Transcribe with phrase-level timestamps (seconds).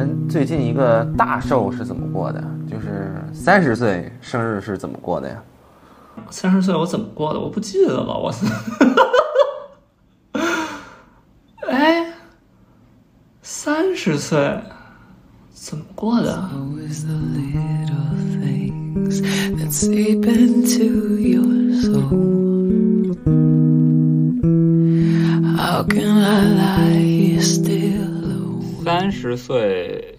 [0.00, 2.42] 们最近一个大寿是怎么过的？
[2.68, 5.42] 就是三十岁生日是怎么过的呀？
[6.30, 7.40] 三十岁我怎么过的？
[7.40, 8.32] 我不记得了，我。
[11.68, 12.06] 哎，
[13.42, 14.58] 三十岁
[15.52, 16.50] 怎么过的？
[29.10, 30.14] 三十岁，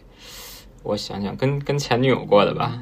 [0.84, 2.78] 我想想，跟跟前女友过的吧。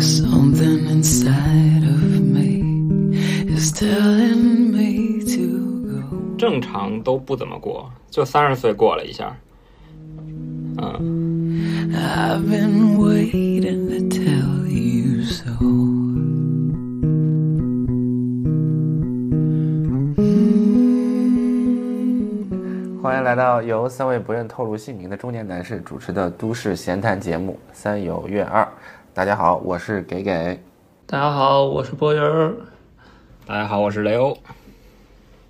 [0.00, 3.14] Something inside of me
[3.46, 6.36] is telling me to go.
[6.36, 9.36] 正常都不怎么过，就三十岁过了一下。
[10.78, 14.10] 嗯，I've been waiting
[23.02, 28.62] 欢迎来到由三位不愿透露姓名的中年男士主持的都市闲谈节目《三有月二》。
[29.12, 30.62] 大家好，我是给给。
[31.04, 32.54] 大家好，我是波音儿。
[33.44, 34.38] 大家好，我是雷欧。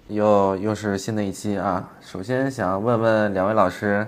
[0.08, 1.90] 又又是新的一期啊！
[2.00, 4.06] 首先想问问两位老师，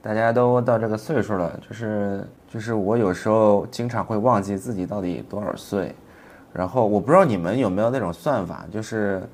[0.00, 5.92] 大家都到这个岁数了，就是就是我有时候经常会忘记自己到底多少岁，
[6.52, 9.28] 然后我不知道你们有没有那种算法，就是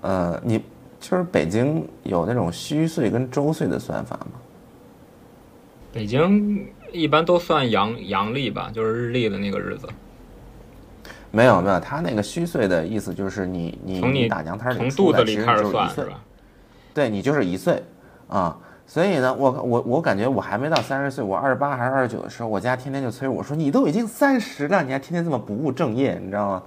[0.00, 0.60] 呃，你
[1.04, 4.40] 就是北京有那种虚岁跟周岁的算法吗？
[5.92, 9.86] 北京一般都算阳阳历吧，就是日历的那个日子，
[11.30, 16.18] 没有没有，他那个虚岁的意思就是你你从你打娘胎里从肚子里开始算是吧？
[16.94, 17.84] 对你就是一岁
[18.26, 18.56] 啊。
[18.86, 26.62] 所以呢，我我我感觉我还没到三十岁，我二十八还是二十九的时候，我家天天就催我说：“你都已经三十了，你还天天这么不务正业，你知道吗？”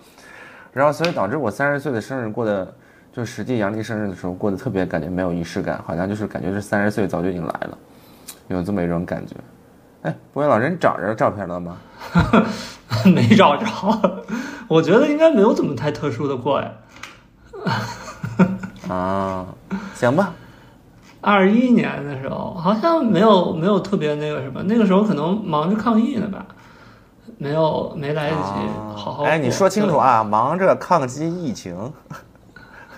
[0.74, 2.74] 然后所以导致我三十岁的生日过得，
[3.18, 7.76] 就实际阳历生日的时候过得特别感觉没有仪式感，好像就是感觉是三十岁早就已经来了，
[8.48, 9.34] 有这么一种感觉。
[10.04, 11.78] 哎，博云老师，你找着照片了吗？
[13.12, 13.66] 没找着，
[14.68, 16.72] 我觉得应该没有怎么太特殊的过呀。
[18.88, 19.48] 啊，
[19.96, 20.32] 行吧，
[21.20, 26.46] 二一年的时候好像没有没有特别那个什么，那个时候可能忙着抗疫呢吧，
[27.40, 28.52] 没有没来得及
[28.96, 29.26] 好好过。
[29.26, 31.92] 哎，你说清楚啊，忙着抗击疫情。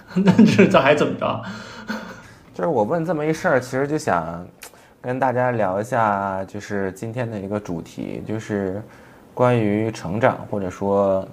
[0.16, 1.44] 那这这还怎么着？
[2.54, 4.46] 就是我问这么一事儿，其实就想
[5.02, 8.82] 跟大家聊一下，就是今天的一个主题，就是
[9.34, 11.26] 关于成长或者说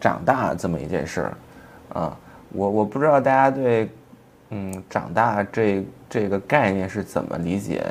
[0.00, 1.36] 长大这么一件事儿
[1.94, 2.16] 啊。
[2.50, 3.90] 我我不知道大家对
[4.50, 7.82] 嗯长大这这个概念是怎么理解，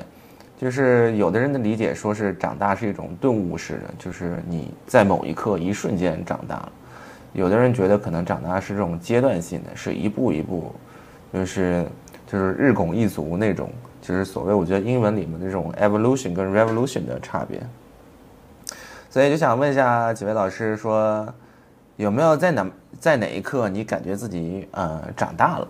[0.57, 6.71] 就是有的人的理解说是长大是一种顿悟式的，就是你在某一刻一瞬间长大了。
[7.33, 10.73] 有的人觉得可能长大是这种阶段性的，是一步一步，
[11.33, 11.85] 就是
[12.25, 13.69] 就是日拱一卒那种，
[14.01, 17.61] 就是所谓我觉得英文里面的这种 evolution 跟 revolution 的差别。
[19.09, 21.27] 所以就想问一下几位老师说，
[21.95, 22.67] 有没有在哪
[22.99, 25.67] 在哪一刻你感觉自己呃长大了？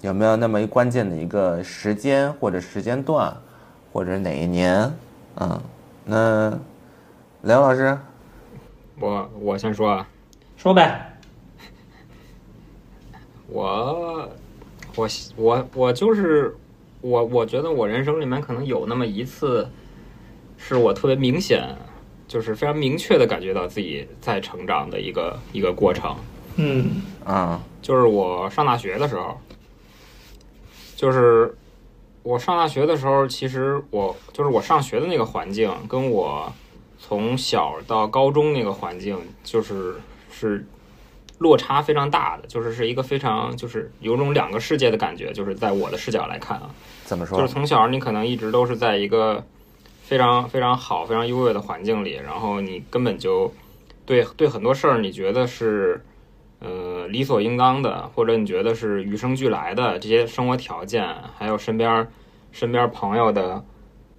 [0.00, 3.34] 有没有那么一关键的一个时间或者时间段，
[3.92, 4.92] 或者哪一年？
[5.40, 5.60] 嗯，
[6.04, 6.58] 那
[7.42, 7.98] 梁老师，
[9.00, 10.08] 我我先说啊，
[10.58, 11.16] 说呗，
[13.46, 14.28] 我
[14.96, 16.52] 我我我就是
[17.00, 19.70] 我，我觉得我人生里面可能有那么一次，
[20.56, 21.64] 是我特别明显，
[22.26, 26.16] 就是非常明确的感觉到自己在成长的一个一个过程。
[26.56, 27.02] 嗯。
[27.24, 29.38] 啊、就是我上大学的时候，
[30.96, 31.54] 就是
[32.24, 36.52] 我上大学的时候，其实我就是我上学的那个环境，跟我
[36.98, 39.94] 从小到高中那个环境，就是
[40.38, 40.64] 是
[41.38, 46.70] 落差非常大的，就是是一个非常就是有种两个世界的感觉，就是在我的视角来看啊，
[47.04, 47.38] 怎么说？
[47.38, 49.44] 就是从小你可能一直都是在一个
[50.02, 53.52] 非常非常好、非常优越的环境里，然后你根本就
[54.06, 56.02] 对对很多事儿你觉得是
[56.60, 61.06] 呃理所应当的，或者你觉得是与生俱来的这些生活条件，
[61.36, 62.08] 还有身边
[62.50, 63.62] 身边朋友的，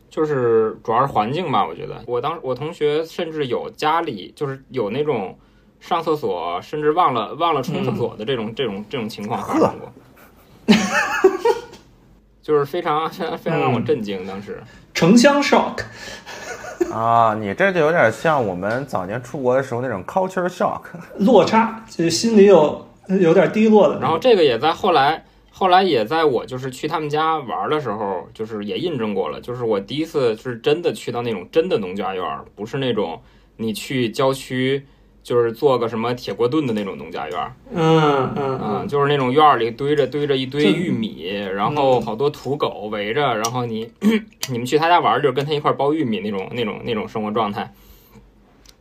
[0.10, 1.68] 就是主要是环境吧。
[1.68, 5.38] 我觉得我当我同学甚至有家里就是有那种
[5.80, 9.92] 上厕所甚至忘了忘了冲厕所的这种、 这种这种情况发生过。
[12.42, 14.60] 就是非常非常非常让我震惊，当时
[14.92, 15.84] 城乡 shock，
[16.92, 20.82] 啊，你这就有点像我们早年出国的时候那种 culture shock。
[21.20, 22.88] 落差，就是心里有
[23.20, 24.00] 有点低落的。
[24.00, 29.40] 然后这个也在后来，后来也在我就是去他们家玩的时候，就是也印证过了。
[29.40, 32.26] 就是我第一次是真的去到那种真的农家院，
[32.56, 33.22] 不是那种
[33.58, 34.88] 你去郊区
[35.30, 41.24] 就是做个什么铁锅炖的那种农家院儿，嗯嗯嗯，就是那种院儿里堆着堆着一堆玉米，
[41.54, 43.92] 然后好多土狗围着，然后你
[44.50, 47.72] 你们去他家玩儿，就是跟他一块儿剥玉米那种那种那种生活状态。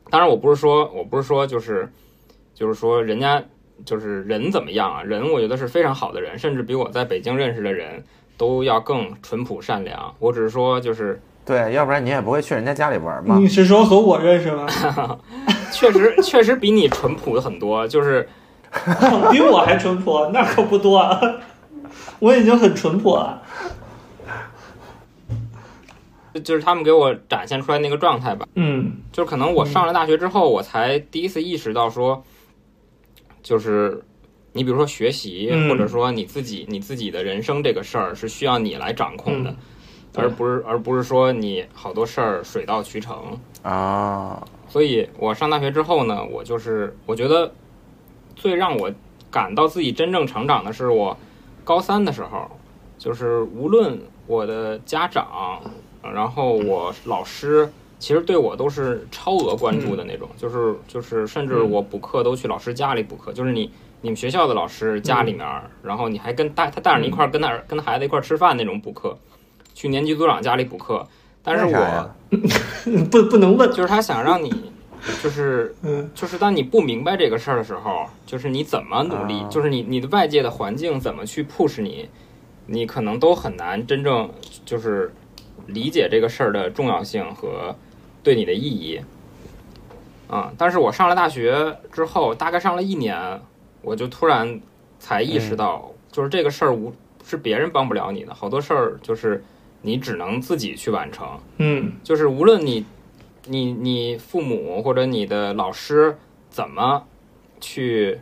[0.08, 1.92] 当然，我不是说我不是说就是
[2.54, 3.44] 就是说人家
[3.84, 5.02] 就是人怎么样啊？
[5.02, 8.02] 人我觉得是非常好的人，甚至比我在北京认识的人
[8.38, 10.14] 都要更淳朴善良。
[10.18, 13.36] 我只是说就是对，要不然你也不会去人家家里玩嘛。
[13.38, 14.66] 你是说和我认识吗？
[15.72, 18.28] 确实 确实比你淳朴很多，就是
[19.30, 21.20] 比我还淳朴，那可不多啊。
[22.20, 23.42] 我已经很淳朴了。
[26.44, 28.46] 就是他们给我展现出来那个状态吧。
[28.54, 32.22] 嗯就是可能我上了大学之后，我才第一次意识到说，
[33.42, 34.04] 就是
[34.52, 39.52] 你比如说学习，嗯或者说你自己你自己的人生这个事儿是需要你来掌控的，
[40.14, 43.36] 而不是而不是说你好多事儿水到渠成。
[43.62, 47.52] 啊，所以我上大学之后呢，我就是我觉得
[48.36, 48.92] 最让我
[49.30, 51.16] 感到自己真正成长的是我
[51.64, 52.50] 高三的时候，
[52.98, 55.60] 就是无论我的家长，
[56.02, 63.70] 然后我老师，其实对我都是超额关注的那种，就是就是甚至我补课都去老师家里补课，就是你
[64.00, 65.46] 你们学校的老师家里面，
[65.82, 69.18] 然后你还跟带他带着你一块儿跟他跟孩子一块儿吃饭那种补课，
[69.74, 71.06] 去年级组长家里补课，
[71.42, 72.10] 但是我
[73.10, 73.70] 不不能问。
[73.70, 74.72] 就是他想让你，
[75.22, 82.08] 就是嗯就是当你不明白这个事儿的时候，就是你怎么努力，啊就是你你的外界的环境怎么去 push 你，
[82.66, 84.30] 你可能都很难真正
[84.64, 85.12] 就是
[85.66, 87.74] 理解这个事儿的重要性和
[88.22, 89.00] 对你的意义。
[90.30, 93.40] 嗯、但是我上了大学之后，大概上了一年，
[93.80, 94.60] 我就突然
[94.98, 96.92] 才意识到，就是这个事儿无
[97.24, 99.42] 是别人帮不了你的，好多事儿就是
[99.82, 101.38] 你只能自己去完成。
[101.58, 101.92] 嗯。
[102.02, 102.84] 就是无论你
[103.46, 106.16] 你你父母或者你的老师
[106.50, 107.04] 怎么
[107.60, 108.20] 去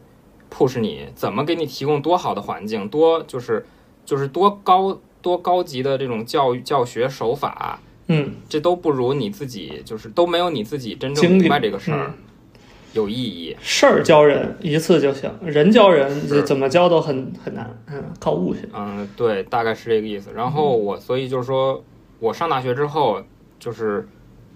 [0.51, 3.67] push 你，怎么给你提供多好的环境，多就是
[4.05, 12.09] 就是多高多高级的这种教育教学手法，嗯，这都不如你自己，就是都没有你自己真正明白这个事儿。
[12.09, 12.15] 嗯
[12.97, 13.57] 有意义。
[13.61, 17.79] 事儿教人一次就行，人教人是怎么教都很很难。
[17.89, 18.69] 嗯，靠悟性。
[18.75, 20.31] 嗯，对，大概是这个意思。
[20.35, 21.85] 然后我，所以就是说
[22.19, 23.23] 我上大学之后，
[23.59, 24.09] 就是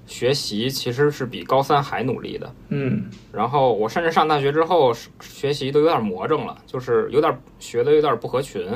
[0.07, 2.53] 学习其实是比高三还努力的。
[2.71, 8.67] 嗯然后我甚至上大学之后是学习都有点魔怔了，就是有点学的有点不合群。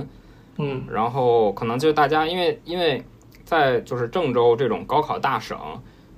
[0.58, 3.02] 嗯然后可能就大家因为因为
[3.44, 5.58] 在就是郑州这种高考大省，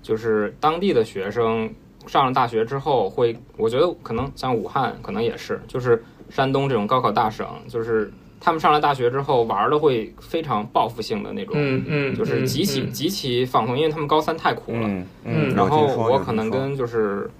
[0.02, 1.72] 就是当地的学生
[2.06, 14.87] 上了大学之后会，我觉得可能像武汉可能也是，就是山东这种高考大省，就是他们上了大学之后玩的会非常报复性的那种，嗯嗯，就是极其嗯极其放松，因为他们高三太苦了。
[14.87, 17.31] 嗯嗯然后我可能跟就是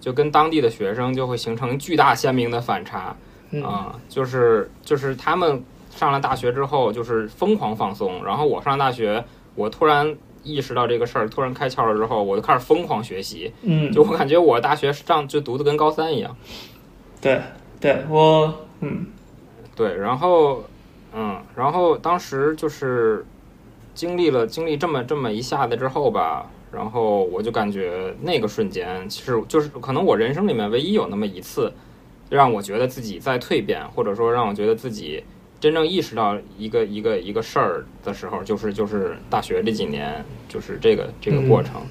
[0.00, 3.14] 就跟当地的学生就会形成巨大鲜明的反差
[3.50, 9.24] 嗯啊，就是就是他们上了大学之后就是疯狂放松，然后我上大学，
[9.54, 16.36] 我突然意识到这个事儿，突然开窍了之后，我就开始疯狂学习，嗯，就我感觉我大学上就读的跟高三一样，
[17.20, 17.40] 对
[17.80, 19.06] 对，我嗯。
[19.76, 20.62] 对，然后
[21.14, 23.24] 嗯，然后当时就是
[23.94, 31.72] 经历了经历这么这么一下子之后吧，然后我就感觉那个瞬间，其实就是可能我人生里面唯一有那么一次，
[32.28, 35.24] 让我觉得自己在蜕变，或者说让我觉得自己
[35.60, 41.82] 真正意识到一个一个一个事儿的时候，就是就是大学这几年，就是这个这个过程。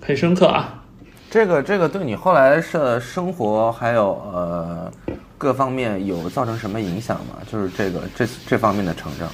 [0.00, 0.82] 很深刻啊。
[1.30, 4.90] 这个这个对你后来的生活还有呃
[5.38, 7.36] 各方面有造成什么影响吗？
[7.46, 9.28] 就是这个这这方面的成长。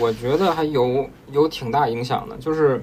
[0.00, 2.82] 我觉得还有有挺大影响的，就是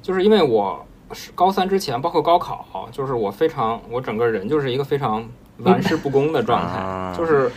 [0.00, 5.28] 就是因为我是高三之前，包括高考，就是我非常我整个人就是一个非常
[5.64, 7.50] 玩世不恭的状态，啊就是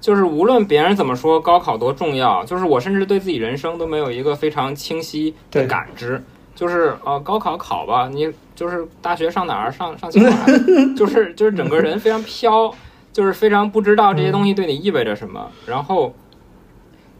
[0.00, 6.22] 就是无论别人怎么说高考多重要，就是我甚至对自己人生都没有一个非常清晰的感知。
[6.54, 10.46] 就是呃，高考考吧，你就是大学上哪儿上上清华，
[10.98, 12.74] 就是就是整个人非常飘，
[13.12, 15.48] 就是非常不知道这些东西对你意味着什么。
[15.66, 16.12] 然后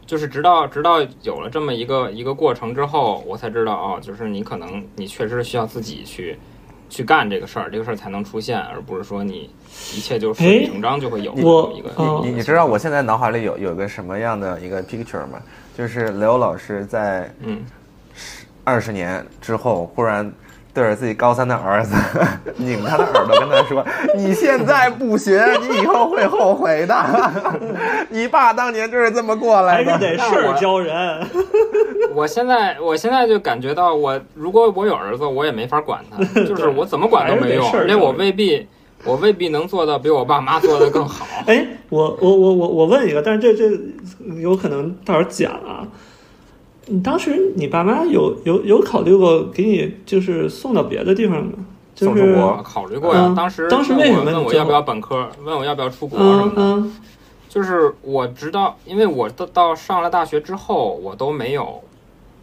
[0.05, 6.37] 就是直到直到有了这么一个一个过程之后，我才知道哦，就是你可能你确实需要自己去
[6.89, 9.49] 去干这个事儿，这个事儿才能出现，而不是说你
[9.95, 11.91] 一切就顺理成章就会有这么一个。
[12.23, 15.39] 你你你知道我现在脑海里有有个什么样的一个 picture 吗？
[15.77, 17.63] 就是刘老师在嗯
[18.63, 20.29] 二十年之后忽然
[20.73, 21.95] 对着自己高三的儿子，
[22.57, 23.85] 拧他的耳朵，跟他说
[24.15, 26.95] ：“你现在不学，你以后会后悔的。
[28.09, 31.27] 你爸当年就是这么过来的。”还是得事儿教人。
[32.13, 38.67] 我现在，我现在就感觉到，我如果我有儿子，我也没法管他，就是我怎么管都没用，而且我未必，
[39.03, 41.25] 我未必能做到比我爸妈做的更好。
[41.45, 43.77] 哎，我我我我我问一个，但是这这
[44.39, 45.87] 有可能到时候剪啊。
[46.89, 51.53] 你当时你爸妈有有有考虑过给你就是送到别的地方吗？
[51.95, 53.33] 送出国考虑过呀。
[53.35, 55.29] 当时当时为什么问我要不要本科？
[55.43, 56.89] 问我要不要出国什么的？
[57.47, 61.81] 就是我直到，因为我到到上了大学之后，我都没有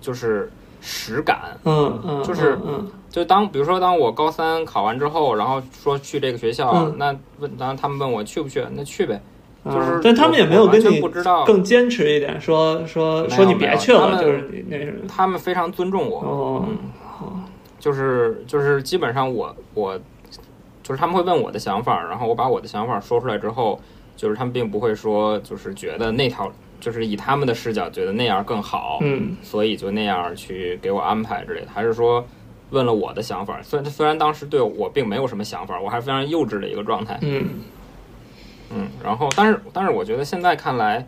[0.00, 0.50] 就是
[0.81, 1.59] 实感。
[1.65, 9.21] 嗯嗯，就是嗯，就当比如说当我高三考完之后，然后说去这个学校，那问当他们问我去不去，那去呗。
[9.73, 11.45] 就是，但他们也没有跟你不知道。
[11.45, 14.99] 更坚持一点，说说说你别去了，就是那什么。
[15.09, 16.69] 他们非常尊重我，哦，
[17.81, 19.99] 就是就是基本上我我
[20.83, 23.81] 就是他们会问我的想法，然后我把我的想法说出来之后，
[24.17, 32.25] 就是他们并不会说就是觉得那条就是以他们的视角觉得那样更好，嗯，所以就那样去给我安排之类的，还是说
[32.71, 37.49] 问了我的想法，虽然虽然当时对我并没有什么想法，我还是非常幼稚的一个状态，嗯。
[38.75, 41.07] 嗯，然后，但是，但是，我觉得现在看来，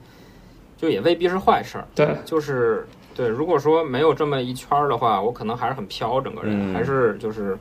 [0.77, 1.85] 就也未必是坏事儿。
[1.95, 3.27] 对，就是对。
[3.27, 7.59] 如果说没有这么一圈儿的话，我可能还是很飘，整个人还是就是，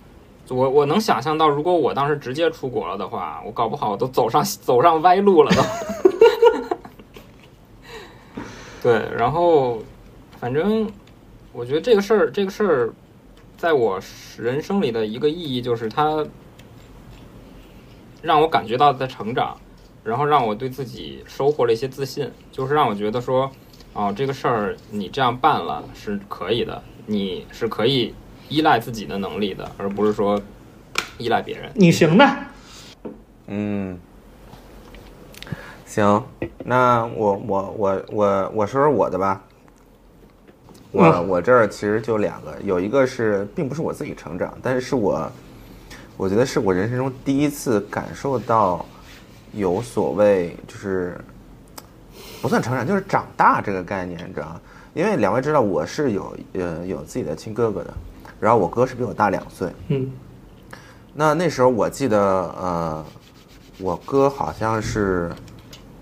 [0.50, 5.62] 我我能想象到，如果我当时直接出国了的话，我搞不好都走上走上歪路了都。
[8.84, 9.80] 对，然后，
[10.40, 10.88] 反正
[11.52, 12.94] 我觉得这个事儿，这个事儿，
[13.58, 14.00] 在我
[14.38, 16.24] 人生里的一个意义就是它
[18.22, 19.58] 让我感觉到在成长。
[20.08, 23.52] 然后让我对自己收获了一些自信，就是让我觉得说，
[23.92, 28.16] 哦，这个事儿你这样办了是可以的，你是可以
[28.48, 30.42] 依赖自己的能力的，而不是说
[31.18, 31.70] 依赖别人。
[31.76, 32.26] 你行的，
[33.48, 34.00] 嗯，
[35.86, 36.24] 行，
[36.64, 39.44] 那我我我我我说说我的吧。
[40.92, 45.30] 我我这儿其实就两个，有一个是并不是我自己成长，但是是我，
[46.16, 48.86] 我觉得是我人生中第一次感受到。
[49.54, 51.20] 有所谓就是
[52.42, 54.62] 不算成长，就是长大这个概念，你知道吗？
[54.94, 57.94] 因为两位知道我是有呃有自己的亲哥哥的，
[58.40, 59.72] 然后我哥是比我大两岁。
[59.88, 60.12] 嗯。
[61.14, 63.06] 那那时候我记得呃，
[63.80, 65.32] 我哥好像是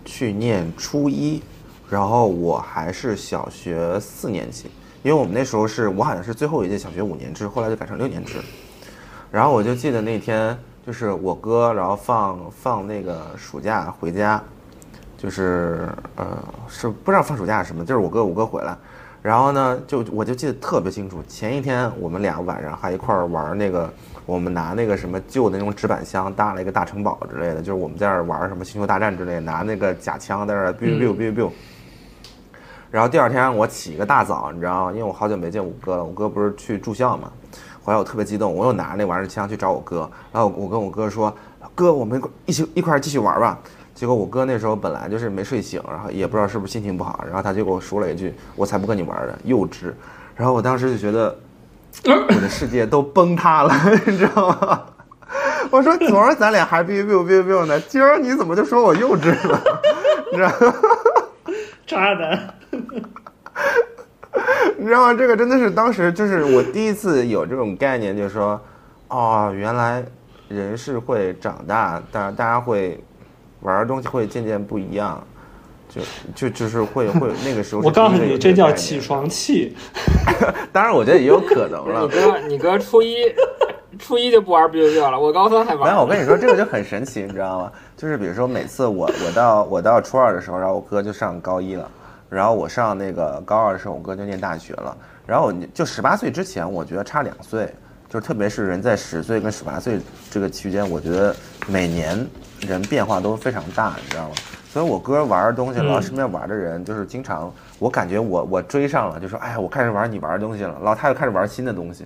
[0.03, 1.41] 去念初一，
[1.89, 4.69] 然后我还是小学四年级，
[5.03, 8.39] 因为我们那时候是我好像是最后一届小学五年制，后来就改成六年制。
[9.31, 10.57] 然后我就记得那天。
[10.85, 14.39] 就是我哥，然后放放那个暑假回家，
[15.17, 16.25] 就是呃
[16.67, 18.77] 是不知道放暑假是什么，就是我哥我哥回来，
[19.23, 23.91] 然后呢就我就记得特别清楚，前一天我们俩晚上还一块儿玩那个，
[24.27, 31.49] 我们拿那个什么旧的那种纸板箱搭了一个大城堡之类的，就是我们在那儿玩什么星球大战之类，拿那个假枪在那儿 biu biu biu biu，
[32.91, 34.91] 然后第二天我起一个大早，你知道吗？
[34.91, 37.31] 因为我好久没见我哥了，我哥不是去住校嘛。
[37.85, 41.31] 后来我特别激动，我又拿着那玩意儿枪去找我哥，然后我跟我哥说
[41.75, 43.59] ：“哥，我们一起一块儿继续玩吧。”
[43.93, 49.93] 结果我哥那时候本来就是没睡醒，然后也不知道是不是心情不好，然后他就给我说了一句：“我才不跟你玩呢，幼稚。”
[50.35, 51.37] 然后我当时就觉得
[52.03, 53.73] 我的世界都崩塌了，
[54.07, 54.81] 你知道吗？
[55.69, 59.61] 我说昨儿咱俩还 biu biu biu biu 呢，今儿你怎么就说我幼稚了？
[60.31, 60.75] 你知道吗？
[61.85, 62.53] 渣男。
[64.77, 65.13] 你知道吗？
[65.13, 68.59] 这个真的是当时就是我第一次有这种概念，就是说，
[69.07, 70.03] 哦，原来
[70.47, 73.01] 人是会长大，当然大家会
[73.61, 75.21] 玩的东西会渐渐不一样，
[75.89, 76.01] 就
[76.35, 77.81] 就就是会会那个时候。
[77.81, 79.75] 我告诉你，这叫起床气。
[80.71, 82.01] 当然，我觉得也有可能了。
[82.07, 83.15] 你哥，你哥初一
[83.97, 85.89] 初一就不玩 biu biu 了，我高三还玩。
[85.89, 87.71] 没有，我跟你说，这个就很神奇，你知道吗？
[87.95, 91.89] 就是比如说，每次我我到我到初二的时候，然后我哥就上高一了。
[92.29, 94.95] 然后我上那个高二的时候，我哥就念大学了。
[95.25, 97.73] 然后就十八岁之前，我觉得差两岁，
[98.09, 101.35] 就是特别是人在十岁跟十八岁这个区间，我觉得
[101.67, 102.25] 每年
[102.61, 104.35] 人变化都非常大，你知道吗？
[104.71, 112.05] 所以我哥玩的东西，然后身边玩的人，就是经常我感觉我我追上了，就说哎呀，我开始玩你玩的东西了，然后他又开始玩新的东西，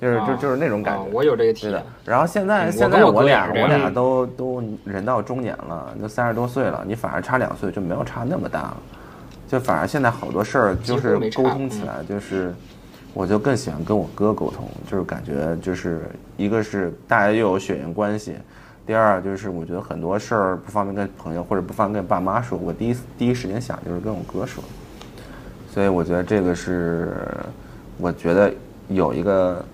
[0.00, 1.04] 就是就就是那种感觉。
[1.12, 1.82] 我有这个体验。
[2.04, 8.76] 然后现在现在我俩我俩都都人到中年了，都三十多岁了，你反而差两岁就没有差那么大了。
[9.48, 12.54] 就反而现在好多事儿就是沟通起来，就是
[13.14, 16.02] 我就更喜欢跟我哥沟通，就是感觉就是
[16.36, 18.36] 一个是大家又有血缘关系，
[18.86, 24.62] 第二就是我觉得很多事儿不方便跟朋友或者不方便跟爸妈说，我第一第一时间想就是跟我哥说，
[25.72, 27.12] 所以我觉得这个是
[27.96, 28.52] 我觉得
[28.88, 29.64] 有一个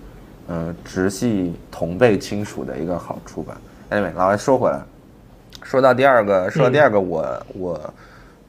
[0.47, 3.59] 呃、直系同辈亲属的一个好处吧。
[3.89, 4.79] Anyway，老师说回来，
[5.63, 7.93] 说到第二个，说到第二个，我我，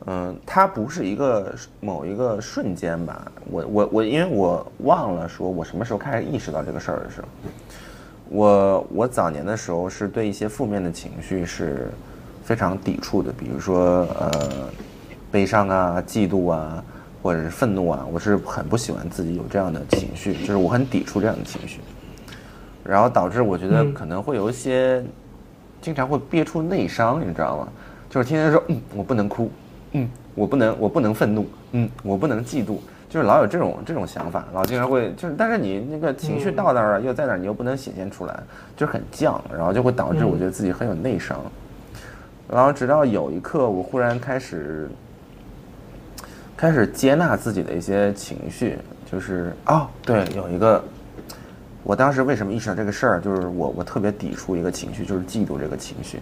[0.07, 3.31] 嗯，它不是一个某一个瞬间吧？
[3.51, 7.29] 我我我，因为我忘了说我什么时候开始意识到这个事儿的时候，
[8.29, 11.91] 我我早年的时候是对一些负面的情绪是
[12.45, 14.31] 非常抵触的，比如说呃
[15.31, 16.83] 悲伤啊、嫉妒啊，
[17.23, 21.81] 或者是愤怒啊，我是很不喜欢自己有这样的情绪，就是我很抵触这样的情绪，
[22.85, 25.05] 然后导致我觉得嗯可能会有一些。
[25.83, 27.69] 经常会憋出内伤，你知道吗？
[28.11, 29.49] 就是天天说，嗯，我不能哭，
[29.97, 32.77] 嗯，我不能，我不能愤怒，嗯，我不能嫉妒，
[33.09, 38.39] 就是老有这种这种想法，老经常会就是，但是你那个情绪到那儿了，又在那儿，你又不能显现出来，
[38.77, 41.41] 就是很犟，然后就会导致我觉得自己很有内伤。
[42.49, 44.89] 然后直到有一刻，我忽然开始
[46.57, 48.77] 开始接纳自己的一些情绪，
[49.11, 50.83] 就是哦，对，有一个。
[51.83, 53.21] 我当时为什么意识到这个事儿？
[53.21, 56.21] 就是我我特别抵触一个情绪，就是嫉妒这个情绪。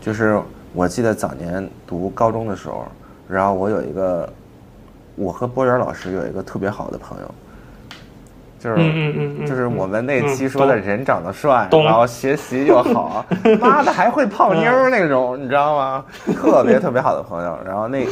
[0.00, 0.40] 就是
[0.72, 2.86] 我记得早年读高中的时候，
[3.28, 4.28] 然后我有一个，
[5.16, 7.34] 我和波源老师有一个特别好的朋友，
[8.58, 13.24] 就是、就是我们那期嗯说的人长得帅，懂然后学习又好，
[13.60, 16.04] 妈的还会泡妞那种，你知道吗？
[16.34, 18.06] 特别特别好的朋友，然后那。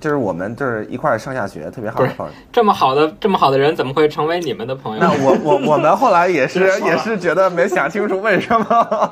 [0.00, 2.32] 就是我们就是一块儿上下学，特别好的朋友。
[2.52, 5.00] 这么好的这么好的人，怎么会成为你们的朋友？
[5.00, 9.10] 那我我我们后来也 是也是觉得没想清楚为什么，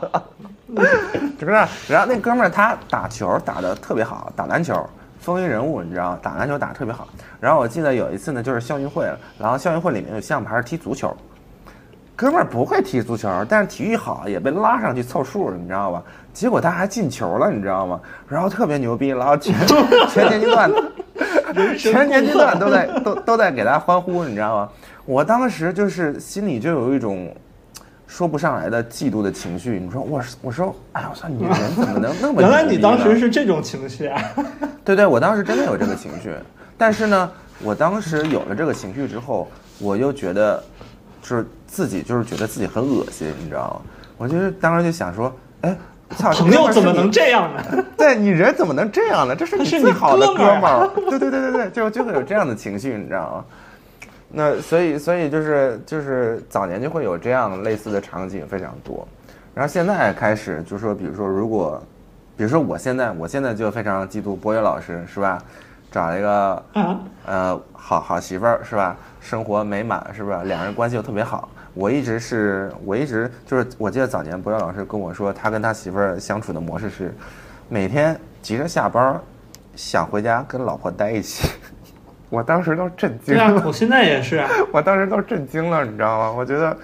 [1.40, 1.52] 就是
[1.88, 4.74] 然后那哥们儿他打球打的特别好，打篮球
[5.26, 6.16] 风云人物，你知道？
[6.22, 7.08] 打篮球打得特别好。
[7.40, 9.04] 然后我记得有一次呢，就是校运会，
[9.40, 11.12] 然后校运会里面有项目还是踢足球，
[12.14, 16.00] 哥们儿不会踢足球，但是体育好，也被拉上去凑数，你知道吧？
[16.32, 18.00] 结果他还进球了，你知道吗？
[18.28, 19.52] 然后特别牛逼，然后全
[20.08, 20.70] 全年级段，
[21.76, 24.68] 全年级段都在都都在给他欢呼，你知道吗？
[25.06, 27.34] 我当时就是心里就有一种
[28.06, 29.78] 说不上来的嫉妒的情绪。
[29.78, 34.20] 你说我我说，哎呀，我操，你人 怎么能那么原来你当时是这种情绪啊？
[34.84, 36.32] 对对，我当时真的有这个情绪，
[36.78, 37.30] 但是呢，
[37.62, 39.48] 我当时有了这个情绪之后，
[39.78, 40.62] 我又觉得，
[41.20, 43.90] 就是自己就是觉得自己很恶心，你知道吗？
[44.16, 45.76] 我就是当时就想说，哎，
[46.16, 47.84] 操，朋友怎么能这样呢？
[47.98, 49.34] 对你人怎么能这样呢？
[49.34, 53.44] 这是你最好的哥们儿哥们儿，对对对对对，就就会有这样的情绪，你知道吗？
[54.38, 59.08] 那所以所以就是就是早年就会有这样类似的场景非常多，
[59.54, 61.82] 然后现在开始就说，比如说如果，
[62.36, 65.42] 比如说我现在我现在就非常嫉妒博越老师是吧？
[65.90, 68.94] 找了一个啊，呃好好媳妇儿是吧？
[69.22, 70.36] 生活美满是不是？
[70.44, 71.48] 两人关系又特别好。
[71.72, 77.14] 我一直是我一直就是我记得早年博越老师跟我说，他跟他媳妇儿相处的模式是，
[77.70, 79.20] 每天急着下班儿，
[79.74, 81.48] 想回家跟老婆待一起。
[82.36, 84.46] 我当时都震惊对啊，，我现在也是啊。
[84.70, 86.30] 我当时都震惊了，你知道吗？
[86.36, 86.76] 我觉得，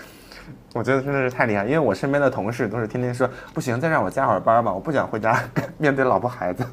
[0.73, 5.39] 我觉得真的是太厉害，因为我身边的同事都是天天说，不行，再让我加会儿班吧，我不想回家
[5.77, 6.65] 面对老婆孩子。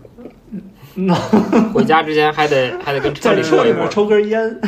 [0.95, 1.13] 那
[1.75, 3.89] 回家之前还得还得跟车在里说一会儿。
[3.89, 4.61] 车里面抽根烟，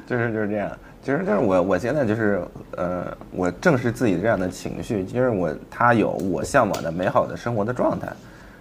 [0.06, 0.70] 就是就是这样，
[1.02, 2.40] 其实就是我我现在就是
[2.78, 8.08] 呃，我正视自己这样的情绪，就是我他有我向往的美好的生活的状态，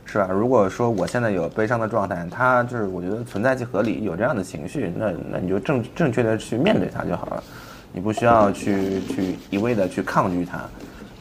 [0.06, 0.28] 是吧？
[0.32, 7.44] 如果说我现在有悲伤的状态，他就是我觉得存在即合理，有这样的情绪，那那你就正正确的去面对它就好了，
[7.92, 10.60] 你不需要去去一味的去抗拒它。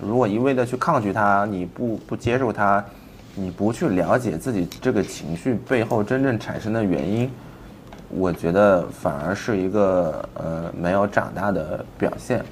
[0.01, 2.85] 如果一味的去抗拒它，你不不接受它，
[3.35, 7.31] 你不去了解自己这个情绪背后真正产生的原因，
[8.11, 12.45] 我觉得反而是一个呃没有长大的表现，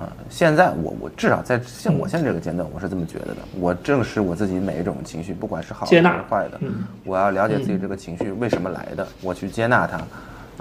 [0.00, 3.36] 啊、现在我我至少在像我现在这个阶段，我是这么觉得的。
[3.58, 10.00] 我正视我自己每一种情绪，不管是好的还是坏的，嗯我要了解自己这个情绪为什么来的，我去接纳它。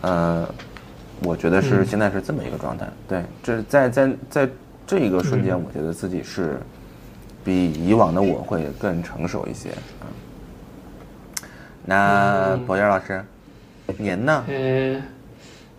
[0.01, 0.49] 呃，
[1.23, 2.85] 我觉得是嗯现在是这么一个状态。
[3.07, 4.49] 对，这在在在
[4.85, 6.59] 这一个瞬间，我觉得自己是
[7.41, 9.69] 比以往的我会更成熟一些。
[9.69, 10.03] 啊，
[11.85, 13.23] 那博源老师，
[13.97, 14.43] 您呢？
[14.47, 15.01] 呃，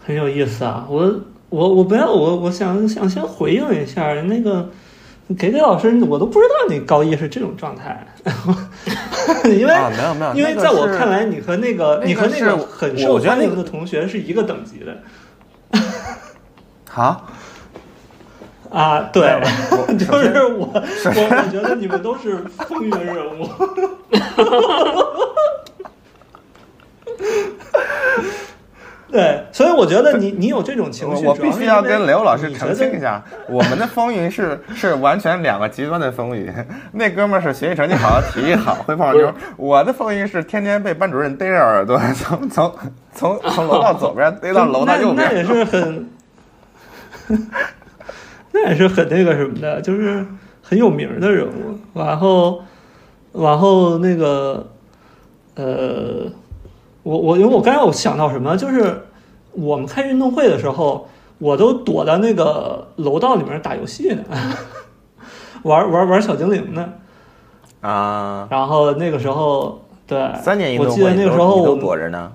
[0.07, 0.87] 很有意思啊。
[0.89, 1.13] 我
[1.51, 4.71] 我我不要我我想想先回应一下那个
[5.37, 8.07] 给给老师，我都不知道你高一是这种状态，
[9.45, 14.97] 因为、啊，没有没有，因为在我看来，你和那个那个你和那个很受欢迎的同学是一个等级的
[16.89, 17.27] 好，
[18.71, 19.11] 啊。
[19.13, 19.41] 对，
[19.99, 23.49] 就是我我我觉得你们都是风云人物。
[29.11, 36.53] 对，所以我觉得你你有这种情绪，我我必须要跟刘老师澄清一下，我们的风云是是完全两个极端的风云。
[36.93, 39.33] 那哥们儿是学习成绩好，体育好，会泡妞。
[39.59, 42.73] 我的风云是天天被班主任逮着耳朵，从从
[43.13, 45.17] 从从楼道左边 逮到楼道右边。
[45.17, 46.11] 那那也是很，
[48.53, 50.25] 那也是很那个什么的，就是
[50.63, 51.77] 很有名的人物。
[51.95, 52.63] 然后，
[53.33, 54.71] 然后那个，
[55.57, 56.31] 呃，
[57.03, 59.03] 我我因为我刚才我想到什么，就是
[59.53, 61.09] 我们开运动会的时候，
[61.39, 64.23] 我都躲在那个楼道里面打游戏呢，
[65.65, 66.93] 玩玩玩小精灵呢。
[67.81, 72.33] 啊，然后那个时候，对，三年运动会我记得那个时候我躲着呢。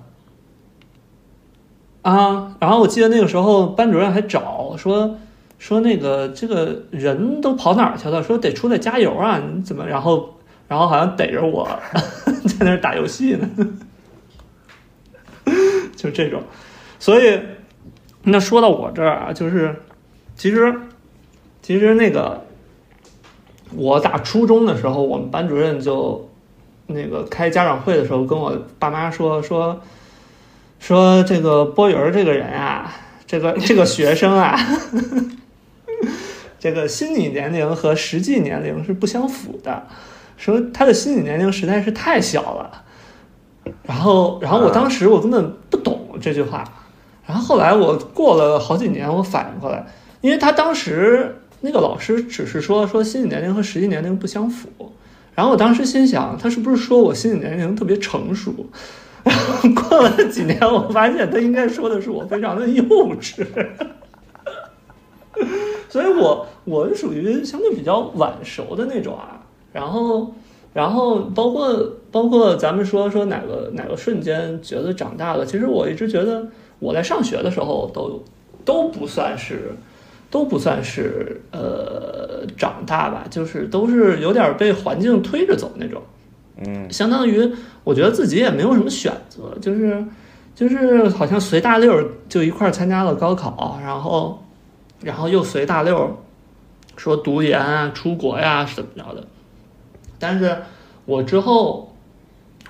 [2.01, 5.17] 啊，然后我记得那个时候班主任还找说
[5.59, 8.23] 说那个这个人都跑哪儿去了？
[8.23, 9.39] 说得出来加油啊！
[9.39, 9.85] 你怎么？
[9.85, 10.35] 然后
[10.67, 11.67] 然后好像逮着我
[12.47, 13.47] 在那儿打游戏呢，
[15.95, 16.41] 就这种。
[16.99, 17.39] 所以
[18.23, 19.75] 那说到我这儿啊，就是
[20.35, 20.73] 其实
[21.61, 22.45] 其实那个
[23.75, 26.29] 我打初中的时候，我们班主任就
[26.87, 29.81] 那个开家长会的时候跟我爸妈说说。
[30.77, 32.93] 说这个波云这个人啊，
[33.25, 34.55] 这个这个学生啊，
[36.59, 39.87] 这个心理年龄和实际年龄是不相符的。
[40.37, 42.83] 说他的心理年龄实在是太小了。
[43.83, 46.63] 然后，然后我当时我根本不懂这句话。
[47.25, 49.85] 然后后来我过了好几年，我反应过来，
[50.21, 54.69] 因为他当时那个老师只是说说心理年龄和实际年龄不相符。
[55.33, 58.53] 然后我当时心想，他是不是说我心理年龄特别成熟？
[59.23, 62.83] 然 后过了几年，我发现他应该说的是我非常的幼
[63.19, 63.43] 稚，
[65.89, 69.41] 所以我我属于相对比较晚熟的那种啊。
[69.73, 70.31] 然后，
[70.75, 71.73] 然后包括
[72.11, 76.45] 包括咱们说说哪个哪个瞬间觉得长大了，其实我一直觉得
[76.79, 78.21] 我在上学的时候都
[78.65, 79.71] 都不算是
[80.29, 86.01] 都不算是呃长大吧，就是都是有点被环境推着走那种。
[86.57, 87.49] 嗯，相当于
[87.85, 90.03] 我觉得自己也没有什么选择，就是
[90.53, 94.43] 就是好像随大溜儿就一块儿参加了高考，然后
[95.01, 96.11] 然后又随大溜儿
[96.97, 99.23] 说读研啊、出国呀怎么着的。
[100.19, 100.57] 但是
[101.05, 101.93] 我之后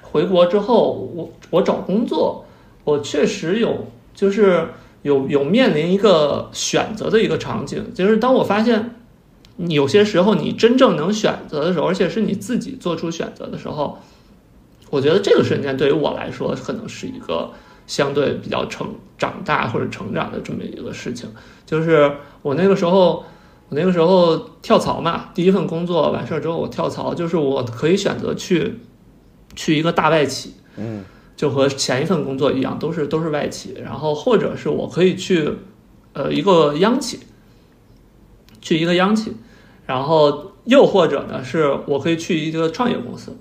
[0.02, 2.46] 回国之后，我我找工作，
[2.84, 4.70] 我确实有就是
[5.04, 8.92] 有有面临一个选择的一个场景，就是当我发现。
[9.70, 13.98] 有些时候，你真正能选择的时候，而且是你自己做出选择的时候，
[14.90, 17.54] 我觉得这个瞬间对于我来说，可能是一个
[17.88, 18.86] 相对比较成
[19.18, 21.30] 长大或者成长的这么一个事情。
[21.66, 23.24] 就是我那个时候，
[23.70, 28.80] 我那个时候跳槽嘛，第一份工作完事儿之后，我跳槽，就是我可以选择去
[29.56, 31.04] 去一个大外企，嗯，
[31.36, 35.50] 就和前一份工作一样，都是都是外企，然后或者是我可以去
[36.14, 37.20] 呃一个央企，
[38.62, 39.34] 去一个央企。
[39.88, 43.38] 然后又或者呢，是我可以去一个创业公司，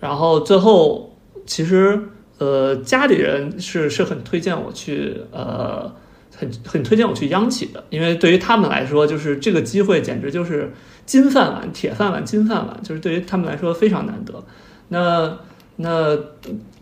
[0.00, 1.16] 然后最后
[1.46, 5.94] 其实呃家里人是是很推荐我去呃
[6.38, 10.72] 很很推荐我去央企的，因为对于他们来说，就是这个机会简直就是
[11.04, 14.44] 金饭碗、铁饭碗、金饭碗，就是对于他们来说非常难得。
[14.88, 15.38] 那
[15.76, 16.16] 那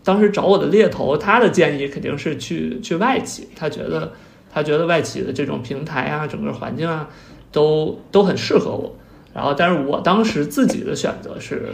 [0.03, 4.13] 当时找我的猎头，他的建议肯定是去去外企，他觉得
[4.53, 7.09] 他觉得外企的这种平台啊，整个环境啊。
[7.49, 8.93] 都都很适合我，
[9.33, 11.69] 然后，但是我当时自己的选择是，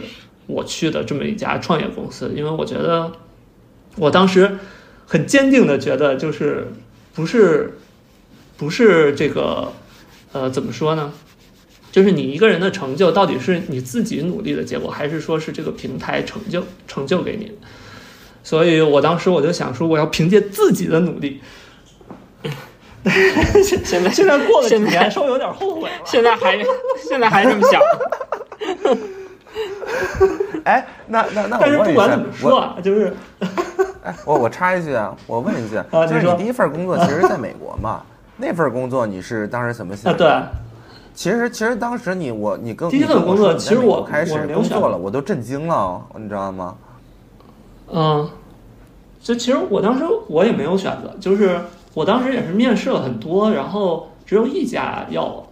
[0.46, 3.10] 我去的这么一家创业公司，因为我觉得，
[3.96, 4.56] 我当时
[5.04, 6.68] 很坚定的觉得，就是
[7.14, 7.78] 不是
[8.56, 9.72] 不是这个，
[10.32, 11.12] 呃，怎么说呢？
[11.92, 17.54] 就是你一个人的成就到底是你自己努力的结果，还是说是这个平台成就成就给你的？
[18.42, 21.40] 所以我当时我就想说，我要凭借自己的努力。
[23.62, 25.94] 现在 现在过了几现在年，稍微有点后悔了。
[26.04, 26.58] 现在还
[27.08, 27.80] 现在还这么想，
[30.64, 33.14] 哎，那那那但是我问一下不管怎么，说就是
[34.02, 38.02] 哎，我我插一句啊，我问一句，啊就是你第一份工作其实在美国嘛？
[38.36, 40.18] 那份工作你是当时怎么想啊，的？
[40.18, 40.42] 对，
[41.14, 46.76] 其实其实当时你我你跟第一份工作其实我开始没有想工作了，我都震惊了，你知道吗？
[47.92, 48.28] 嗯，
[49.22, 51.60] 这其实我当时我也没有选择，就是
[51.92, 55.46] 我当时也是面试了很多，然后只有一家要我，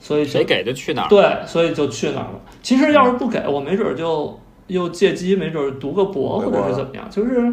[0.00, 1.08] 所以谁给就去哪儿。
[1.08, 2.40] 对，所以就去哪儿了。
[2.62, 7.52] 其实要是不给我，没准儿就又借机，没准儿读个博或者是怎么样，就是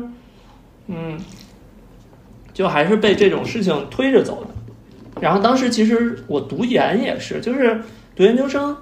[0.87, 1.17] 嗯，
[2.53, 5.21] 就还是被这种事情推着走的。
[5.21, 7.81] 然后当时其实我读研也是，就是
[8.15, 8.75] 读研究生，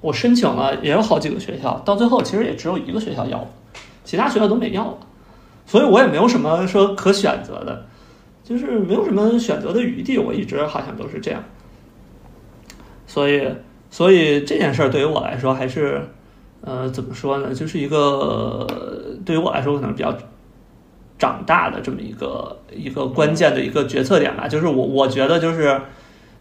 [0.00, 3.48] 我申请了也有好几个学校，到最后其实也只有一个学校要我，
[4.04, 4.98] 其他学校都没要我，
[5.66, 7.86] 所以我也没有什么说可选择的，
[8.42, 10.16] 就是没有什么选择的余地。
[10.16, 11.44] 我一直好像都是这样，
[13.06, 13.46] 所以
[13.92, 16.00] 所以这件事儿对于我来说还是，
[16.62, 18.66] 呃，怎么说呢，就是一个
[19.26, 20.16] 对于我来说可能比较
[21.18, 24.48] 长大的这么一个一个关键的一个决策点吧。
[24.48, 25.78] 就是我我觉得就是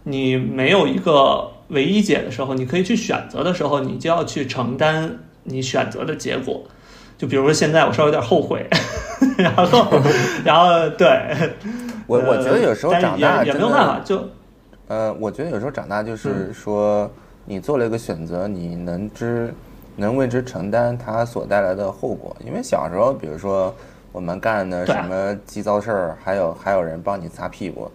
[0.03, 6.63] 你没有一个唯一解的时候，你可以去选择的时候，你就要去承担你选择的结果。
[7.17, 8.65] 就比如说现在我稍微有点后悔，
[9.37, 10.01] 然后
[10.45, 11.07] 然后对，
[12.07, 14.23] 我我觉得有时候长大也没有办法，就
[14.87, 17.11] 呃，我觉得有时候长大就是说，
[17.45, 19.53] 你做了一个选择，你能知
[19.95, 22.35] 能为之承担它所带来的后果。
[22.45, 23.73] 因为小时候，比如说
[24.11, 27.89] 我们干的什么鸡糟事儿，还有还有人帮你擦屁股。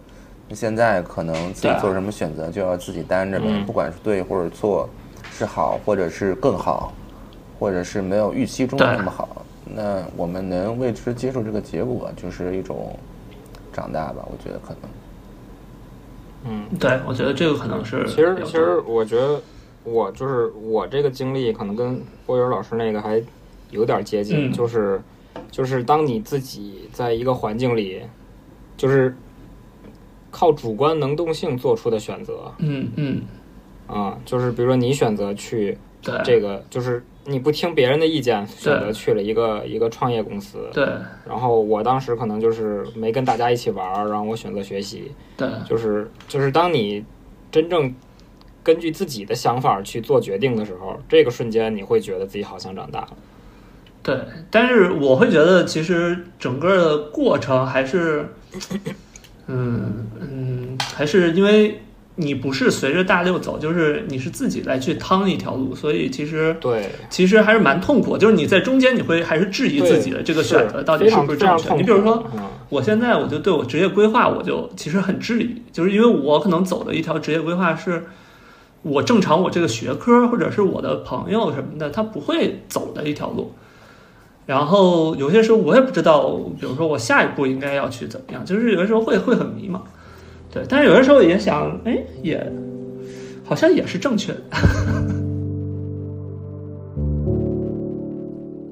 [0.49, 4.87] 那现在可能自己做什么选择就要自己担着呗，嗯不管是对或者错，
[5.31, 6.93] 是好或者是更好，
[7.59, 9.45] 或者是没有预期中的那么好。
[9.65, 12.97] 那我们能为之接受这个结果，就是一种
[13.73, 14.25] 长大吧。
[14.31, 14.89] 我觉得可能。
[16.45, 19.41] 嗯，对我觉得这个可能是其实其实我觉得
[19.83, 23.21] 我就是我这个经历可能跟波友老师那个还
[23.71, 24.51] 有点接近，嗯。
[24.51, 25.01] 就是
[25.51, 28.01] 就是当你自己在一个环境里，
[28.75, 29.15] 就是
[30.31, 33.21] 靠主观能动性做出的选择嗯嗯。
[33.87, 35.77] 啊，就是比如说你选择去
[36.23, 40.87] 这个，就是你不听别人的意见，选择去了一个一个创业公司，对。
[41.27, 45.47] 然后我当时可能就是没跟大家一起玩儿，然后我选择学习，对。
[45.67, 47.03] 就是就是当你
[47.51, 47.93] 真正
[48.63, 53.09] 根据自己的想法去做决定的时候，这个瞬间你会觉得自己好像长大了。
[54.01, 54.17] 对，
[54.49, 58.29] 但是我会觉得其实整个的过程还是，
[59.47, 61.81] 嗯嗯，还是因为
[62.19, 68.17] 你不是随着大六走，就是你是自己来去趟一条路，所以其实对，其实还是蛮痛苦。
[68.17, 71.73] 就是你在中间你会还是质疑自己的这个选择到底是不是正确。
[71.75, 78.03] 你比如说，，嗯我现在我就对我职业规划，我就其实很质疑，就是因为我可能走的一条职业规划是，
[78.81, 83.53] 我正常我这个学科或者是我的朋友什么的，他不会走的一条路。
[84.47, 89.79] 然后有些时候我也不知道，比如说我下一步应该要去怎么样，就是有的时候会会很迷茫，
[90.57, 90.65] 对。
[90.67, 92.43] 但是有的时候也想，哎，也
[93.45, 94.41] 好像也是正确的。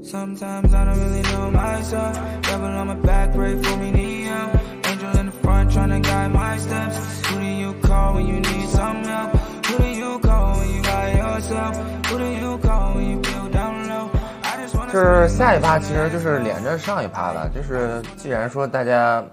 [0.03, 2.15] Sometimes I don't really know myself.
[2.43, 4.51] Devil on my back, pray for me, need help.
[4.87, 6.97] Angel in the front, trying to guide my steps.
[7.27, 9.35] Who do you call when you need some help?
[9.65, 11.75] Who do you call when you by yourself?
[12.09, 14.09] Who do you call when you feel down low?
[14.43, 19.25] I just wanna 就是下一趴其实就是连着上一趴了，就是既然说大家，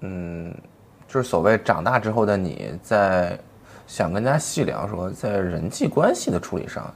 [0.00, 0.54] 嗯，
[1.14, 3.38] 就是所谓长大之后的你在
[3.86, 6.92] 想跟大家细聊说在人际关系的处理上，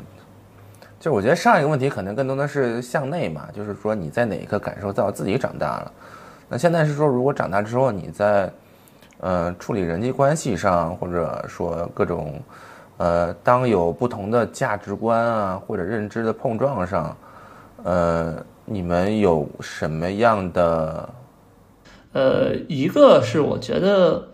[0.99, 5.93] 就是我觉得上一个问题可能更多的是向内嘛，就是说你在哪一刻感受到自己长大了，
[6.49, 8.53] 那现在是说如果长大之后你在
[9.21, 12.43] 呃处理人际关系上，或者说各种
[12.97, 17.17] 呃当有不同的价值观啊或者认知的碰撞上。
[17.85, 21.09] 呃，你们有什么样的？
[22.13, 24.29] 呃，一个是我觉得，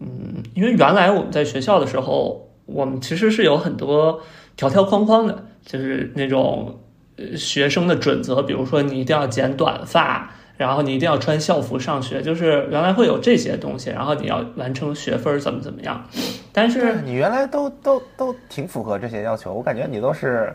[0.00, 4.20] 嗯，因为原来我们在学校的时候，我们其实是有很多
[4.56, 6.78] 条条框框的，就是那种
[7.16, 16.04] 呃学生的准则，比如说你一定要剪短发，然后你一定要穿校服上学，就是原来会有这些东西，然后你要完成学分怎么怎么样，
[16.52, 20.52] 但是你原来都都都挺符合这些要求，我感觉你都是，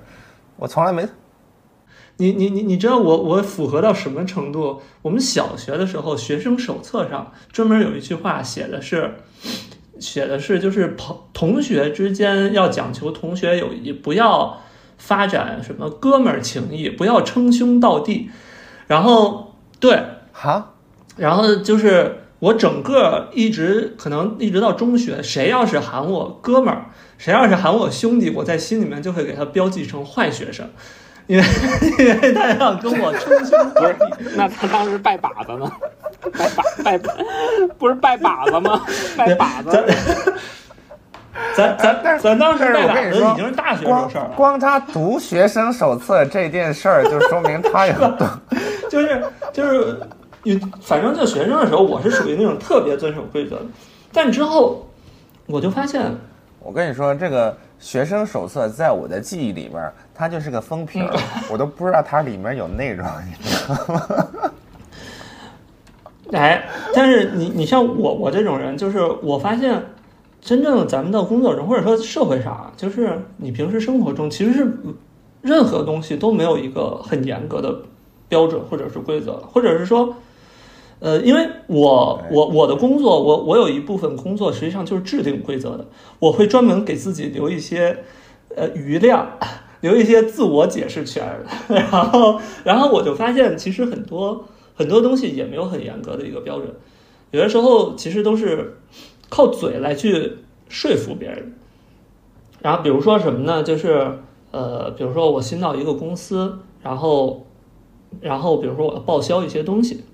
[0.58, 1.08] 我从来没
[2.18, 4.82] 你你你你知道我我符合到什么程度？
[5.02, 9.16] 我们小学的时候，学生手册上专门有一句话写的是，
[10.00, 14.62] 写的是就是朋同学之间要讲求同学友谊，不要
[14.98, 18.30] 发展什么哥们儿情谊，不要称兄道弟。
[18.86, 20.74] 然后对，哈，
[21.18, 30.70] 然后就是我整个一直可能一直到中学，谁要是喊我哥们儿，谁要是喊我兄弟，我在心里面就会给他标记成坏学生，
[31.28, 31.44] 因为
[32.00, 34.26] 因为他要跟我称兄道弟。
[34.36, 35.72] 那他当时拜把子呢？
[36.34, 36.98] 拜把拜，
[37.78, 38.82] 不是拜把子吗？
[39.18, 39.84] 拜把子。
[41.56, 48.28] 咱咱但是咱当时拜把子我跟你说已经是大学时候光事儿了，光他读学生手册这件事儿，就说明他有多。
[48.90, 50.00] 就是就是，
[50.44, 53.66] 你反正就学生的时候，我是属于那种特别遵守规则的，
[54.14, 54.88] 但之后
[55.48, 56.16] 我就发现，
[56.60, 61.14] 我跟你说，这个学生手册在我的记忆里边，它就是个封皮儿，
[61.52, 64.52] 我都不知道它里面有内容， 你知道吗？
[66.32, 66.66] 哎，
[66.96, 69.84] 但是你你像我我这种人，就是我发现，
[70.40, 74.74] 真正咱们的工作中或者说社会上啊，就是你平时生活中其实是
[75.42, 77.76] 任何东西都没有一个很严格的
[78.30, 80.16] 标准或者是规则，或者是说，
[81.04, 85.86] 呃，因为我我我的工作，我我有一部分工作实际上就是制定规则的，
[86.20, 88.04] 我会专门给自己留一些
[88.56, 89.38] 呃余量。
[89.84, 96.74] 留一些自我解释权， 然后，然后我就发现，其实很多很多东西也没有很严格的一个标准，
[97.32, 98.78] 有的时候其实都是
[99.28, 100.38] 靠嘴来去
[100.70, 101.56] 说服别人。
[102.62, 103.62] 然后比如说什么呢？
[103.62, 104.20] 就是
[104.52, 107.46] 呃，比如说我新到一个公司，然后
[108.22, 110.06] 然后比如说我要报销一些东西。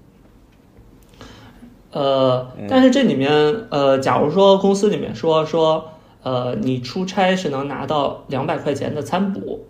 [1.91, 3.31] 呃，但是这里面，
[3.69, 5.91] 呃，假如说公司里面说说，
[6.23, 9.65] 呃，你出差是能拿到两百块钱的餐补，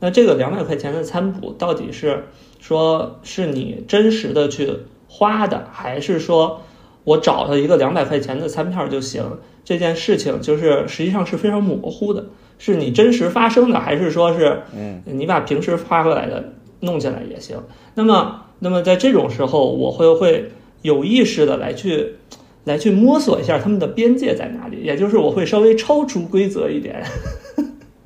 [0.00, 2.26] 那这个两百块钱的餐补到底是
[2.60, 4.72] 说是你真实的去
[5.08, 6.60] 花的，还是说
[7.04, 9.38] 我找了一个两百块钱的餐票就行？
[9.64, 12.26] 这件事情就是实际上是非常模糊的，
[12.58, 17.56] 是你真实发生的，还是说是嗯你把平时发过来的弄进来也行？
[17.94, 20.52] 那么，那么在这种时候，我会会
[20.84, 22.16] 有意识的来去
[22.64, 27.02] 来去摸索一下他们的边界在哪里，也就是我会稍微超出规则一点，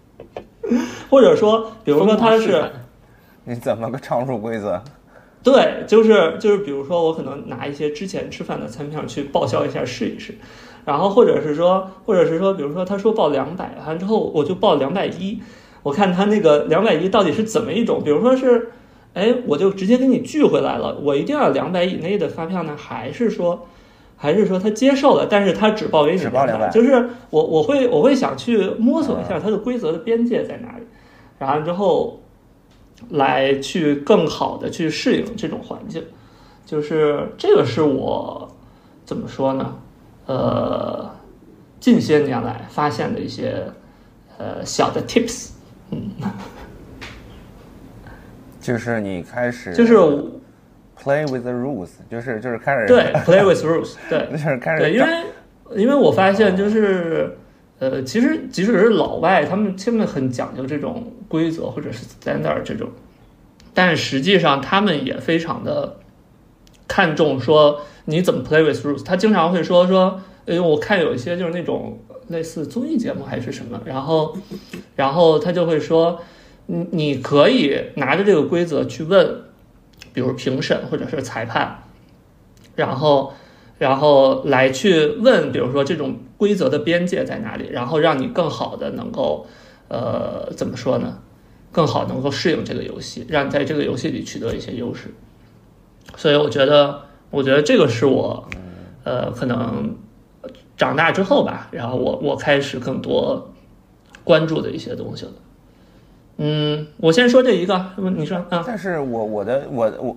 [1.10, 2.70] 或者说，比如说他是。
[3.44, 4.80] 你怎么个超出规则？
[5.42, 10.34] 对，就是就是，比如说我可能拿一些之前吃饭的餐票去报销一下试一试，
[10.84, 15.40] 然后或者是说，或者是说，比如说他说报两百，完之后我就报两百一，
[15.82, 18.70] 我看他那个两百一到底是怎么一种，比如说是，
[19.18, 23.66] 哎，我就直接给你拒回来了，我一定要两百以内的发票呢，还是说，
[24.16, 30.84] 还是说他接受了，但是他只报给你只报200就是我我会我会想去摸索一下它的规则的边界在哪里，
[31.38, 32.20] 然后之后。
[33.10, 36.02] 来去更好的去适应这种环境，
[36.66, 38.50] 就是这个是我
[39.04, 39.76] 怎么说呢？
[40.26, 41.08] 呃，
[41.78, 43.62] 近些年来发现的一些
[44.36, 45.50] 呃小的 tips，
[45.92, 46.10] 嗯，
[48.68, 49.94] 就是你开始就是
[51.02, 55.06] play with the rules，就是就是开始对 play with rules，对 就是开始对，因为
[55.74, 57.38] 因为我发现就是
[57.78, 62.90] 呃，其实即使是老外，他们他们很讲究这种规则或者是 standard 这种，
[63.72, 65.96] 但实际上他们也非常的
[66.86, 69.02] 看重说你怎么 play with rules。
[69.02, 74.36] 他经常会说说，呃，我看有一些就是那种类似综艺节目还是什么，然后
[74.94, 76.20] 然后他就会说，
[76.68, 79.42] 你你可以拿着这个规则去问，
[80.14, 81.82] 比如评审或者是裁判，
[82.76, 83.32] 然后。
[83.78, 89.46] 然后来去问，比如说这种规则的边界在哪里，然后让你更好的能够，
[89.86, 91.20] 呃，怎么说呢？
[91.70, 95.14] 更好能够适应这个游戏，让你在这个游戏里取得一些优势。
[96.16, 98.48] 所以我觉得，我觉得这个是我，
[99.04, 99.96] 呃，可能
[100.76, 103.54] 长大之后吧，然后我我开始更多
[104.24, 105.32] 关注的一些东西了。
[106.38, 107.84] 嗯，我先说这一个，
[108.16, 108.62] 你说啊？
[108.66, 110.16] 但是我我的我我，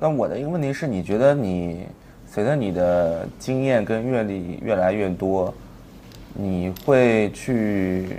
[0.00, 1.86] 那我的一个问题是，你觉得你
[2.26, 5.54] 随着你的经验跟阅历越来越多，
[6.32, 8.18] 你会去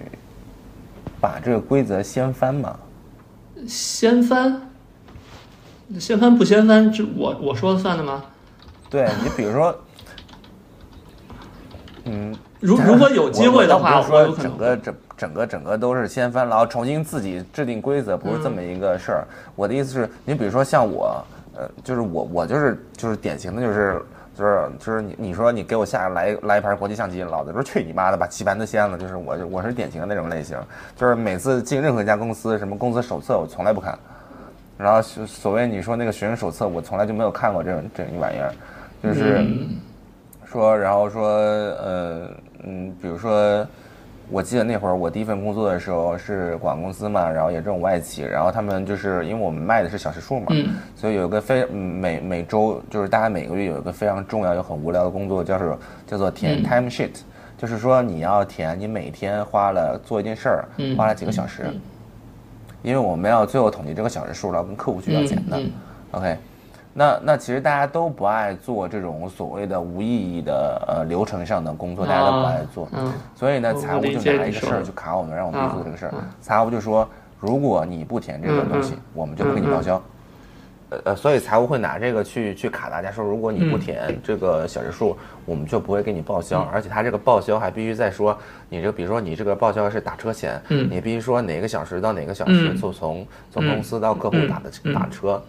[1.20, 2.80] 把这个规则掀翻吗？
[3.68, 4.62] 掀翻？
[6.00, 6.90] 掀翻不掀翻？
[6.90, 8.24] 这我我说了算的吗？
[8.90, 9.78] 对你比如说，
[12.06, 19.28] 嗯，如如果有机会的话，我我说我有可能整个整整个整个都是掀翻，然后重新自己制定规则，不是这么一个事儿。
[19.56, 21.24] 我的意思是，你比如说像我，
[21.56, 24.02] 呃，就是我我就是就是典型的就是
[24.36, 28.98] 就是就是你你说你给我下来来一盘国际象棋，老子说去你妈的，把棋盘都掀了。
[28.98, 30.58] 就是我我是典型的那种类型，
[30.96, 33.98] 就是每次进任何一家公司，什么公司手册我从来不看，
[34.78, 38.54] 然后所所谓你说那个学生手册，我从来就没有看过这种这一玩意儿，
[39.02, 39.38] 就是。
[39.40, 39.80] 嗯
[40.48, 42.30] 说，然后说，呃，
[42.64, 43.68] 嗯，比如说，
[44.30, 50.70] 我记得那会儿我第一份工作的时候是广告公司嘛，然后也这种外企，然后他们就是因为我们卖的是小时数嘛，嗯。
[50.96, 56.64] 所以有一个非嗯每每周就是大家每个月有一个非常重要又很无聊的工作，叫做叫做填嗯。
[56.64, 57.12] time sheet，、
[57.58, 60.98] 就是说你要填你每天花了做一件事儿嗯。
[60.98, 61.80] 花了几个小时，嗯。
[62.82, 65.58] 因为我们要最后统计这个小时数，然后跟客户去要钱的。
[65.60, 65.72] 嗯。
[66.12, 66.38] OK，
[66.98, 72.88] 那那其实大家都不爱做这种所谓的无意义的呃流程上的工作，大家都不爱做。
[72.94, 76.14] 嗯所以呢，财务就拿一个事儿就卡我们，让我们去做这个事儿。
[76.40, 77.06] 财务就说，
[77.42, 80.02] 如果你不填这个东西我们就不给你报销。
[80.90, 86.62] 呃呃，所以财务会拿这个去去卡大家，说如果你不嗯填这个小时数，我们就不会给你报销。
[86.72, 88.38] 而且他这个报销还必须再说，
[88.70, 95.44] 你这个比如说你这个报销是打车钱，嗯你必须说哪个小时到哪个小时，嗯就从从公司到客户打的嗯打车。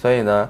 [0.00, 0.48] 所以呢，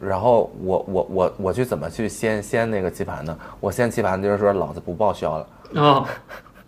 [0.00, 3.38] 然后我我我我去怎么去掀掀那个棋盘呢？
[3.60, 5.46] 我掀棋盘就是说老子不报销了。
[5.74, 6.04] 哦，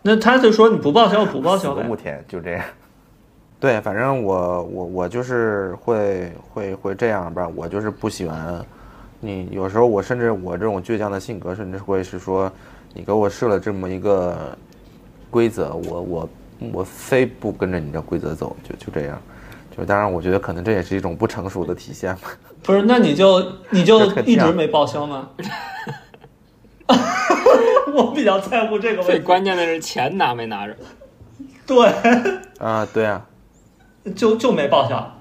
[0.01, 1.89] 那他就说你不报销不报销呗死个。
[1.89, 2.65] 不填，就这样。
[3.59, 8.65] 对，反正我我我就是会会会这样吧，我就是不喜欢
[9.19, 9.49] 你。
[9.51, 12.49] 有时候我甚至我这种倔强的性格，甚至会是说，
[12.93, 14.57] 你给我设了这么一个
[15.33, 16.29] 规则，我我
[16.73, 19.21] 我非不跟着你的规则走，就就这样。
[19.77, 22.31] 就当然，我觉得可能这也是一种不成熟的体现吧。
[22.63, 25.31] 不是，那你就你就一直没报销吗？
[27.95, 29.11] 我比较在乎这个最问题。
[29.13, 30.77] 最关键的是钱拿没拿着。
[31.67, 31.93] 对，
[32.59, 33.25] 啊，对啊，
[34.15, 35.13] 就就没报销。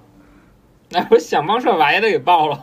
[0.89, 2.59] 那我想方设法也得给报了。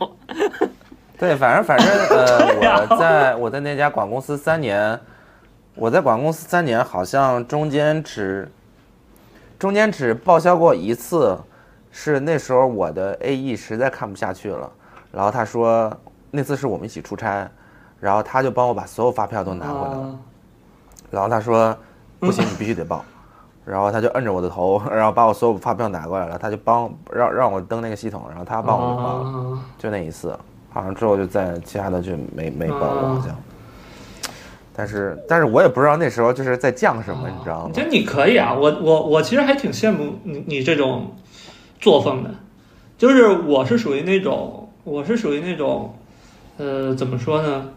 [1.19, 4.99] 对，反正反正呃，我在我在那家广公司三年，
[5.75, 8.51] 我在广公司三年，好像中间只
[9.59, 11.39] 中间只报销过一次，
[11.91, 14.71] 是那时候我的 AE 实在看不下去了，
[15.13, 15.93] 然后他说
[16.31, 17.49] 那次是我们一起出差，
[18.01, 20.19] 然后他就帮我把所有发票都拿回来了，啊
[21.11, 21.77] 然后他说
[22.19, 23.05] 不行，你必须得报。
[23.63, 29.51] 然后他就摁着我的头，然后把我所有发票拿过来了，他就帮让让我登那个系统，然后他帮我就报了。
[29.51, 30.37] 啊就那一次，
[30.71, 33.37] 好像之后就在其他的就没没报过，好像。
[34.75, 37.83] 但是但是我也不知道那时候就是在降什么，你知道吗我觉？
[37.83, 41.13] 得你可以啊，我我我其实还挺羡慕你你这种
[41.81, 42.31] 作风的，
[42.99, 45.95] 就是我是属于那种我是属于那种，
[46.59, 47.71] 呃，怎么说呢？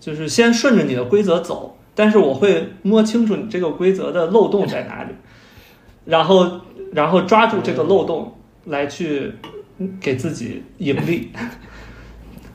[0.00, 5.12] 就是先顺着你的规则走，但是我会摸清楚你这个规则的漏洞在哪里，
[6.04, 6.60] 然后
[6.92, 9.32] 然后抓住这个漏洞来去
[10.00, 11.32] 给自己盈利。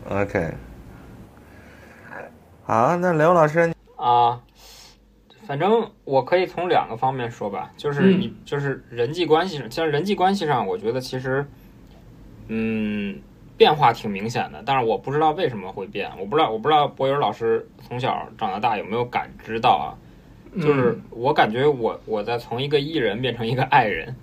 [0.10, 0.54] OK，
[2.64, 4.42] 好，那刘老师，啊，
[5.46, 8.20] 反正我可以从两个方面说吧，就是嗯。
[8.22, 11.46] 你、就是人际关系上，像人际关系上，我觉得其实，
[12.48, 13.20] 嗯，
[13.58, 19.96] 变化挺明显的，但是我不知道为什么会变，我不知道我不知道博友老师从小长到大有没有感知到啊，
[20.62, 24.16] 就是我感觉我我在从一个艺人变成一个爱人，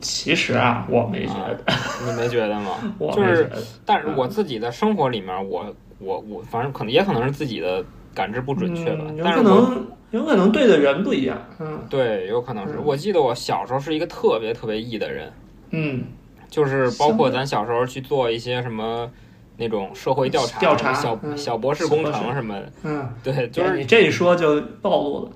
[0.00, 1.64] 其实啊，我没觉得，
[2.06, 2.78] 你没觉得吗？
[2.98, 3.50] 我就是。
[3.84, 7.84] 但是我自己的生活里面，我我我反正可能也可能是自己的
[8.18, 11.38] 感知不准确吧，嗯有但是我可能有可能对的人不一样。
[11.60, 12.74] 嗯对，有可能是。
[12.74, 15.32] 嗯我记得我小时候是一个特别特别 E 的人，
[15.70, 16.04] 嗯，
[16.48, 19.08] 就是包括咱小时候去做一些什么
[19.56, 22.72] 那种社会调查、调查小、嗯小博士工程什么的。
[22.82, 25.30] 嗯，对，就是你这一说就暴露了。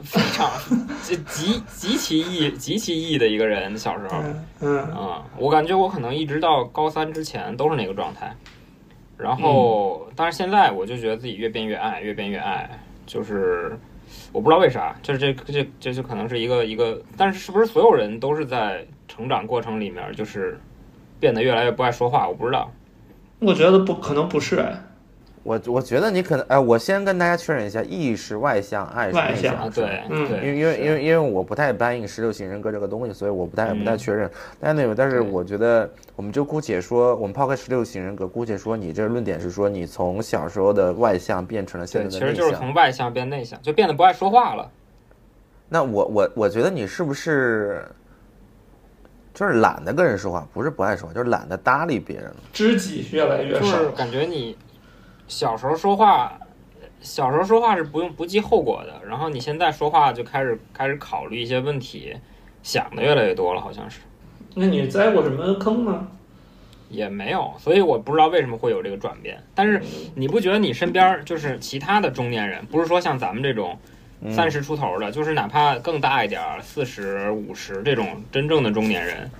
[0.00, 0.50] 非常
[1.02, 3.78] 极极极其 E 极其 E 的一个人。
[3.78, 8.36] 小时候，嗯嗯啊、我感觉我可能一直到高三之前都是那个状态。
[9.16, 12.68] 然后，但是现在我就觉得自己越变越爱，越变越爱，
[13.06, 13.78] 就是
[14.32, 20.58] 我不知道为啥，就是这这这就可能是一个一个，但是是不是所有人都是在成长过程里面就是
[21.20, 22.28] 变得越来越不爱说话？
[22.28, 22.70] 我不知道。
[23.38, 24.64] 我觉得不可能不是，
[25.44, 34.30] 我我觉得你可能，哎，我先跟大家确认一下，E 是外向，爱是内外向对嗯对，因为因为因为因为我不太搬应十六型人格这个东西，所以我不太不太嗯确认。
[34.58, 42.34] 但是那个，但是我觉得，我们就姑且说，我们抛开十六型人格，姑且说你这个论点是说你从小时候的外向变成了现，在的内向。
[42.34, 44.70] 其实就是从外向变内向，就变得不爱说话了。
[45.68, 47.84] 那我我我觉得你是不是
[49.34, 52.36] 就是懒得跟人说话，不是不爱说话，就是懒得搭理别人了。
[52.50, 53.90] 知己越来越少就是。
[53.90, 54.56] 感觉你
[55.26, 56.38] 小时候说话，
[57.00, 62.14] 小时候说话是不用不计后果的，然后你现在说话就开始开始考虑一些问题，
[62.62, 64.00] 想的越来越多了，好像是
[64.54, 66.08] 那你栽过什么坑吗？
[66.90, 69.42] 也没有，所以我不知道为什么会有这个转变。
[69.54, 69.82] 但是
[70.14, 73.78] 你不觉得你身边就是其他的中年人，不是说像咱们这种
[74.30, 79.30] 三十出头的，就是哪怕更大一点儿，四十五十这种真正的中年人，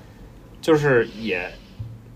[0.61, 1.51] 就是也。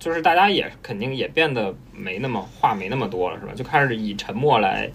[0.08, 3.52] 就是大家也肯定也变得没那么话没那么多了，是吧？
[3.54, 4.90] 就开始以沉默来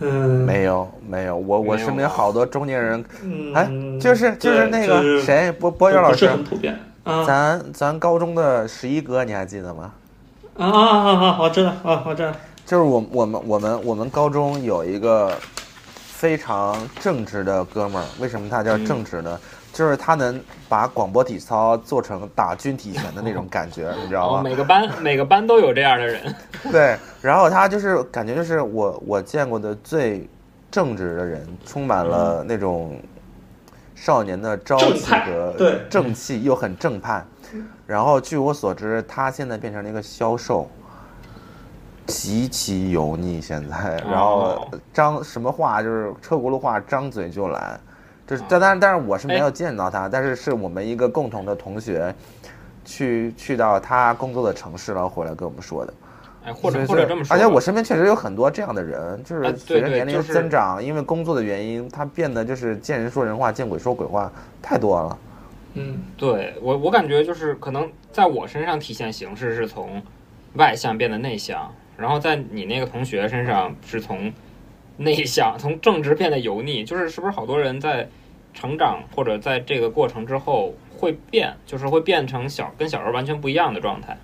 [0.00, 3.70] 嗯，没有没有，我我身边吗好多中年人，嗯，哎，
[4.00, 9.92] 就是就是那个谁，博博远老师不是，很普遍啊咱咱高中的十一哥，你还记得吗？
[10.56, 11.38] 啊啊啊啊！
[11.40, 12.32] 我知道啊，我知道。
[12.66, 15.32] 就是我我们我们我们高中有一个
[15.84, 19.38] 非常正直的哥们儿，为什么他叫正直呢？
[19.80, 24.42] 就是他能把广播体操做成打军体拳的那种感觉， 你知道哦，吗？
[24.42, 26.34] 每个班 每个班都有这样的人，
[26.70, 30.28] 对，然后他就是感觉就是我我见过的最
[30.70, 33.00] 正直的人，充满了那种
[33.94, 37.24] 少年的朝气和对正气，又很正派。
[37.86, 40.68] 然后据我所知，他现在变成了一个销售，
[42.06, 43.40] 极其油腻。
[43.40, 47.80] 现在，然后哦张什么话就是车轱辘话，张嘴就来。
[48.30, 52.14] 就是哦，但但但是我是没哎有见到他，但是是我们一个共同的同学，
[52.84, 55.92] 去去到他工作的城市，然后回来跟我们说的。
[56.44, 64.30] 哎，或者或者这么说，而且我身边确实有很多这样的人，就是啊随着年龄增长，因为工作的原因，他变得就是见人说人话，见鬼说鬼话，
[64.62, 65.18] 太多了。
[65.74, 70.00] 嗯对我我感觉就是可能在我身上体现形式是从
[70.54, 74.32] 外向变得内向，然后在你那个同学身上是从
[74.96, 78.08] 内向从正直变得油腻，就是是不是好多人在
[78.52, 84.18] 成长或者在这个过程之后会变，就是会变成小跟小时候完全不一样的状态。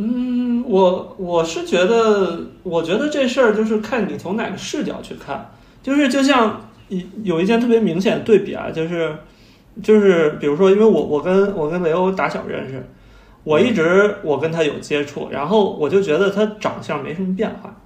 [0.00, 5.50] 嗯，我我是觉得，我觉得这事儿就是看你从哪个视角去看，
[5.82, 9.16] 就是就像一有一件特别明显的对比啊，就是
[9.82, 12.80] 就是比如说，因为我我跟我跟雷欧打小认识，
[13.42, 17.76] 我一直我跟他有接触，然后我就觉得他长相没什么变化，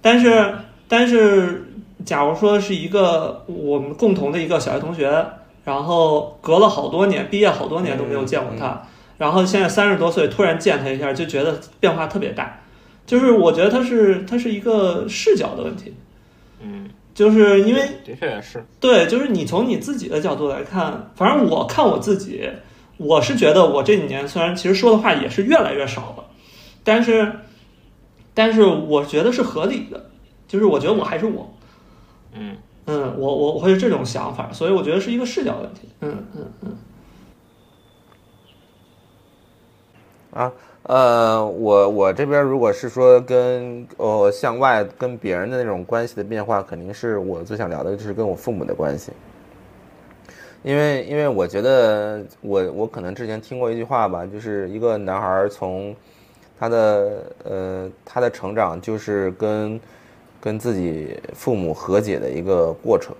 [0.00, 0.54] 但是
[0.86, 1.64] 但是
[2.04, 5.24] 假如说是一个我们共同的一个小学同学，
[5.64, 8.82] 然后隔了好多年，毕业好多年都没有见过他。
[9.18, 12.58] 然后现在三十多岁，突然见他一下，就觉得变化特别大。
[13.06, 15.92] 就是我觉得他是他是一个视角的问题，
[16.62, 18.64] 嗯，就是因为的确也是。
[18.78, 22.48] 对，就是你从你自己的角度来看，反正我看我自己，
[22.98, 26.24] 我是觉得我这几年虽然其实说的话也是越来越少了，
[26.84, 27.32] 但是
[28.32, 30.08] 但是我觉得是合理的，
[30.46, 31.52] 就是我觉得我还是我，
[32.34, 32.56] 嗯
[32.86, 35.88] 嗯，我我我会是这种想法，所以我觉得是一个视角问题。
[36.00, 36.76] 嗯嗯嗯。
[40.32, 40.52] 啊，
[40.84, 49.10] 呃，我我这边如果是说跟呃向外跟别人的那种关系的变化，肯定是我最想聊的就是跟我父母的关系，
[50.62, 55.94] 因为因为我觉得我我可能之前听过一句话吧，就是一个男孩从
[56.58, 59.80] 他的呃他的成长就是跟
[60.40, 63.14] 跟自己父母和解的一个过程。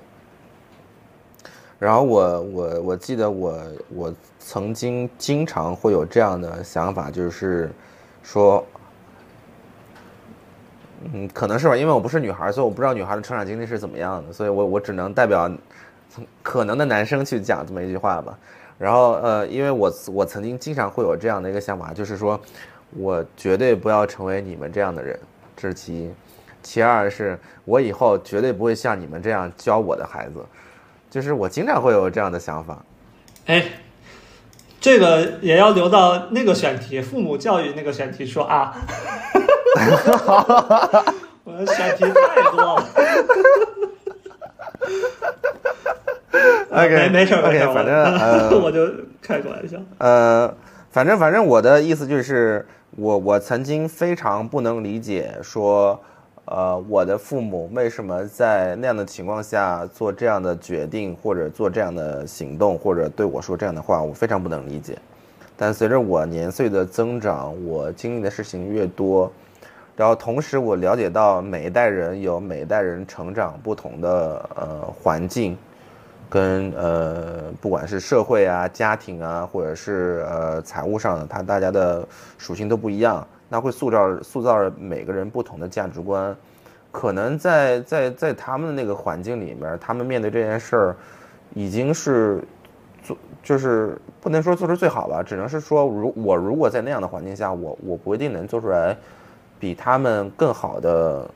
[1.79, 3.59] 然后我我我记得我
[3.89, 7.71] 我曾经经常会有这样的想法，就是
[8.23, 8.62] 说，
[11.12, 15.51] 嗯，可能是吧，因为我不是女孩，所以我不知道女孩的成长经历是怎么样的，所以我我只能代表
[16.43, 18.39] 可能的男生去讲这么一句话吧。
[18.79, 22.39] 然后呃，因为我我曾经经常会有这样的一个想法，就是说
[22.95, 25.18] 我绝对不要成为你们这样的人，
[25.57, 26.09] 这是其一；
[26.62, 30.44] 其二是我以后绝对不会像你们这样教我的孩子。
[31.11, 32.78] 就是我经常会有这样的想法，
[33.46, 33.64] 哎，
[34.80, 38.72] 这个也要留到那个选题，父母教育那个选题说啊，
[41.42, 42.88] 我的选题太多了。
[46.70, 48.88] OK，没没事儿 OK，没事儿，反正呃 我就
[49.20, 49.76] 开个玩笑。
[49.98, 50.54] 呃，
[50.92, 56.00] 反正反正我的意思就是，我我曾经非常不能理解说，
[56.51, 64.98] 呃，我的父母为什么在那样的情况下做这样的决定，或者做这样的行动，或者对我说这样的话，我非常不能理解。
[65.57, 69.30] 但随着我年岁的增长，我经历的事情越多，
[69.94, 75.57] 然后同时我了解到每一代人有每一代人成长不同的呃环境，
[76.28, 82.05] 跟呃不管是社会啊、家庭啊，或者是呃财务上的，它大家的
[82.38, 86.34] 属性都不一样，那会塑造塑造每个人不同的价值观。
[86.90, 90.96] 可能在在在他们的那个环境里面，他们面对这件事儿，
[91.55, 92.42] 已经是
[93.03, 98.96] 做就是不能说做出最好吧，只能是说如我如果在那样的环境下，我我不一定能做出来
[99.59, 101.30] 比他们更好的，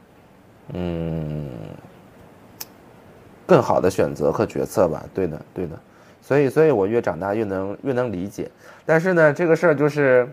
[0.72, 1.48] 嗯，
[3.46, 5.04] 更好的选择和决策吧。
[5.14, 5.78] 对的，对的。
[6.20, 8.50] 所以，所以我越长大越能越能理解。
[8.86, 10.26] 但是呢，这个事儿就是，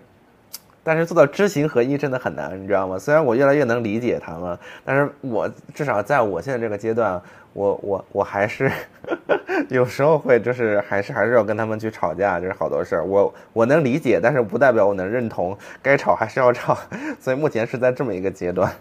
[0.84, 2.98] 但是做到知行合一真的很难，你知道吗？
[2.98, 7.22] 虽然我越来越能理解他们，但是我至少在我现在这个阶段，
[7.54, 8.72] 我我我还是
[9.70, 13.06] 有时候会就是还是还是要跟他们去吵架，就是好多事儿。
[13.06, 16.78] 我我能理解，但是不代表我能认同，该吵还是要吵。
[17.20, 18.72] 所以目前是在这么一个阶段。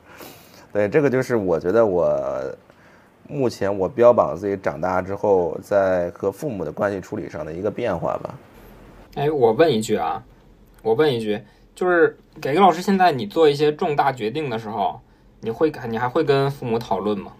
[0.72, 2.08] 对，这个就是我觉得我
[3.28, 8.34] 目前我标榜自己长大之后在和父母的关系处理上的一个变化吧。
[9.14, 10.22] 哎，我问一句啊，
[10.84, 11.42] 我问一句，
[11.74, 15.00] 就是给给老师，现在你做一些重大决定的时候，
[15.40, 17.32] 你会你还会跟父母讨论吗？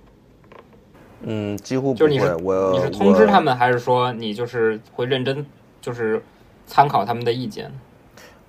[1.21, 1.99] 嗯，几乎不会。
[1.99, 3.55] 就是你是我你是通知他们。
[3.55, 5.45] 还是说你就是会认真
[5.81, 6.23] 就是
[6.67, 7.71] 参考他们的意见？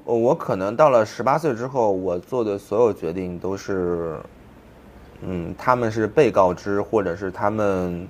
[0.05, 4.17] 呃我可能到了十八岁之后，我做的所有决定都是，
[5.21, 8.07] 嗯，他们是被告知，或者是他们，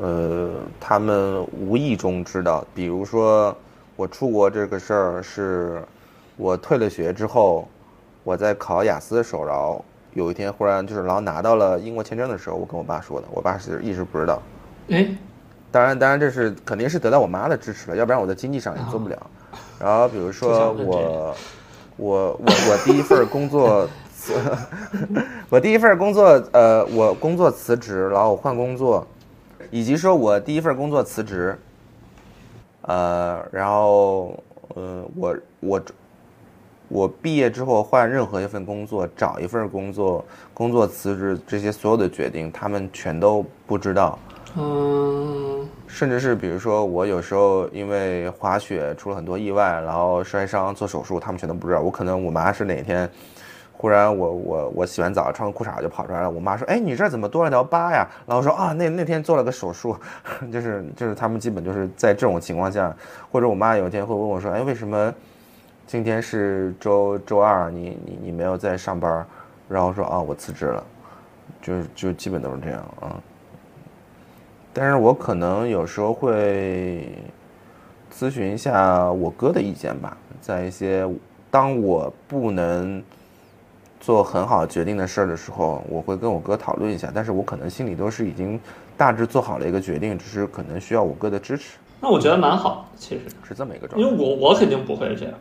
[0.00, 0.50] 呃，
[0.80, 2.64] 他们无意中知道。
[2.74, 3.54] 比如说，
[4.00, 5.82] 我出国这个事儿，是
[6.38, 7.68] 我退了学之后，
[8.24, 9.84] 我在考雅思的时候，然后
[10.14, 14.40] 有一天忽然就是，然后拿到了英国签证的时候，我跟我爸说的，我爸是一直不知道。
[14.88, 15.06] 哎，
[15.70, 19.26] 当然，当然这是肯定是得到我妈的支持了，要不然我在经济上也做不了。
[19.78, 21.36] 然后比如说我，
[21.98, 23.86] 我我我第一份工作
[24.16, 24.32] 辞，
[25.50, 29.06] 我第一份工作，呃，我工作辞职，然后我换工作，
[29.70, 31.58] 以及说我第一份工作辞职，
[32.82, 34.42] 呃，然后
[34.74, 35.82] 呃，我我
[36.88, 44.18] 我毕业之后换任何一份工作，找一份工作，工作辞职这些所有的决定，他们全都不知道。
[44.56, 51.80] 嗯甚至是比如说我有时候因为滑雪出了很多意外，然后摔伤做手术，他们全都不知道。
[51.80, 53.08] 我可能我妈是哪天，
[53.80, 59.96] 忽然我我我洗完澡穿个裤衩就跑出来了，我妈说：“哎，你这怎么多了条疤呀？”然后说：“啊，那那天做了个手术。
[60.52, 62.94] ”就是就是他们基本就是在这种情况下，
[63.32, 65.14] 或者我妈有一天会问我说：“哎，为什么
[65.86, 69.26] 今天是周周二，你你你没有在上班？”
[69.66, 70.84] 然后说：“啊，我辞职了。”
[71.62, 73.16] 就就基本都是这样啊。
[74.74, 77.08] 但是我可能有时候会
[78.12, 81.08] 咨询一下我哥的意见吧，在一些
[81.50, 83.02] 当我不能
[84.00, 87.12] 做很好决定的事儿的时候，我会跟我哥讨论一下。
[87.14, 88.58] 但是我可能心里都是已经
[88.96, 94.24] 大致做好了一个决定，只是可能需要我哥的支持，那我觉得蛮好的，其实，是这么一个状态因为。
[94.24, 95.34] 我我肯定不会这样，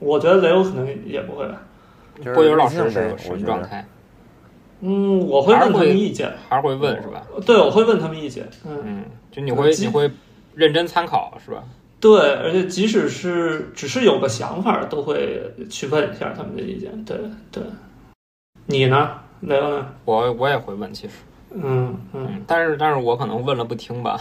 [0.00, 1.62] 我觉得雷欧可能也不会吧。
[2.18, 3.84] 就是波友老师是什么状态？
[4.80, 7.22] 嗯，我会问他们意见，还是会问是吧？
[7.46, 10.10] 对，我会问他们意见，嗯，嗯，就你会你会
[10.54, 11.62] 认真参考是吧？
[12.04, 15.40] 对，而且即使是只是有个想法，都会
[15.70, 17.16] 去问一下他们的意见，对
[17.50, 17.62] 对。
[18.66, 19.08] 你呢，
[19.40, 19.86] 雷欧呢？
[20.04, 21.14] 我我也会问，其实，
[21.54, 24.20] 嗯嗯，嗯，但是但是我可能问了不听吧，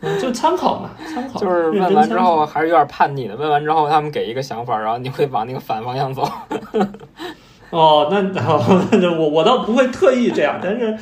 [0.00, 3.34] 嗯就参考嘛，参 考，就是问完之后还是有点叛逆的。
[3.34, 6.22] 问完之后他们给一个想法，然后你会往那个反方向走。
[7.70, 10.96] 哦，那哦， 那我我倒不会特意这样，但是，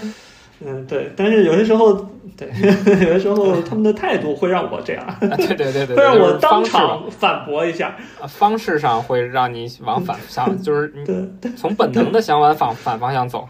[0.65, 2.49] 嗯，对，但是有些时候，对，
[3.07, 13.49] 有的时候他们的态度会让我这样，对对对对， 会让我当场反驳一下，啊方式上会让你往反 向，就是你，从本能的想往反反方向走。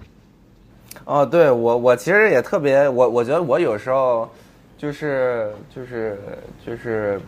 [1.04, 4.28] 哦，对我我其实也特别，我我觉得我有时候
[4.78, 6.18] 就是就是
[6.66, 7.20] 就是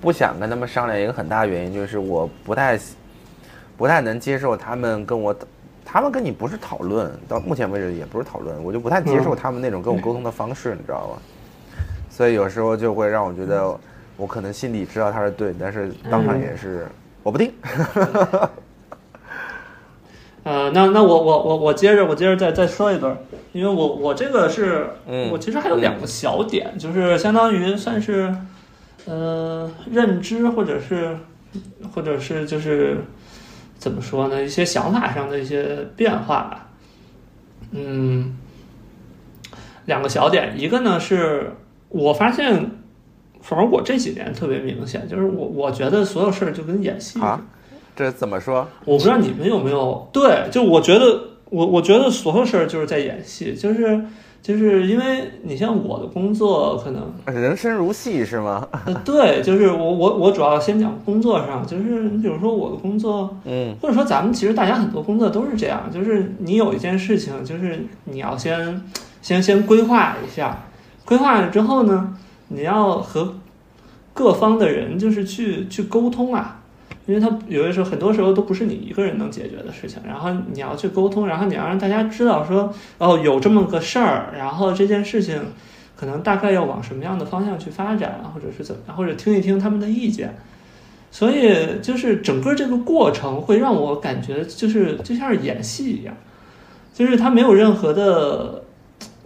[0.00, 2.78] 不想跟他们商量，一个很大原因就是我不太
[3.76, 5.34] 不太能接受他们跟我，
[5.92, 11.18] 他们跟你不是讨论，到目前为止也不是讨论，我就不太接受嗯他们那种跟我沟通的方式，你知道吗？
[12.08, 13.76] 所以有时候就会让我觉得，
[14.16, 16.86] 我可能心里知道他是对，但是当场也是
[17.24, 17.52] 我不听。
[20.44, 23.16] 呃，那那我我我我接着我接着再再说一段，
[23.52, 28.32] 因为我我这个是，嗯我其实还有两个小点，就是相当于算是，
[29.06, 31.16] 呃，认知或者是
[31.94, 32.98] 或者是就是
[33.80, 36.68] 怎么说呢，一些想法上的一些变化吧。
[37.72, 38.36] 嗯，
[39.86, 41.52] 两个小点，一个呢是
[41.88, 42.70] 我发现，
[43.40, 47.18] 反正我这几年特别明显，就是我我觉得所有事儿就跟演戏。
[47.20, 47.40] 啊
[47.96, 48.68] 这怎么说？
[48.84, 54.00] 我不知道你们有没有对，就我觉得我我觉得所有事儿就是在演戏，就是
[54.42, 58.66] 就是因为你像我的工作可能人生如戏是吗？
[58.86, 68.82] 呃对，就是我我我主要先讲工作上，就是你比如说我的工作，嗯或者说咱们其实大家很多工作都是这样，就是你有一件事情，就是你要先
[69.20, 70.64] 先先规划一下，
[71.04, 72.16] 规划了之后呢，
[72.48, 73.34] 你要和
[74.14, 76.59] 各方的人就是去去沟通啊。
[77.10, 85.42] 因为他有的时候，很多时候都不是你一个人能解决的事情，然后你要去沟通，然后你要让大家知道说，哦，有这么个事儿，然后这件事情
[85.96, 90.36] 可能大概要往什么样的方向去发展，或者是怎么样，或者听一听他们的意见。
[91.10, 96.14] 所以就是整个这个过程会让我感觉就是就像是演戏一样，
[96.94, 98.62] 就是他没有任何的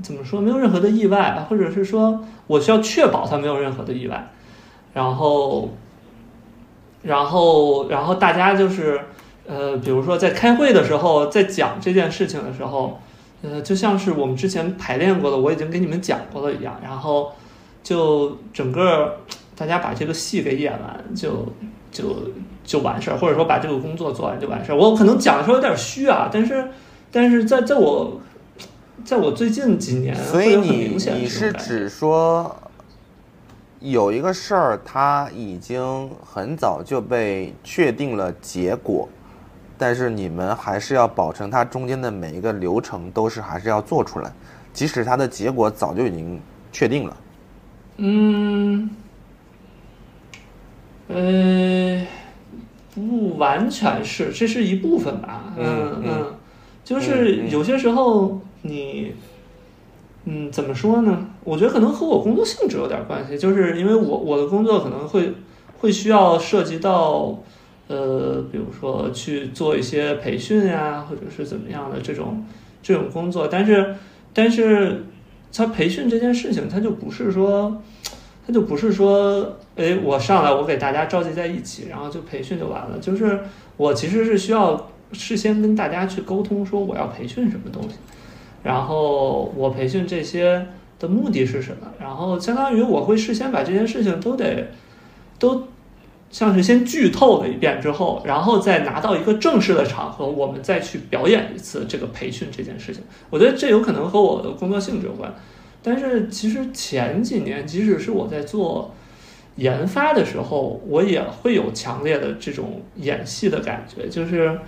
[0.00, 4.30] 怎么说，没有任何的意外，或者是说我需要确保他没有任何的意外，
[4.94, 5.68] 然后，
[7.04, 9.00] 然后，然后大家就是
[9.46, 12.98] 呃，比如说在开会的时候，在讲这件事情的时候，
[13.42, 17.32] 呃，就像是我们之前排练过的，我已经给你们讲过了一样，然后
[17.82, 19.18] 就整个
[19.54, 21.46] 大家把这个戏给演完，就
[21.92, 22.16] 就
[22.64, 24.76] 就完事儿，或者说把这个工作做完就完事儿。
[24.76, 26.68] 我可能讲的时候有点虚啊，但是
[27.12, 28.18] 但是在在我
[29.04, 32.56] 在我最近几年，所以会有很你明显的你是指说，
[33.84, 39.06] 有一个事儿，它已经很早就被确定了结果，
[39.76, 44.32] 但是你们还是要保证它中间的每一个流程都是还是要做出来，
[44.72, 46.40] 即使它的结果早就已经
[46.72, 47.16] 确定了。
[47.98, 48.90] 嗯，
[51.08, 52.06] 呃，
[52.94, 55.52] 不完全是，这是一部分吧。
[55.58, 56.34] 嗯嗯嗯
[56.82, 59.14] 就是有些时候你，嗯，
[60.24, 61.26] 嗯怎么说呢？
[61.44, 65.32] 我觉得可能和我工作性质有点关系，就是因为我我的工作可能会
[65.78, 67.38] 会需要涉及到，
[67.88, 72.44] 呃，比如说去做一些培训呀，或者是怎么样的这种
[72.82, 73.94] 这种工作，但是
[74.32, 75.04] 但是
[75.52, 77.80] 它培训这件事情，它就不是说。
[78.46, 82.98] 它就不是说，哎，我上来我给大家召集在一起，然后就培训就完了。
[82.98, 83.40] 就是
[83.78, 87.94] 我其实是需要事先跟大家去沟通，说我要培训什么东西，
[88.64, 90.66] 然后我培训这些
[90.98, 94.68] 的目的是什么，然后相当于我会事先把这件事情都得
[95.38, 95.68] 都
[96.30, 103.02] 像是先剧透了一遍之后，然后再拿到一个正式的场合，我们再去表演一次这个培训这件事情。
[103.30, 105.32] 我觉得这有可能和我的工作性质有关。
[105.82, 108.94] 但是其实前几年，即使是我在做
[109.56, 114.58] 研发的时候，我也会有强烈的这种演戏的感觉，就是，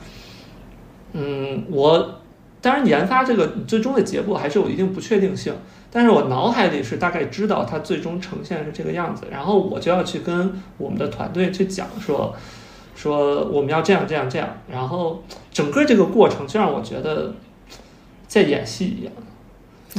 [1.14, 2.20] 嗯，我
[2.66, 5.54] 当然研发这个最终的结果还是有一定不确定性，
[5.92, 12.34] 但是我脑海里是大概知道它最终呈现是这个样子，然后我就要去跟我们的团队去讲说。
[12.96, 17.34] 说我们要这样这样这样，然后整个这个过程就让我觉得
[18.26, 19.12] 在演戏一样，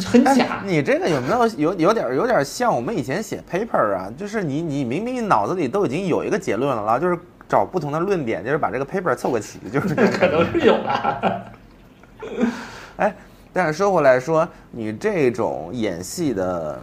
[0.03, 0.63] 很假。
[0.65, 4.11] 你这个有没有有有点有点像我们以前写 paper 啊？
[4.17, 7.15] 就是你你明明脑子里都已经有一个结论了，然后就是
[7.47, 11.43] 找不同的论点，就是把这个 paper 凑个齐，就是可能是有吧。
[12.97, 13.15] 哎，
[13.53, 16.79] 但是说回来说，你这种演戏的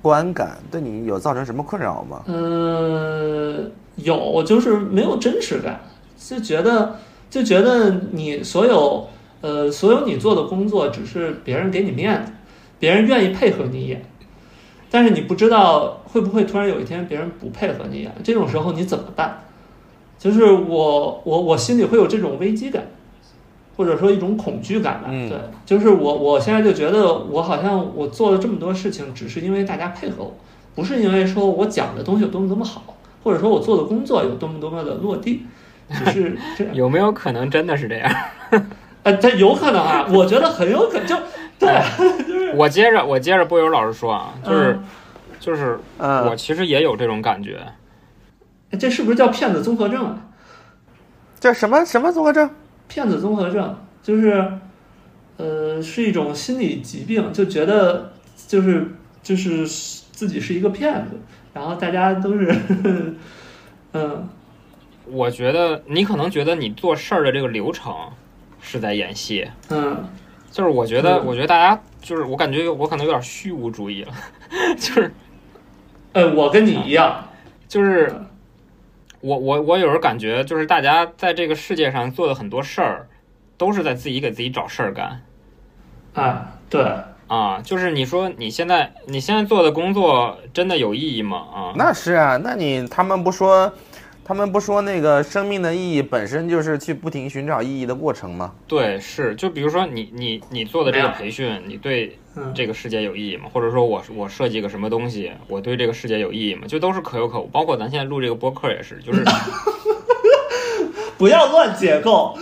[0.00, 2.22] 观感对你有造成什么困扰吗？
[2.26, 5.80] 嗯，有，就是没有真实感，
[6.16, 6.96] 就觉得
[7.30, 9.08] 就觉得你所有
[9.40, 12.32] 呃所有你做的工作只是别人给你面子，
[12.78, 14.04] 别人愿意配合你演，
[14.90, 19.40] 但是你不知道会不会突然有一天别人不配合你演，这种时候你怎么办？
[20.16, 22.84] 就是我我我心里会有这种危机感，
[23.76, 25.08] 或者说一种恐惧感吧。
[25.08, 30.34] 嗯对，就是我我现在就觉得我好像我做了这么多事情，只是因为大家配合我，
[30.74, 32.82] 不是因为说我讲的东西有多么多么好，
[33.22, 35.46] 或者说我做的工作有多么多么的落地，
[35.90, 36.74] 只是这样。
[36.76, 38.10] 有没有可能真的是这样？
[39.04, 41.16] 呃，这有可能啊，我觉得很有可能，就
[41.58, 41.68] 对，
[42.56, 44.84] 我接着我接着波友老师说啊，就是、嗯
[45.40, 47.60] 就是嗯我其实也有这种感觉，
[48.78, 50.16] 这是不是叫骗子综合症啊？
[51.38, 52.48] 这什么什么综合症？
[52.88, 54.52] 骗子综合症就是，
[55.36, 58.12] 呃，是一种心理疾病，就觉得
[58.46, 58.88] 就是
[59.22, 61.18] 就是自己是一个骗子，
[61.52, 62.54] 然后大家都是，
[63.92, 64.28] 嗯。
[65.06, 67.94] 我觉得你可能觉得你做事儿的这个流程
[68.60, 70.04] 是在演戏，嗯。
[70.50, 74.12] 就是我觉得，嗯我觉得大家就是我感觉我可能有点虚无主义了，
[74.78, 75.12] 就是
[76.12, 77.24] 呃，我跟你一样，
[77.66, 78.14] 就是
[79.24, 83.08] 我我我有时候感觉就是大家在这个世界上做的很多事儿，
[83.56, 85.22] 都是在自己给自己找事儿干
[86.12, 86.84] 啊，对，
[87.26, 87.62] 啊。
[87.62, 91.38] 就是你说你现在你现在做的工作真的有意义吗？
[91.38, 93.72] 啊，那是啊，那你他们不说，
[94.24, 98.54] 他们不说那个生命的意义本身就是去不停寻找意义的过程吗？
[98.66, 103.50] 对，是就比如说你你你做的这个培训，你对嗯这个世界有意义吗？
[103.52, 106.62] 或者说我我设计个什么东西，我对这个世界有意义吗？
[106.66, 107.46] 就都是可有可无。
[107.48, 109.22] 包括咱现在录这个播客也是，就是
[111.18, 112.36] 不要乱解构，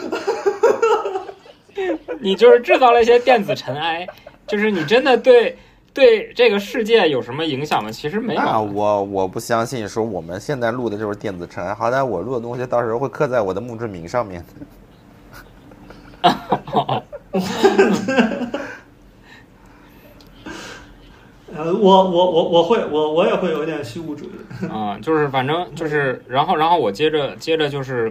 [2.20, 4.07] 你就是制造了一些电子尘埃，
[4.47, 5.59] 就是你真的对
[5.95, 7.90] 对这个世界有什么影响吗？
[7.90, 8.62] 其实没那有。
[8.62, 14.45] 我我不相信，说我们现在录的就是电子尘埃，好歹我录的东西到时候会刻在我的墓志铭上面。
[21.55, 24.30] 呃，我我我我会我我也会有点虚无主义，
[24.72, 28.11] 啊、就是反正就是，然后然后我接着接着就是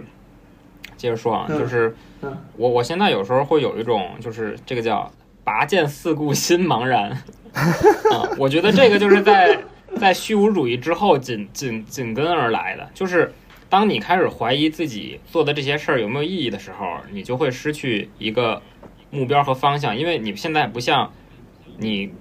[0.96, 5.10] 接着说啊，嗯就是嗯我我现在有时候会有一种就是这个叫
[5.44, 7.10] 拔剑四顾心茫然。
[7.52, 9.58] 啊，我觉得这个就是在
[9.96, 13.32] 在虚无主义之后紧紧紧跟而来的，就是
[13.68, 18.62] 当你开始怀疑自己做的这些事儿有没有意义的时候，你就会失去一个
[19.10, 21.12] 目标和方向，因为你现在不像
[21.78, 22.12] 你。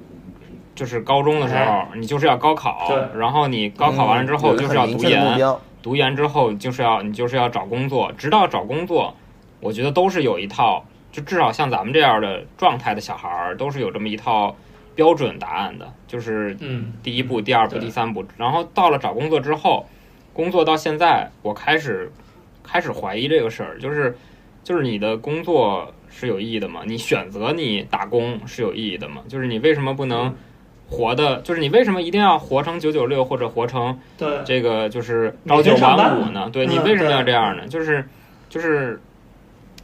[0.74, 5.62] 就是高中的时候，你就是要高考，然后你高考完了之后就是要读研，标。
[5.84, 9.14] 读研之后就是要你就是要找工作，直到找工作，
[9.60, 14.56] 我觉得都是有一套，就至少像咱们这样的状态的小孩儿，都是有这么一套
[14.96, 19.86] 标准答案的，就是嗯第一步、第二步、第三步，然后到了找工作之后，
[20.34, 22.12] 工作到现在，我开始
[22.64, 24.16] 开始怀疑这个事儿，就是
[24.64, 26.82] 就是你的工作是有意义的吗？
[26.86, 29.22] 你选择你打工是有意义的吗？
[29.28, 30.34] 就是你为什么不能
[30.90, 36.50] 活的，就是你为什么一定要活成九九六或者活成对，这个就是朝九晚五呢？
[36.52, 37.68] 对嗯你为什么要这样呢？
[37.68, 38.06] 就是
[38.50, 39.02] 就是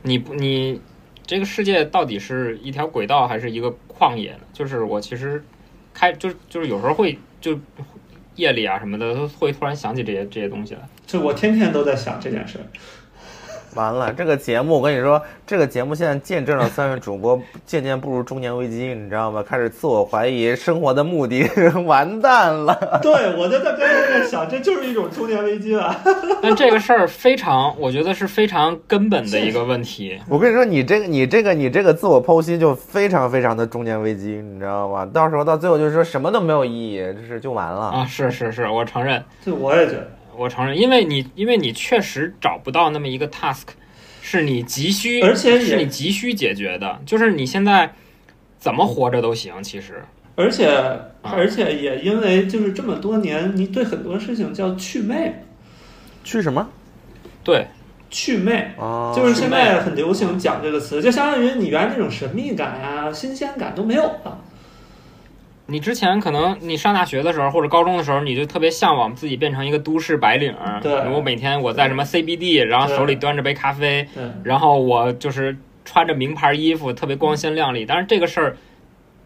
[0.03, 0.80] 你不你
[1.28, 4.39] 这个世界到底是一条轨道还是一个旷野呢？
[4.53, 5.43] 就是我其实
[5.93, 7.59] 开就是就是有时候会就
[8.36, 10.80] 夜里啊什么的都会突然想起这些这些东西来。
[11.05, 12.65] 就我天天都在想这件事儿，
[13.78, 19.43] 完了，这个节目我跟你说，这个节目现在见证了三位主播 渐渐步入中年危机，你知道吗？
[19.47, 21.47] 开始自我怀疑生活的目的，
[21.86, 22.99] 完蛋了。
[23.03, 25.95] 对，我就在刚才在想，这就是一种中年危机吧。
[26.41, 30.19] 但这个事儿非常，我觉得是非常根本的一个问题。
[30.28, 35.05] 我跟你说，你这个、你这个、你这个自我剖析就非常非常的中年危机，你知道吗？
[35.05, 37.86] 到时候到最后就是说什么都没有意义，就是就完了。
[37.88, 40.09] 啊，是是是，我承认，对，我也觉得。
[40.38, 43.63] 我承认，因为你因为你确实找不到那么一个 task，
[44.21, 47.93] 是你急需，而且是你急需解决的，就是你现在
[48.59, 50.03] 怎么活着都行，其实
[50.35, 50.69] 而且
[51.23, 55.33] 而且也因为就是这么多年，你对很多事情叫祛魅，
[56.23, 56.69] 去什么？
[57.43, 57.65] 对，
[58.11, 58.73] 祛魅。
[58.77, 64.39] 啊，就是现在很流行讲这个词，就相当于你原来那种神秘感呀、新鲜感都没有了。
[65.70, 70.80] 你之前可能你上大学的时候或者高中的时候，你就特别向往自己变成一个都市白领儿。
[70.82, 77.86] 对我每天我在什么 CBD，然后手里端着杯咖啡，对，然后我就是穿着名牌衣服，特别光鲜亮丽。
[77.86, 78.55] 但是这个事儿，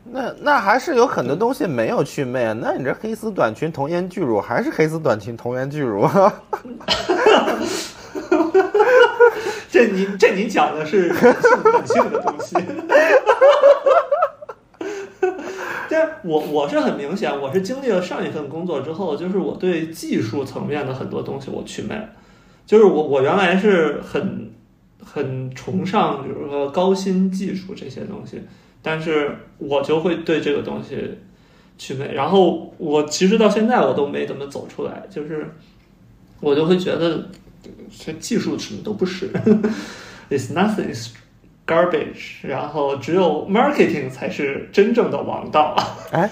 [0.04, 2.58] 那那还是有很多东西没有祛魅啊。
[2.60, 6.10] 那你这黑丝短裙童颜巨乳还是黑丝短裙童颜巨乳？
[9.70, 12.56] 这您这您讲的是人性本性的东西。
[15.92, 22.10] 但我我是很明显，我是经历了上一份工作之后，就是我对技术层面的很多东西我祛魅了，
[22.66, 24.50] 就是我我原来是很
[25.04, 28.42] 很崇尚，比如说高新技术这些东西，
[28.82, 30.98] 但是我就会对这个东西
[31.78, 35.46] 祛魅，然后我其实到现在我都没怎么走出来，就是
[36.40, 37.28] 我就会觉得
[38.00, 39.30] 这技术什么都不是，
[40.32, 41.10] it's nothing, is
[41.72, 45.76] garbage，然后只有 marketing 才是真正的王道。
[46.12, 46.30] 哎，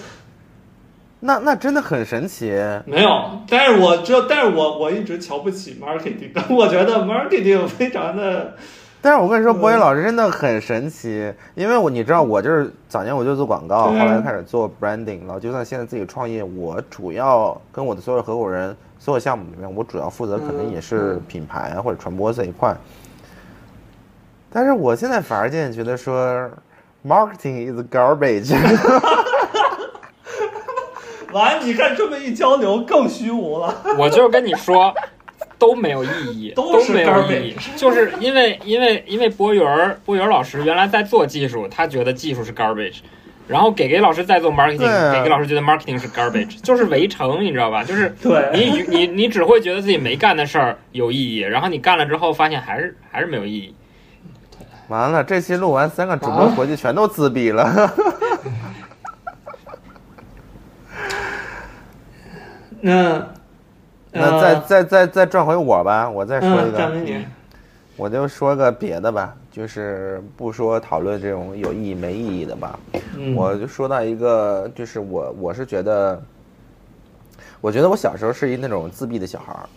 [1.22, 2.52] 那那真的很神奇。
[2.86, 8.54] 没有，但是我只有，但是我我一直瞧不起 marketing，我觉得 marketing 非常的，
[9.02, 22.76] 但是我跟你说，嗯博宇老师真的很神奇，因为我你知道，我就是早年我就做广告，后来开始做 branding，然后就算现在自己创业，我主要跟我的所有合伙人、所有项目里面，我主要负责可能也是品牌啊或者传播这一块。
[24.52, 26.50] 但是我现在反而渐渐觉得说
[27.06, 28.54] ，marketing is garbage。
[31.32, 33.76] 完，你看这么一交流更虚无了。
[33.98, 34.94] 我就是跟你说。
[35.58, 43.00] 都没有意义， 都是都没有意义就是因为因为因为博云儿博云儿老师原来在做技术，他觉得技术是 garbage，
[43.46, 47.84] 然后给给老师在做 marketing，啊给给老师觉得 marketing 是 garbage，就是围城，你知道吧？
[47.84, 53.76] 就是对你你你只会觉得自己没干的事儿有意义，然后你干了之后发现还是还是没有意义。
[54.90, 57.94] 完了，这期录完，三个主播回去全都自闭了。
[62.82, 63.28] 那
[64.12, 66.92] 那再再再再转回我吧，我再说一个，
[67.96, 72.80] 我就说个别的吧，就是不说讨论这种有意义没意义的吧。
[73.16, 76.20] 嗯，我就说到一个，就是我我是觉得，
[77.62, 79.68] 我觉得我小时候是一那种自闭的小孩儿，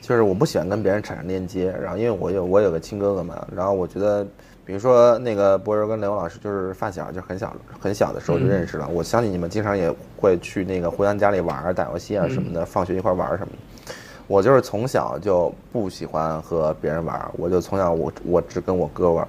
[0.00, 4.26] 就是我不喜欢跟别人产生链接，然后因为我有我有个亲哥哥嘛，然后我觉得，
[4.64, 8.88] 比如说那个博柔跟雷欧老师就是发小，就很小很小的时候就认识了。
[8.88, 13.94] 我相信你们经常也会去那个互相家里玩儿、打游戏啊什么的，放学一块儿玩儿什么的。
[14.28, 19.28] 我就是从小就不喜欢和别人玩儿，我就从小我我只跟我哥玩儿。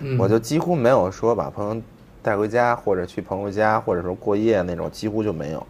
[0.00, 1.82] 嗯我就几乎没有说把朋友
[2.20, 5.66] 带回家，或者去朋友家，或者说过夜那种，几乎就没有。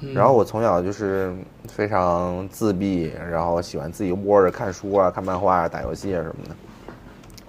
[0.00, 1.32] 嗯然后我从小就是
[1.68, 6.56] 非常自闭，然后喜欢自己窝着看书啊、看漫画啊、打游戏啊什么的，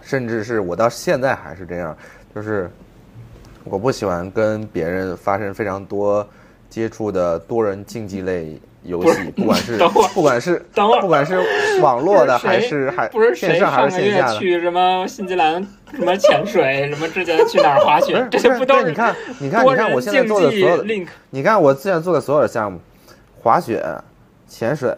[0.03, 1.95] 甚至是我到现在还是这样，
[2.35, 2.69] 就是
[3.63, 6.27] 我不喜欢跟别人发生非常多
[6.69, 9.77] 接触的多人竞技类游戏，不管是
[10.13, 11.39] 不管是等会儿不管是
[11.79, 14.39] 网络的还是还不是谁线上还上个月是线下的。
[14.39, 22.79] 去什么新西兰什么潜水，什么之前去哪儿滑雪，这些不都是对你看你看你看我现在做的所有的 link 你看我现在做的所有的项目，
[23.41, 23.81] 滑雪、
[24.49, 24.93] 潜水、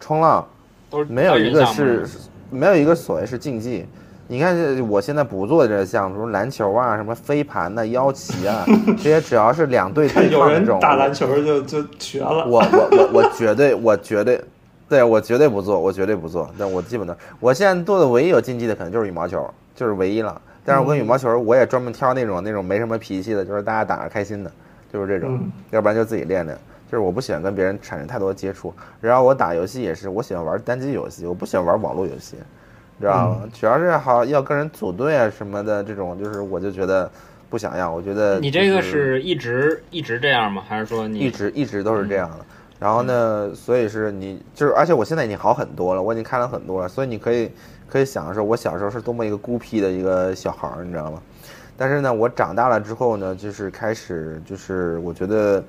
[0.00, 0.44] 冲浪，
[0.90, 2.04] 都是没有一个是
[2.50, 3.86] 没有一个所谓是竞技。
[4.30, 8.64] 你看这我现在不做的这些项目，什么篮球啊、什么飞盘呐、腰旗啊，
[8.96, 12.46] 这些只要是两队对抗的这种，打篮球就就绝了。
[12.46, 14.40] 我我我我绝对我绝对，
[14.88, 16.48] 对我绝对不做，我绝对不做。
[16.56, 20.40] 但我基本的，我现在做的唯一有禁忌的可能就是羽毛球，就是唯一了。
[20.64, 24.52] 但是我跟羽毛球，我也专门挑那种那种没什么脾气的，就是大家打着开心的，
[24.92, 25.28] 就是这种。
[25.42, 26.56] 嗯要不然就自己练练。
[26.88, 32.36] 就是我不喜欢跟别人产生太多接触，然后我打游戏也是，我喜欢玩单机游戏，我不喜欢玩网络游戏，
[33.00, 33.40] 知道吗？
[33.44, 37.10] 嗯主要是好要跟人组队啊什么的这种，就是我就觉得
[37.48, 37.90] 不想要。
[37.90, 40.62] 我觉得你这个是一直一直这样吗？
[40.66, 42.44] 还是说你一直一直都是这样的。
[42.78, 47.50] 然后呢，所以是你就是，而且我现在已经好很多了，我已经看了很多了，所以你可以
[47.86, 51.20] 可以想说，我小时候是多么一个孤僻的一个小孩儿，你知道吗？
[51.76, 55.62] 但是呢，我长大了之后呢，就是开始就是我觉得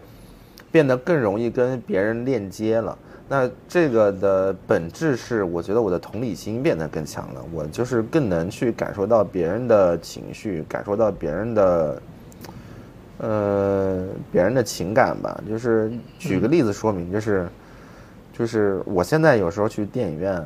[0.72, 2.98] 变得更容易跟别人链接了。
[3.32, 12.02] 那这个的本质是，我觉得我的同理心变得更强了，我就是更能去感受到别人的情绪，感受到别人的，
[13.20, 15.42] 呃，别人的情感吧。
[15.48, 17.48] 就是举个例子说明，就是，
[18.38, 20.44] 就是我现在有时候去电影院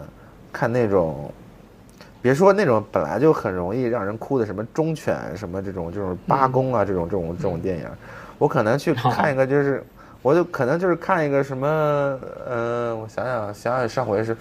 [0.54, 1.32] 看那种，
[2.22, 7.88] 别说那种本来就很容易让人哭的什么忠犬什么这种就是八公啊这种这种这种电影，
[8.38, 9.84] 我可能去 看一个就是。
[10.26, 11.68] 我就可能就是看一个什么，
[12.48, 14.36] 呃，我想想想想上回是，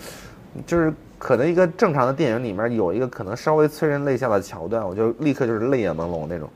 [0.64, 6.49] 就是可能一个正常的电影里面有一个可能稍微催人泪下的桥段，我就立刻就是泪眼朦胧那种。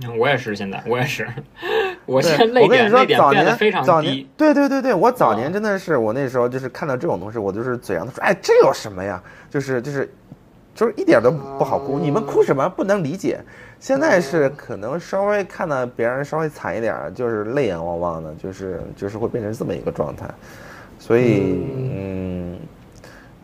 [0.00, 1.26] 嗯我也是， 现在我也是，
[2.06, 4.30] 我现在泪我跟你说点泪，点早年变得非常早年低。
[4.36, 9.20] 对对对对，我早年啊真的是，我那时候就是看到这种东西，我就是嘴上都说，哎，这有什么呀？
[9.50, 10.08] 就是就是
[10.80, 12.66] 就是一点都不好哭，你们哭什么？
[12.66, 13.38] 不能理解。
[13.78, 20.26] 现在是可能稍微看到别人稍微惨一点儿，就是泪眼汪汪的，就是就是会变成这么一个状态，
[20.98, 22.58] 所以嗯，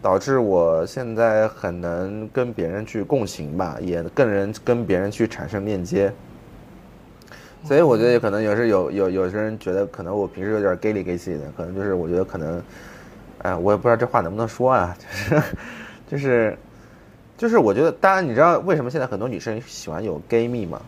[0.01, 6.11] 导致我现在很能跟别人去共情吧，也更能跟别人去产生链接。
[7.65, 12.63] 所以我觉得可能有时有有有些人觉得可能我平时有点 gay 里 gay 气的，可能就是我觉得可能，
[13.43, 14.97] 哎，我也不知道这话能不能说啊，
[15.29, 15.43] 就是
[16.09, 16.59] 就是
[17.37, 20.81] 就是我觉得，当然你知道为什么现在很多女生喜欢有 gay 蜜吗？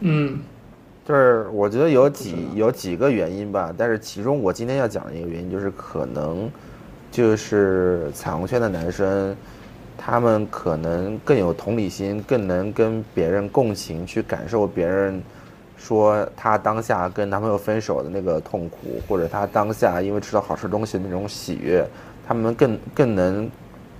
[0.00, 0.38] 嗯
[1.04, 6.50] 就是我觉得有几有几个原因吧，但是其中我今天要讲的一个原因就是可能
[7.10, 9.34] 就是彩虹圈的男生，
[9.96, 15.22] 他们可能更有同理心，更能跟别人共情，去感受别人
[15.78, 21.82] 说他当下跟男朋友分手的那个痛苦，或者他当下因为吃到好吃东西的那种喜悦，
[22.26, 23.50] 他们更更能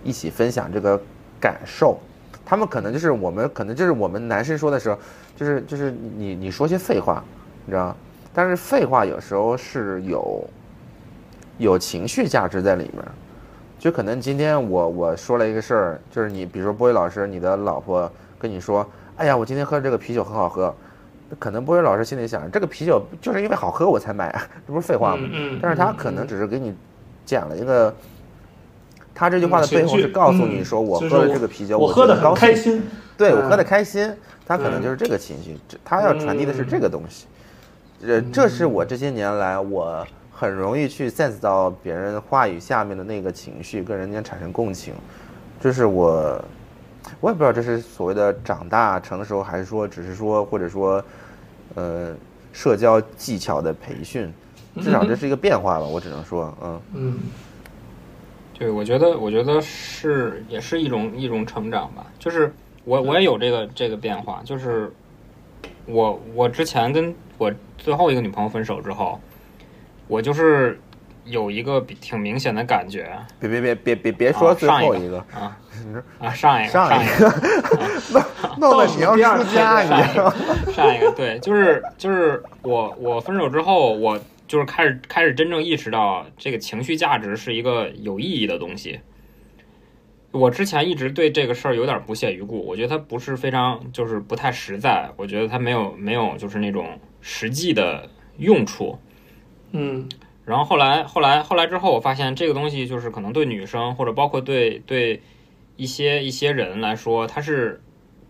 [0.04, 1.00] 一起分享这个
[1.40, 1.98] 感受。
[2.44, 4.98] 他们可能就是我们，可能就是我们男生说的时候，
[5.36, 7.22] 就是就是你你说些废话，
[7.64, 7.96] 你知道吗？
[8.32, 10.48] 但是废话有时候是有
[11.58, 13.04] 有情绪价值在里面。
[13.78, 18.84] 就可能今天我我说了一个事儿，就是你比如说波威老师，你的老婆跟你说，
[19.16, 20.74] 哎呀，我今天喝这个啤酒很好喝，
[21.28, 25.28] 那可能波威老师心里想，这个啤酒就是因为好喝我才买啊，这不是废话吗？
[25.62, 26.74] 但是他可能只是给你
[27.24, 27.94] 讲了一个，
[29.18, 32.40] 他这句话的背后是告诉你说，我喝了这个啤酒，我喝的高兴。
[32.40, 32.82] 开心，嗯
[33.16, 34.14] 对我喝的开心，
[34.46, 34.82] 他可能嗯。
[34.84, 37.26] 就是这个情绪，这他要传递的是这个东西。
[38.06, 44.94] 呃，这是我这些年来我很容易去 sense 到别人话语下面的那个情绪，跟人家产生共情。
[45.60, 46.40] 这是我，
[47.20, 51.02] 我也不知道这是所谓的长大成熟，还是说只是说或者说，
[51.74, 52.14] 呃，
[52.52, 54.32] 社交技巧的培训。
[54.80, 56.80] 至少这是一个变化吧，我只能说，嗯。
[56.94, 57.18] 嗯
[58.58, 62.04] 对，我觉得，我觉得是也是一种一种成长吧。
[62.18, 62.52] 就是
[62.84, 64.92] 我我也有这个这个变化，就是
[65.86, 69.20] 我我之前跟我最后一个女朋友分手之后，
[70.08, 70.80] 我就是
[71.24, 75.56] 有一个比挺明显的感觉别别别别别别说上一个后 一个，啊
[76.18, 78.24] 啊上一个上一 一个
[78.58, 80.34] 弄得你要出家，你知道吗？
[80.72, 84.18] 上一个对，就是就是我我分手之后，我
[84.48, 88.98] 就是开始开始真正意识到这个情绪价值是一个有意义的东西。
[90.30, 98.98] 我之前一直对这个事儿有点不屑一顾，我觉得它不是非常就是不太实在，我觉得它没有没有就是那种实际的用处。
[99.72, 100.08] 嗯
[100.44, 105.20] 然后后来后来后来之后，我发现这个东西就是可能对女生或者包括对对
[105.76, 107.80] 一些一些人来说，它是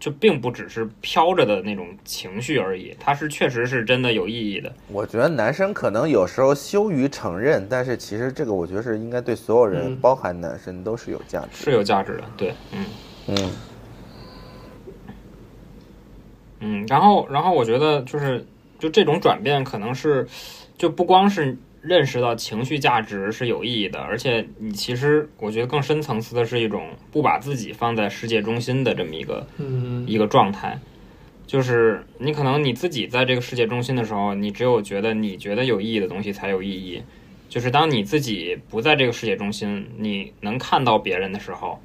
[0.01, 4.72] 就并不只是飘着的那种情绪而已，它是确实是真的有意义的。
[4.88, 11.70] 我觉得男生可能有时候羞于承认，但是其实这个我觉得是应该对所有人，嗯包含男生都是有价值是。
[11.72, 12.84] 有价值的，对，嗯
[13.26, 13.51] 嗯
[16.61, 18.44] 嗯，然后然后我觉得就是
[18.78, 20.26] 就这种转变可能是
[20.76, 30.79] 就不光是认识到情绪价值是有意义的，而且你其实我觉得更深层次的是一种不把自己放在世界中心的这么一个嗯一个状态，
[31.47, 37.03] 就是你可能你自己在这个世界中心的时候，你只有觉得你觉得有意义的东西才有意义。
[37.49, 41.81] 就是当你自己不在这个世界中心，你能看到别人的时候，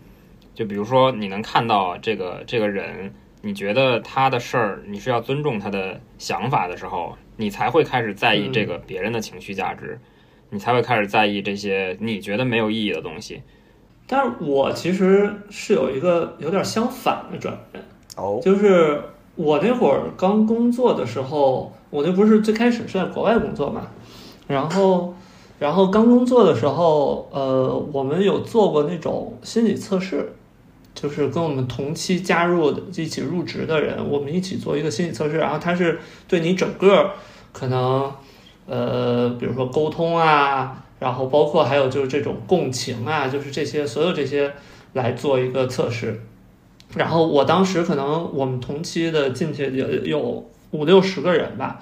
[0.54, 10.00] 就比如说你能看到这个这个人，你觉得他的事儿你是要尊重他的想法的时候，你才会开始在意这个别人的情绪价值，
[10.50, 13.42] 你才会开始在意这些你觉得没有意义的东西。
[14.06, 17.84] 但是我其实是有一个有点相反的转变，
[18.18, 19.02] 哦，就是
[19.36, 23.88] 我那会儿刚工作的时候，我那不是最开始是在国外工作嘛，
[24.46, 25.16] 然后，
[25.58, 30.34] 然后刚工作的时候，呃，我们有做过那种心理测试，
[31.04, 36.00] 就是跟我们同期加入的、一起入职的人，我们一起做一个心理测试，然后他是
[36.30, 37.12] 对你整个
[37.52, 38.10] 可能，
[38.66, 44.54] 呃，比如说沟通啊，然后包括还有就是这种共情啊，就是这些所有这些
[44.94, 46.22] 来做一个测试。
[46.96, 51.82] 然后我当时可能我们同期的进去有有五六十个人吧，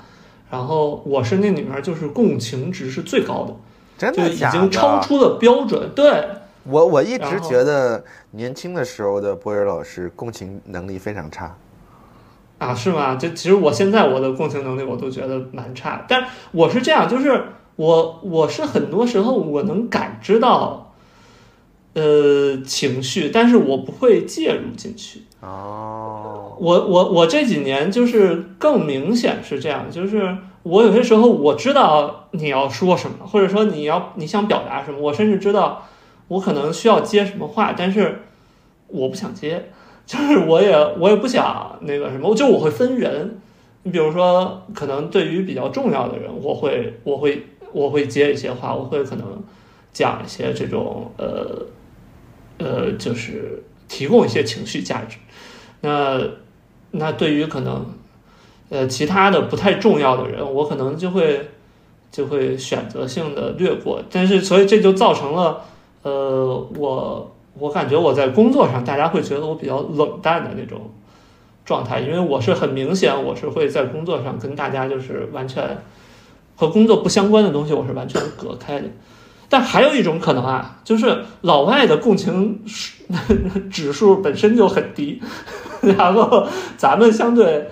[0.50, 3.54] 然后我是那里面就是共情值是最高的。
[4.00, 4.60] 就已真的假的？
[4.60, 5.92] 经超出了标准。
[5.96, 6.12] 对，
[6.64, 11.56] 我我一直觉得年轻的时候的波尔老师共情能力非常差。
[12.60, 13.16] 啊，是吗？
[13.16, 17.44] 就其实我现在我的共情能力我都觉得蛮差，但我是这样，就是
[17.76, 20.94] 我我是很多时候我能感知到，
[21.96, 25.24] 呃，情绪，但是我不会介入进去。
[25.40, 35.88] 哦，我我我这几年就是更明显是这样，就是我有些时候我知道你要说什么，或者说你要你想表达什么，我甚至知道
[36.32, 38.22] 我可能需要接什么话，但是
[38.88, 39.70] 我不想接，
[40.06, 43.38] 就是我也我也不想那个什么，就我会分人。
[43.84, 49.44] 你比如说，可能对于比较重要的人，我会我会我会接一些话，我会可能
[49.92, 51.66] 讲一些这种呃
[52.60, 55.18] 呃，就是提供一些情绪价值。
[55.82, 56.18] 那
[56.92, 57.86] 那对于可能
[58.70, 61.50] 呃其他的不太重要的人，我可能就会
[62.10, 64.02] 就会选择性的略过。
[64.10, 65.66] 但是所以这就造成了
[66.04, 70.90] 呃我我感觉我在工作上大家会觉得我比较冷淡的那种
[71.66, 75.78] 状态，因为我是很明显我是会在工作上跟大家就是完全
[76.56, 78.88] 和工作不相关的东西我是完全隔开的。
[79.50, 83.04] 但还有一种可能啊，就是老外的共情数
[83.70, 85.22] 指数本身就很低，
[85.82, 86.48] 然后
[86.78, 87.68] 咱们相对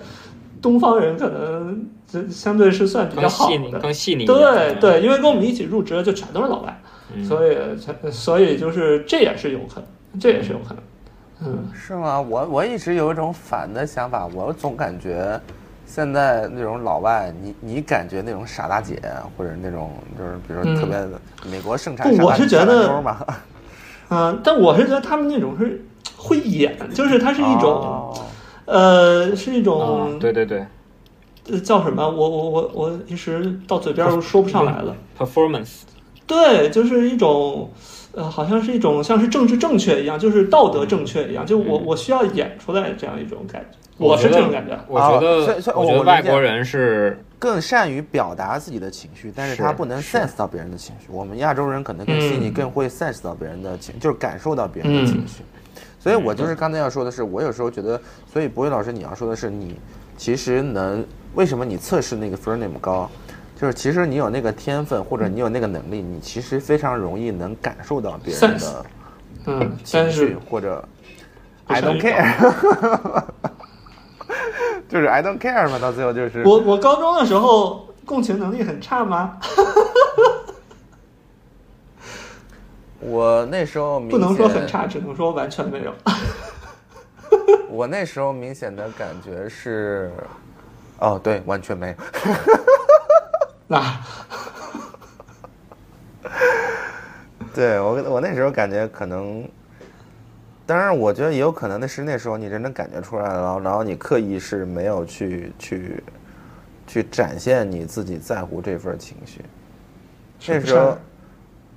[0.60, 4.26] 东方人可能这相对是算比较细腻，的，更细腻。
[4.26, 6.79] 对对，因为跟我们一起入职的就全都是老外，嗯
[7.26, 7.56] 所以
[8.10, 10.82] 所以就是这也是有可能，这也是有可能，
[11.48, 11.68] 嗯。
[11.74, 12.20] 是吗？
[12.20, 15.40] 我我一直有一种反的想法，我总感觉
[15.86, 19.00] 现在那种老外，你你感觉那种傻大姐，
[19.36, 21.10] 或者那种就是比如说特别的、
[21.50, 23.02] 美国盛产傻大我是觉得
[24.10, 25.84] 嗯， 但我是觉得他们那种是
[26.16, 28.26] 会演，就是它是一种、哦
[28.66, 30.64] 呃，是一啊种、对对对
[31.50, 32.08] 呃叫什么？
[32.08, 34.94] 我我我我一时到嘴边儿说不上来了。
[35.18, 35.80] ，performance，
[36.30, 37.68] 对，就是一种
[38.12, 44.78] 呃，好像是一种像是政治正确一样，就是道德正确一样，就我我需要演出来这样一种感觉，我是这种感觉。
[44.86, 51.08] 我觉得以所以我觉得外国人是更善于表达自己的情绪，但是是他不能 sense 到别人的情绪。
[51.10, 55.42] 我们亚洲人可能更细腻，嗯更会 sense 到别人的情，就是感受到别人的情绪。
[55.98, 58.00] 所以我就是刚才要说的是，我有时候觉得，
[58.32, 59.76] 所以博宇老师你要说的是，你
[60.16, 61.04] 其实能
[61.34, 63.10] 为什么你测试那个分儿那么高，
[63.60, 68.86] 就是其实你有那个天分或者你有那个能力，你其实非常容易能感受到别人的
[69.44, 70.82] 嗯，情绪或者
[71.66, 72.52] I don't care，
[74.88, 79.38] 就是 I don't care 嘛，到最后就是我我高中的时候共情能力很差吗？
[83.00, 85.92] 我那时候不能说很差，只能说完全没有。
[87.68, 90.10] 我那时候明显的感觉是，
[90.98, 91.94] 哦，对，完全没有。
[93.72, 93.80] 那
[97.54, 99.48] 对我，我那时候感觉可能，
[100.66, 106.02] 当然，我觉得也有可能的是那时候你真正感觉出来了，然后然后你刻意是没有去去
[106.84, 109.40] 去展现你自己在乎这份情绪。
[110.48, 110.98] 那时候，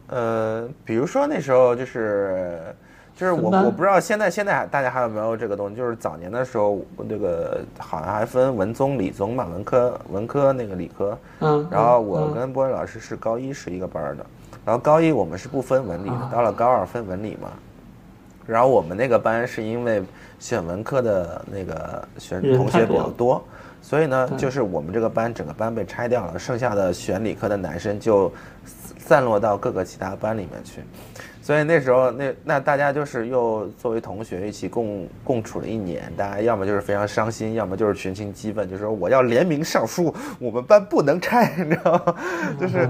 [0.08, 2.76] 呃，比如说那时候就是
[3.16, 14.26] 就是我我不知道现在现在还大家还有没有这个东西，就是早年的时候这个好像还分文综理综嘛，文科文科那个理科，嗯，然后我嗯跟波瑞老师是高一是一个班儿的，
[14.66, 17.50] 然后高一我们是不分文理的啊，到了高二分文理嘛。
[18.46, 20.04] 然后我们那个班是因为
[20.38, 23.42] 选文科的那个选同学比较多，
[23.82, 28.30] 所以呢，就是我们这个班整个班被拆掉了，剩下的选理科的男生就
[28.98, 30.82] 散落到各个其他班里面去。
[31.44, 42.16] 所以那时候，那那大家就是又作为同学一起共共处了一年，大家要么就是非常伤心，要么就是群情激愤，就说我要联名上书，我们班不能拆，你知道吗？
[42.58, 42.90] 就是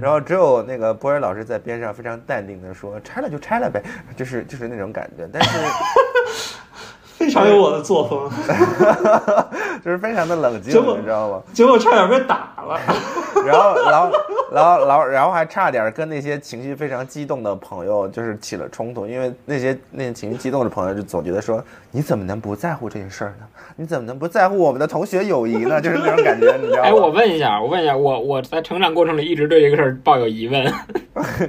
[0.00, 3.82] 然后只有那个波尔老师在边上非常淡定的说：“拆了就拆了呗。”
[4.16, 5.58] 就是就是那种感觉，但是
[7.20, 8.30] 非常有我的作风，
[9.84, 11.42] 就是非常的冷静，结果你知道吗？
[11.52, 12.80] 结果差点被打了。
[13.44, 14.10] 然后然后
[14.50, 23.46] 然后然后然后还差点跟那些情绪非常激动的朋友就是起了冲突，因为那些那些情绪激动的朋友就总觉得说你怎么能不在乎这些事儿呢？
[23.76, 25.78] 你怎么能不在乎我们的同学友谊呢？
[25.80, 26.88] 就是那种感觉，你知道吗？
[26.88, 30.62] 哎，我问一下，我问一下，我我在成长过程里一直对这个事儿抱有疑问，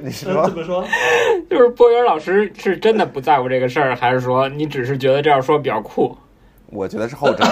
[0.02, 0.84] 你呃说怎么说？
[1.50, 6.16] 就是波源老师是真的不在乎这个事儿，还是说你只是觉得这样说比较酷？
[6.66, 7.44] 我觉得是后者。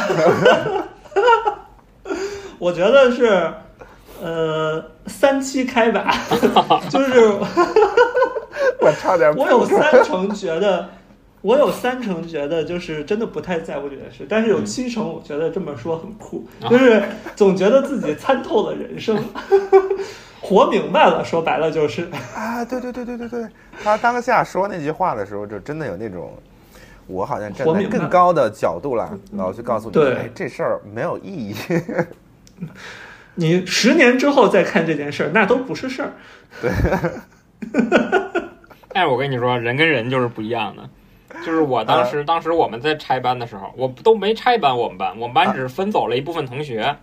[2.59, 3.51] 我觉得是，
[4.23, 6.13] 呃，三七开吧，
[6.91, 7.29] 就是
[8.81, 10.91] 我差点我有三成觉得，
[11.41, 17.03] 我有三成觉得就是真的不太在乎这件事，但是有七成我觉得这么说很酷，就是
[17.35, 19.19] 总觉得自己参透了人生，
[20.43, 23.47] 活明白了，说白了就是，啊，对对对对对对，
[23.83, 26.35] 他当下说那句话的时候，就真的有那种，
[27.11, 31.55] 我好像站在更高的角度了，然后去告诉你，对哎，这事儿没有意义。
[33.35, 36.13] 你十年之后再看这件事儿，那都不是事儿。
[38.89, 40.83] 但是 我跟你说，人跟人就是不一样的。
[41.45, 46.95] 就是我当时，当时我们在拆班的时候，我都没拆班，我们班，我们班只是分走了一部分同学。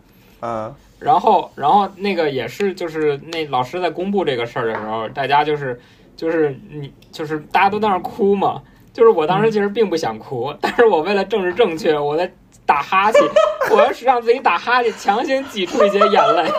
[0.41, 5.79] 嗯然后，然后那个也是，就是那老师在公布这个事儿的时候，大家就是，
[6.15, 8.61] 就是你，就是大家都在那儿哭嘛。
[8.97, 12.33] 就是我当时其实并不想哭，但是我为了政治正确，我在
[12.65, 13.21] 打哈欠，
[13.69, 16.51] 我要是让自己打哈欠，强行挤出一些眼泪。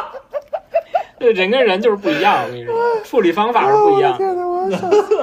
[1.18, 4.16] 对人跟人就是不一样，我跟你说，处理方法是不一样。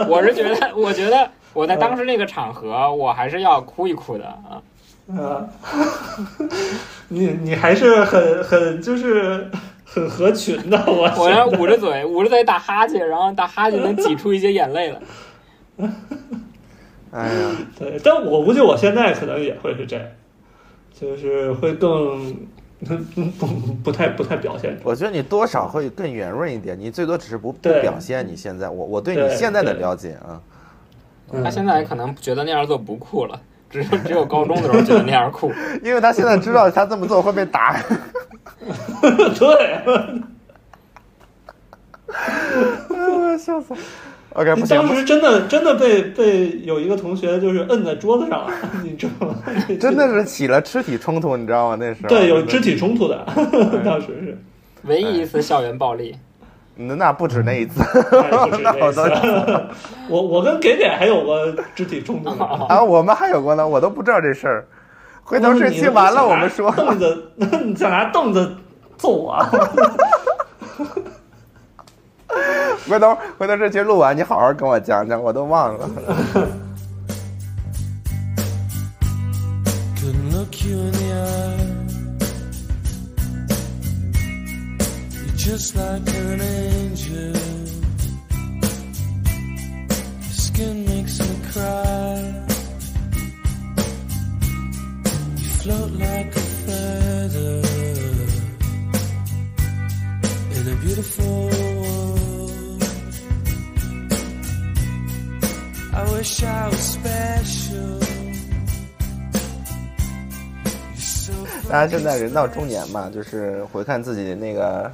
[0.09, 4.59] 我是觉得，我觉得我在当时那个场合，我还是要哭一哭的啊。
[5.17, 5.47] 啊，
[7.07, 9.49] 你你还是很很就是
[9.85, 14.99] 很合群的，我我要捂着嘴，捂着嘴打哈欠，然后打哈欠能挤出一些眼泪来。
[17.11, 20.06] 哎呀，对，但我估计我现在可能也会是这样，
[20.94, 22.36] 就是会更
[23.40, 23.48] 不
[23.84, 24.77] 不太不太表现。
[24.84, 30.41] 我觉得你多少会更圆润一点，你最多只是不不表现你现在，我我对你现在的了解啊，
[31.32, 35.52] 嗯他现在可能觉得那样做不酷了，只有只有高中的时候觉得那样酷。
[35.82, 37.82] 因为他现在知道他这么做会被打。
[39.40, 39.73] 对，
[42.07, 43.77] 啊笑死我
[44.35, 48.51] ！OK，不当时真的真的被被有一个同学就是摁在桌子上了，
[48.83, 49.35] 你知道吗？
[49.79, 51.77] 真的是起了肢体冲突，你知道吗？
[51.79, 53.25] 那时候对有肢体冲突的，
[53.83, 54.37] 当时是。
[54.83, 56.15] 唯一一次校园暴力，
[56.75, 58.71] 那那不止那一次，哎不止那
[60.07, 61.39] 我我我跟给给还有过
[61.73, 62.45] 肢体冲突呢。
[62.69, 64.67] 啊，我们还有过呢，我都不知道这事儿。
[65.23, 66.69] 回头这你期完了，我们说。
[66.73, 68.55] 凳子，你想拿凳子
[68.95, 69.35] 揍我？
[72.87, 75.89] 回头回头这期录完，你好好跟我讲讲，我都忘了。
[85.37, 87.35] Just like an angel.
[90.21, 92.33] Your skin makes me cry.
[95.37, 97.61] You float like a feather
[100.55, 101.74] in a beautiful
[106.15, 107.99] wish I was special.
[111.69, 114.89] 大家现在人到中年嘛，就是回看自己那个，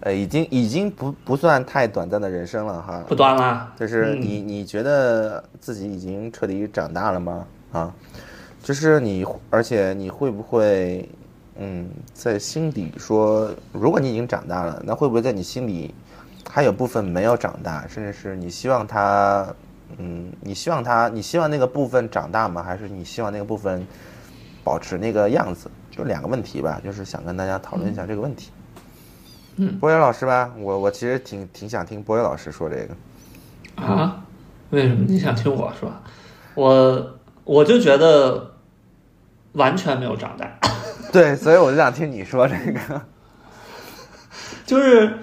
[0.00, 3.02] 呃，已经已经不不算太短暂的人生了哈。
[3.08, 7.46] 不短了，就是嗯你你觉得自己已经彻底长大了吗？
[7.72, 7.94] 啊，
[8.62, 11.08] 就是你，而且你会不会，
[11.56, 15.94] 嗯，在心底说，如果你已经长大了，那会不会在你心里
[16.50, 19.46] 还有部分没有长大，甚至是你希望他，
[19.98, 22.62] 嗯，你希望他，你希望那个部分长大吗？
[22.62, 23.86] 还是你希望那个部分
[24.64, 25.70] 保持那个样子？
[25.90, 28.50] 就两个问题吧，就是想跟大家讨论一下这个问题。
[29.56, 33.84] 嗯，博友老师吧，我我其实挺挺想听博友老师说这个。
[33.84, 34.24] 啊？
[34.70, 35.92] 为什么你想听我说？
[36.54, 38.54] 我我就觉得
[39.52, 40.50] 完全没有长大，
[41.12, 43.02] 对，所以我就想听你说这个。
[44.64, 45.18] 就是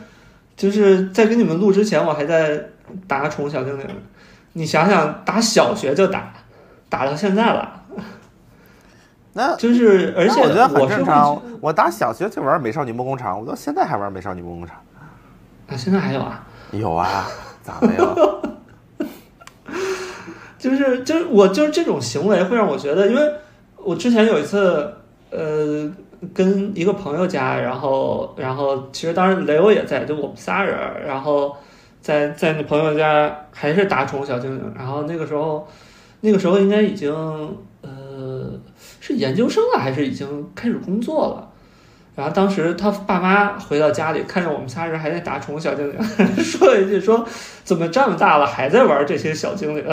[0.55, 2.63] 就是在跟你们录之前，我还在
[3.07, 3.87] 打宠物小精灵。
[4.53, 6.33] 你想想，打小学就打，
[6.89, 7.81] 打到现在了，
[9.33, 11.41] 那就是而且我觉得很正常。
[11.61, 14.75] 我打小学就玩美少女梦工厂，我到现在还玩美少女梦工厂。
[15.67, 17.27] 啊，现在还有啊，有啊，
[17.61, 18.39] 咋没有？
[20.57, 23.33] 就是就是我就是这种行为会让我觉得，因为
[23.77, 24.93] 我之前有一次，
[25.29, 25.89] 呃，
[26.33, 30.75] 跟一个朋友家，然后然后其实当时雷欧也在，就我们仨人，
[31.07, 31.55] 然后
[32.01, 35.67] 在在那朋友家还是打宠物小精灵，然后那个时候
[36.21, 37.13] 那个时候应该已经
[37.81, 38.59] 呃
[38.99, 41.49] 是研究生了，还是已经开始工作了。
[42.15, 46.03] 然后当时他爸妈回到家里，看着我们仨人还在打宠物小精灵，
[46.43, 47.25] 说了一句说
[47.63, 49.85] ：“怎么这么大了还在玩这些小精灵？”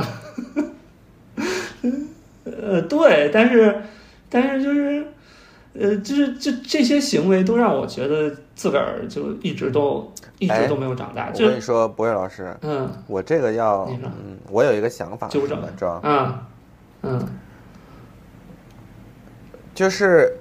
[2.45, 3.83] 呃，对，但是
[4.29, 5.07] 但是就是
[5.79, 16.09] 呃，就是这这些行为都让我觉得自个儿就一直都一直都没有长大，就我跟你说，博瑞老师，嗯我这个要，嗯，我有一个想法，纠正知道吗？
[16.09, 16.49] 啊
[17.03, 17.29] 嗯
[19.75, 20.35] 就是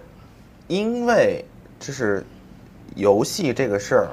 [0.68, 1.44] 因为
[1.80, 2.24] 就是
[2.95, 4.07] 游戏这个事儿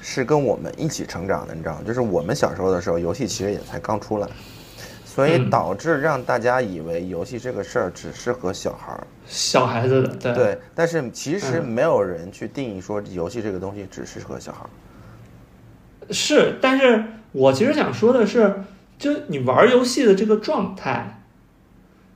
[0.00, 1.82] 是跟我们一起成长的，你知道吗？
[1.86, 4.26] 就是我们小时候的时候，游戏其实也才刚出来，
[5.14, 9.06] 所以嗯导致让大家以为游戏这个事儿只适合小孩儿。
[9.26, 14.70] 小孩子的对对，但是其实嗯没有人去定义说游戏这个东西只适合小孩儿。
[16.10, 18.64] 是，但是我其实想说的是，
[18.98, 21.22] 就你玩游戏的这个状态，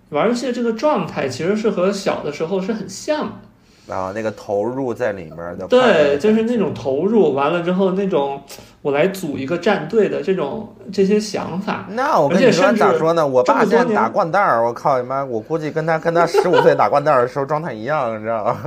[0.08, 3.47] 玩游戏的这个状态其实是和小的时候是很像的。
[3.88, 8.42] 然后那个投入在里面的对，就是那种投入，完了之后那种
[8.82, 11.86] 我来组一个战队的这种这些想法。
[11.92, 13.26] 那我跟你说咋说呢？
[13.26, 15.24] 我爸现在打掼蛋儿，我靠你妈！
[15.24, 18.58] 我估计跟他跟他十五岁打掼蛋儿的时候状态一样，你知道吗？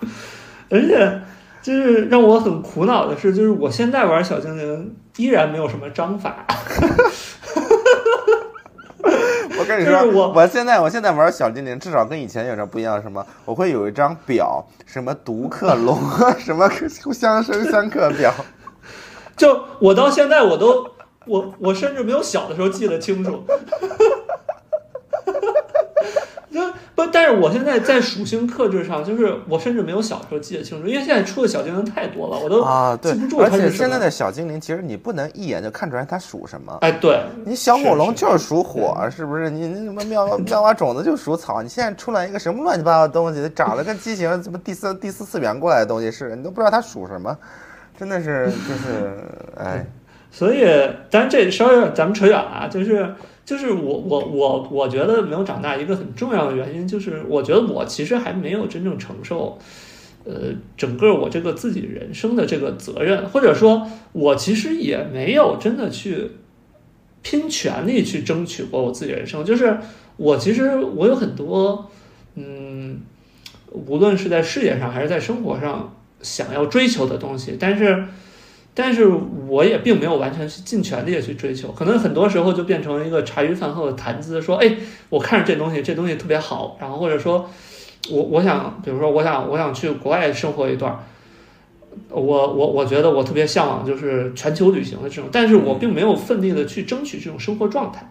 [0.70, 1.20] 而且
[1.60, 6.46] 就是让我很苦恼的是，就是我现在玩小精灵依然没有什么章法。
[9.66, 13.02] 我跟你就是说，我现在我现在玩小精灵，至少跟以前有点不一样。
[13.02, 13.26] 什么？
[13.44, 15.98] 我会有一张表，什么独克龙，
[16.38, 16.70] 什么
[17.12, 18.32] 相生相克表。
[19.36, 20.86] 就我到现在我都
[21.26, 23.42] 我我甚至没有小的时候记得清楚。
[26.56, 26.62] 就
[26.94, 33.50] 不，但是我现在在属性克制上，就是我甚至没有小时候记得清楚，因为现在出的小精灵太多了，我都啊，对记不，住而。
[33.50, 36.78] 且现在的小精灵，其实你不能一眼就看出来它属什么。
[36.80, 39.50] 哎，对，你小火龙就是属火，是不是？
[39.50, 47.36] 你那什么妙蛙妙蛙种子就属草，你现在出来一个什么乱七八糟的东西，长得跟畸形什么第四第四次元过来的东西似的，你都不知道它属什么，
[47.98, 49.18] 真的是就是
[49.58, 49.84] 哎，
[50.30, 50.66] 所以，
[51.10, 53.14] 当然这稍微咱们扯远了啊，就是
[53.46, 59.56] 就是我我我我觉得没有长大一个很重要的原因，就是我觉得我其实还没有真正承受，
[60.24, 66.32] 呃，整个我这个自己人生的这个责任，或者说，我其实也没有真的去
[67.22, 69.78] 拼全力去争取过我自己人生，就是
[70.16, 71.88] 我其实我有很多，
[72.34, 72.98] 嗯，
[73.70, 78.06] 无论是在事业上还是在生活上想要追求的东西，但是。
[78.78, 79.10] 但是
[79.48, 84.76] 我也并没有完全去尽全力的去追求，可能很多时候就变成一个茶余饭后的谈资，说，哎，
[85.08, 87.48] 我看着这东西，这东西特别好，然后或者说，
[88.10, 90.94] 我我想，比如说，我想我想去国外生活一段，
[92.10, 98.06] 我我我觉得我特别向往就是全球旅行的这种，但是我并没有奋力的去争取这种生活状态，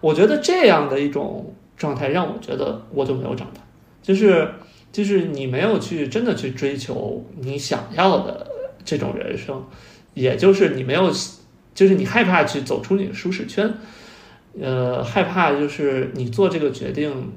[0.00, 3.60] 我觉得这样的一种状态让我觉得我就没有长大，
[4.02, 4.48] 就是
[4.90, 8.48] 就是你没有去真的去追求你想要的
[8.84, 9.64] 这种人生。
[10.14, 11.10] 也就是你没有，
[11.74, 13.72] 就是你害怕去走出你的舒适圈，
[14.60, 17.32] 呃，害怕就是你做这个决定，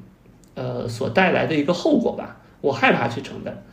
[0.56, 3.64] 呃，所带来的一个后果吧，我害怕去承担，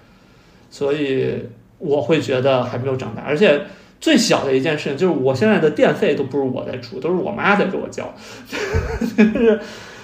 [0.71, 1.35] 所以
[1.79, 3.63] 我会觉得还没有长大，而且
[4.01, 8.15] 最小的一件事情就是我现在的电费都不是我在出，都是我妈在给我交，
[9.17, 9.61] 就是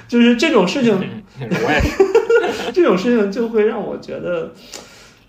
[0.08, 0.92] 就是这种事情，
[1.38, 4.52] 我也是， 这种事情就会让我觉得。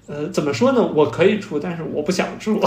[0.08, 0.82] 呃，怎么说呢？
[0.96, 2.60] 我可以出，但是我不想出。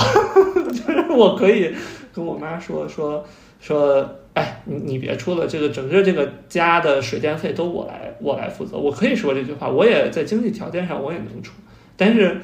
[0.71, 1.75] 就是我可以
[2.13, 3.25] 跟我妈说说
[3.59, 8.77] 说，哎，你你别出了，这个整个这个家的水电费都我来我来负责。
[8.77, 11.55] 我可以说这句话，我也在经济条件上我也能出，
[11.97, 12.43] 但是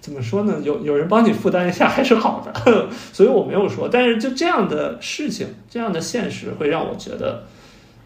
[0.00, 0.58] 怎么说呢？
[0.64, 3.88] 有有人帮你负担一下还是好的， 所以我没有说。
[3.88, 7.44] 但是就这样的事情，这样的现实会让我觉得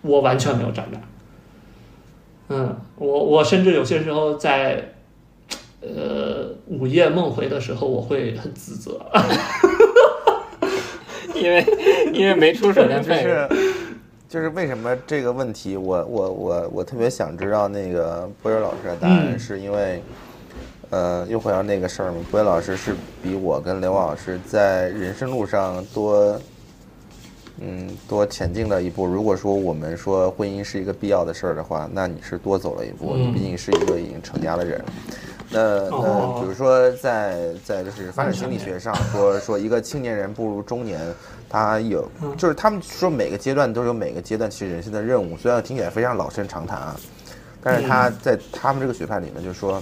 [0.02, 1.00] 我完全没有长大。
[2.50, 4.92] 嗯，我我甚至有些时候在。
[5.94, 9.00] 呃，午夜梦回的时候，我会很自责，
[11.34, 11.64] 因为
[12.12, 13.48] 因为没出水电费，就是
[14.28, 19.38] 就是为什么这个问题我，我我我特别想知道那个波尔老师的答案，嗯。
[19.38, 20.02] 是因为，
[20.90, 26.40] 呃，又回到那个事儿嘛，波尔老师是比我跟刘老师在人生路上多，
[27.60, 29.06] 嗯，多前进了一步。
[29.06, 34.84] 如果说我们说婚姻是一个必要的事儿的话，那你是多走了一步，嗯你毕竟是一个已经成家的人。
[35.48, 41.00] 那那哦比如说在在就是发展心理学上说 说一个青年人步入中年，
[41.48, 46.96] 他有嗯就是他们说每个阶段都有每个阶段其实人生的任务，虽然听起来非常老生常谈啊，
[47.62, 49.80] 但是他在他们这个学派里面就是说，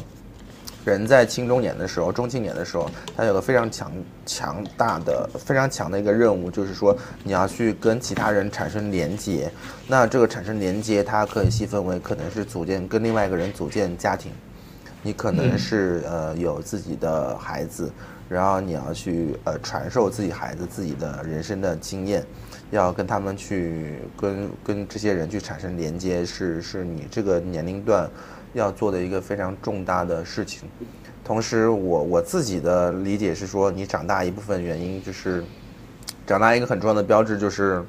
[0.85, 3.93] 人在青中年的时候、中青年的时候，他有个非常强
[4.27, 9.51] 强大的、非常强的一个任务，就是说你要去跟其他人产生连接。
[9.89, 14.31] 那这个产生连接，它可以细分为可能是组建跟另外一个人组建家庭。
[15.03, 17.93] 你可能是呃有自己的孩子，
[18.27, 22.25] 然后你要去呃传授自己孩子自己的人生的经验，
[22.71, 28.09] 要跟他们去跟跟这些人去产生连接，是是你这个年龄段
[28.55, 30.69] 要做的一个非常重大的事情。
[31.23, 35.45] 同时我，我自己的理解是说，你长大一部分原因就是，
[36.27, 37.83] 长大一个很重要的标志就是，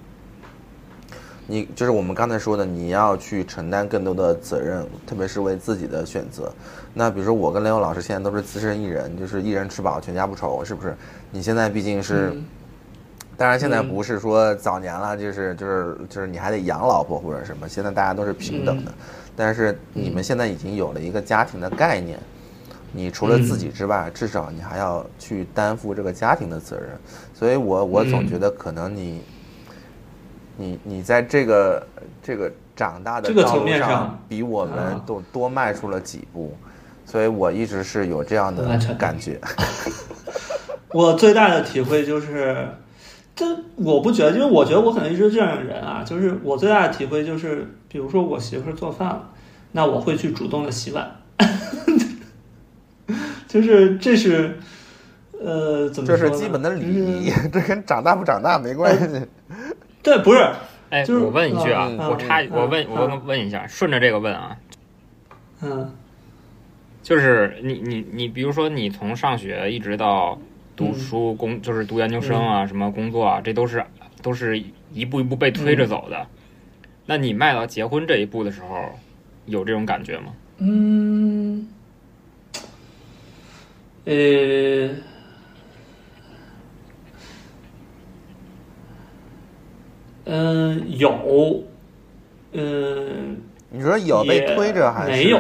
[1.45, 6.51] 你就是我们刚才说的，你要去承担更多的责任，特别是为自己的选择。
[6.93, 10.95] 那比如说我跟雷欧老师现在都是资深艺人，就是一人吃饱全家不愁，是不是？
[11.29, 12.45] 你现在毕竟是，嗯
[13.37, 18.93] 当然现在不是说早年了，就是就是就是你还得养老婆或者什么，现在大家都是平等的。
[19.35, 22.19] 但是你们现在已经有了一个家庭的概念，
[22.91, 26.89] 你除了自己之外，至少你还要去担负这个家庭的责任。
[27.33, 29.21] 所以我我总觉得可能你，
[30.55, 31.87] 你你在这个
[32.23, 35.03] 这个长大的这个层道路上面上比我们啊。
[35.05, 36.55] 都多迈出了几步，
[37.05, 39.39] 所以我一直是有这样的感觉。
[40.93, 42.65] 我最大的体会就是，
[43.35, 43.45] 这
[43.75, 49.29] 我不觉得，因为我觉得我可能一直这样的人啊，就是我最大的体会就是，比如说我媳妇儿做饭了，
[49.73, 51.17] 那我会去主动的洗碗，
[53.45, 54.57] 就是这是，
[55.37, 59.27] 呃，怎么这说呢是基本的礼仪就是，这跟长大不长大没关系。
[60.01, 60.49] 对，不是，
[60.89, 64.55] 哎，就是我问一句啊，嗯我插，嗯我问，嗯我问一下，顺着这个问啊，
[65.61, 65.91] 嗯
[67.03, 70.39] 就是你你你，比如说你从上学一直到
[70.75, 73.83] 读书、工，就是读研究生啊，什么工作啊，这都是
[74.21, 74.61] 都是
[74.91, 76.27] 一步一步被推着走的。
[77.05, 78.83] 那你迈到结婚这一步的时候，
[79.45, 80.33] 有这种感觉吗？
[80.57, 81.67] 嗯，
[84.05, 84.89] 呃，
[90.25, 91.63] 嗯、有，
[92.53, 95.39] 嗯、你说有被推着还是没有？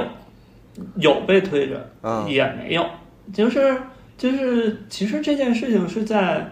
[0.97, 2.85] 有被推着，嗯也没有，
[3.33, 3.81] 就是
[4.17, 6.51] 就是，其实这件事情是在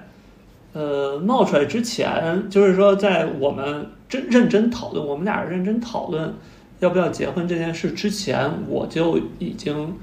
[0.73, 6.33] 呃冒出来之前，就是说在我们真认真讨论，我们俩认真讨论
[6.79, 9.97] 要不要结婚这件事之前，我就已经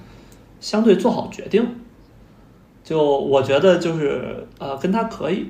[0.60, 1.66] 相对做好决定。
[2.82, 5.46] 就我觉得就是呃跟他可以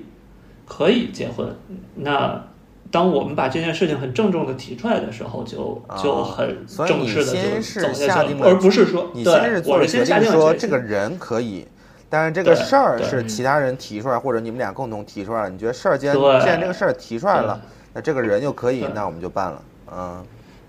[0.66, 1.48] 可以结婚，
[1.94, 2.44] 那。
[2.92, 11.64] 当我们把这件事情很郑重的提出来的时候，就就很正式的就走下，而不是说你对先是做了决定说这个人可以，
[12.10, 15.48] 但是这个事儿是其他人提出来，或者你们俩共同提出来了。
[15.48, 17.58] 你觉得事儿既然既然这个事儿提出来了，
[17.94, 19.62] 那这个人就可以，那我们就办了。
[19.92, 20.24] 嗯，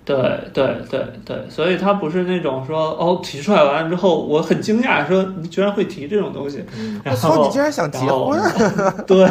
[0.05, 0.15] 对
[0.53, 6.63] 对对对，所以他不是那种说哦提出来完了之后，我很惊讶，说你居然会提这种东西，
[7.03, 8.39] 然我操，后你竟然想结婚
[9.07, 9.27] 对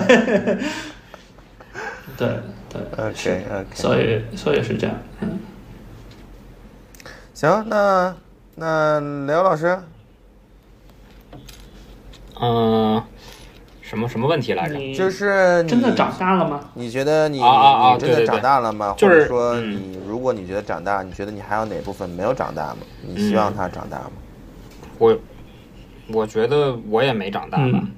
[2.17, 2.29] 对
[2.69, 5.39] 对，？OK OK，所以所以是这样，嗯，
[7.35, 8.15] 行，那
[8.57, 9.79] 那刘老师，
[12.41, 13.03] 嗯、
[13.83, 14.95] 什么什么问题来着？
[14.95, 16.61] 就是真的长大了吗？
[16.75, 18.95] 你觉得你啊啊啊你真的长大了吗？
[18.97, 22.79] 就是或者说嗯你如果你觉得长大，你觉得你还有哪部分没有长大吗？
[23.07, 24.13] 你希望嗯他长大吗？
[24.99, 25.19] 我
[26.13, 27.91] 我觉得我也没长大吧，嗯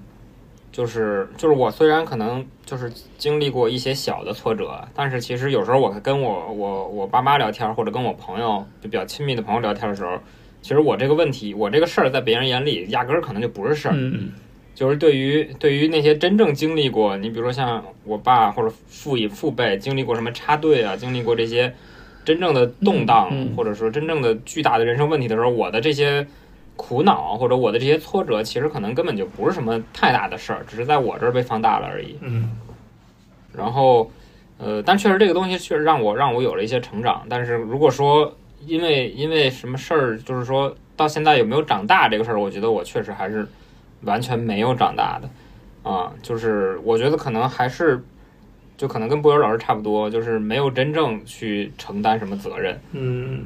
[0.72, 10.18] 就是就是我虽然可能就是经历过一些小的挫折，但是其实有时候我跟我我我爸妈聊天，或者跟我朋友就比较亲密的朋友聊天的时候，
[10.62, 14.32] 其实我这个问题，我这个事儿在别人眼里压根儿可能就不是事儿，嗯
[14.74, 21.72] 就是对于对于那些真正经历过，你比如说像我爸或者父以父辈经历过什么插队啊，经历过这些
[22.24, 26.26] 真正的动荡，嗯嗯或者说真正的巨大的人生问题的时候，我的这些
[26.74, 32.16] 苦恼或者我的这些挫折，其实可能根本就不是什么太大的事儿，只是在我这儿被放大了而已。
[32.22, 32.50] 嗯
[33.54, 34.10] 然后，
[34.56, 37.26] 呃，但确实这个东西确实让我让我有了一些成长。
[37.28, 38.34] 但是如果说
[38.66, 43.46] 因为因为什么事儿，就是说到现在有没有长大这个事儿，我觉得我确实还是
[44.02, 45.90] 完全没有长大的。
[45.90, 46.12] 啊。
[46.22, 48.02] 就是我觉得可能还是
[48.76, 52.80] 就可能跟波友老师差不多，就是没有真正去承担什么责任。
[52.92, 53.44] 嗯。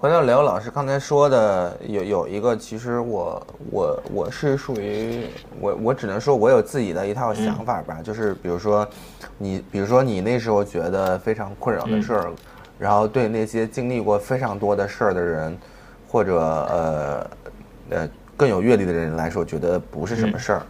[0.00, 5.24] 回到刘老师刚才说的，有有一个，其实我我我是属于
[5.58, 8.88] 我我只能说我有自己的一套想法吧，就是比如说
[9.38, 12.32] 你比如说你那时候觉得非常困扰的事儿，
[12.78, 15.58] 然后对那些经历过非常多的事儿的人，
[16.08, 17.30] 或者呃
[17.90, 20.62] 呃更有阅历的人来说，觉得不是什么事儿。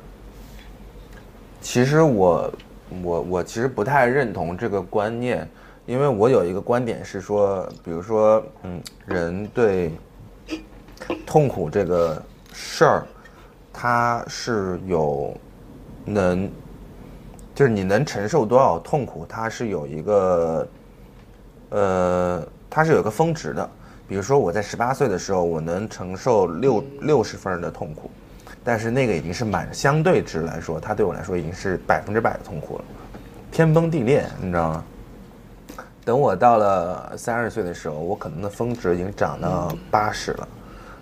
[1.60, 2.52] 其实我
[3.02, 5.46] 我我其实不太认同这个观念，
[5.86, 9.92] 因为我有一个观点是说，比如说，嗯，人对
[11.26, 12.22] 痛苦这个
[12.52, 13.06] 事儿，
[13.72, 15.36] 它是有
[16.04, 16.48] 能，
[17.54, 20.66] 就是你能承受多少痛苦，它是有一个，
[21.70, 23.70] 呃，它是有个峰值的。
[24.08, 28.10] 比如说我在十八岁的时候，我能承受六六十分的痛苦，
[28.64, 32.84] 但是那个已经是满相对值来说，它对我来说已经是百分之百的痛苦了，
[33.52, 34.84] 天崩地裂，你知道吗？
[36.06, 40.48] 等我到了三十岁的时候，我可能的峰值已经涨到八十了，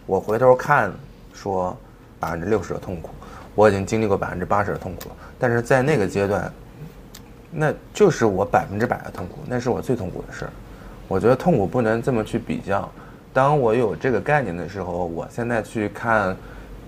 [0.04, 0.92] 我回头看
[1.32, 1.76] 说
[2.18, 3.10] 百分之六十的痛苦，
[3.54, 6.52] 我已经经历过百分之八十的痛苦了，但是在那个阶段，
[7.58, 10.50] 那就是我百分之百的痛苦，那是我最痛苦的事儿。
[11.08, 12.86] 我觉得痛苦不能这么去比较。
[13.32, 16.36] 当我有这个概念的时候，我现在去看，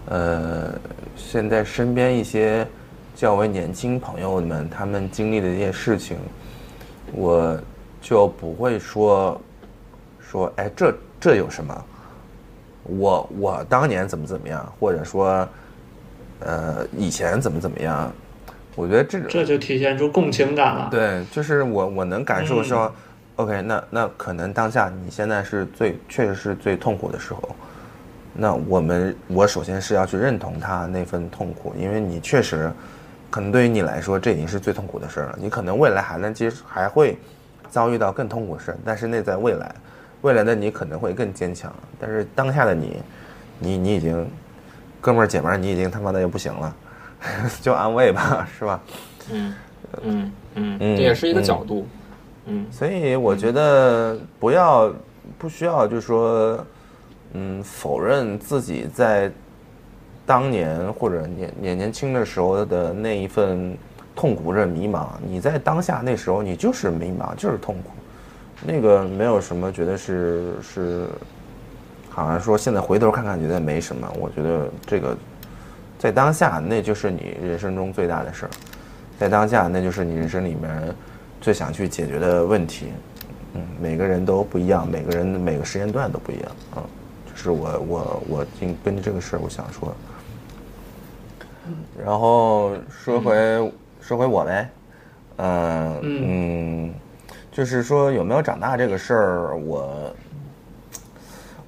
[0.07, 0.73] 呃，
[1.17, 2.67] 现在身边一些
[3.17, 6.19] 较为年轻朋友们他们经历的一些事情，
[7.13, 7.59] 我
[8.03, 9.41] 就不会说
[10.21, 11.85] 说，哎，这这有什么？
[12.85, 15.49] 我我当年怎么怎么样，或者说，
[16.41, 18.13] 呃，以前怎么怎么样？
[18.79, 20.89] 我觉得这种这就体现出共情感了。
[20.91, 22.95] 对，就是我我能感受说、
[23.35, 27.57] o k 那那可能当下你现在是最确实是最痛苦的时候，
[28.35, 32.71] 那我们我首先是要去认同他那份痛苦，因为你确实
[33.31, 37.19] 可能对于你来说这已经是最痛苦的事儿了，你可能未来还能接还会
[37.69, 39.75] 遭遇到更痛苦的事，但是那在未来，
[40.23, 43.03] 未来的你可能会更坚强，但是当下的你，
[43.59, 44.25] 你你已经
[45.01, 46.75] 哥们儿姐们儿你已经他妈的也不行了，
[47.61, 48.81] 就安慰吧，是吧？
[49.31, 49.55] 嗯
[50.03, 51.87] 嗯嗯，嗯这也是一个嗯角度。
[52.47, 54.93] 嗯所以我觉得不要
[55.37, 56.65] 不需要就是说，
[57.35, 59.31] 嗯，否认自己在
[60.25, 63.77] 当年或者年年年轻的时候的那一份
[64.17, 65.09] 痛苦或者迷茫。
[65.27, 67.91] 你在当下那时候你就是迷茫，就是痛苦，
[68.65, 71.07] 那个没有什么觉得是是，
[72.09, 74.11] 好像说现在回头看看觉得没什么。
[74.19, 75.17] 我觉得这个
[75.99, 78.51] 在当下那就是你人生中最大的事儿，
[79.19, 80.95] 在当下那就是你人生里面。
[81.41, 82.87] 最想去解决的问题，
[83.55, 86.83] 嗯，每个人都不一样，每个人每个时间段都不一样啊。
[87.31, 89.95] 就是我我我今根据这个事儿，我想说，
[92.05, 94.69] 然后说回、说回我呗，
[95.37, 96.95] 嗯嗯，
[97.53, 100.15] 就是说有没有长大这个事儿，我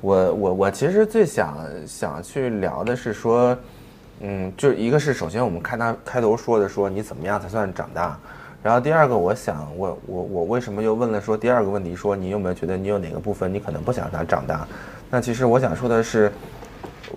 [0.01, 3.57] 我我我其实最想想去聊的是说，
[4.21, 8.19] 嗯，就一个是首先我们看他开头说的说你怎么样才算长大。
[8.63, 14.69] 然后第二个，我想，我我我为什么又问了说第二个问题，说你有没有觉得你有哪个部分你可能不想让他长大？
[15.11, 16.31] 那其实我想说的是，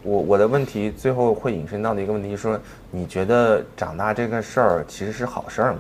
[0.01, 2.57] 我我的问题最后会引申到的一个问题，说
[2.89, 5.79] 你觉得长大这个事儿其实是好事儿吗？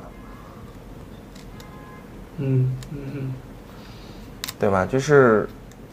[2.39, 3.33] 嗯嗯嗯，
[4.59, 4.85] 对吧？
[4.85, 5.47] 就是，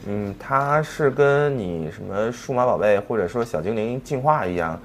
[0.06, 4.80] 嗯，它是跟你什么数码宝贝或者说小精灵进化一样，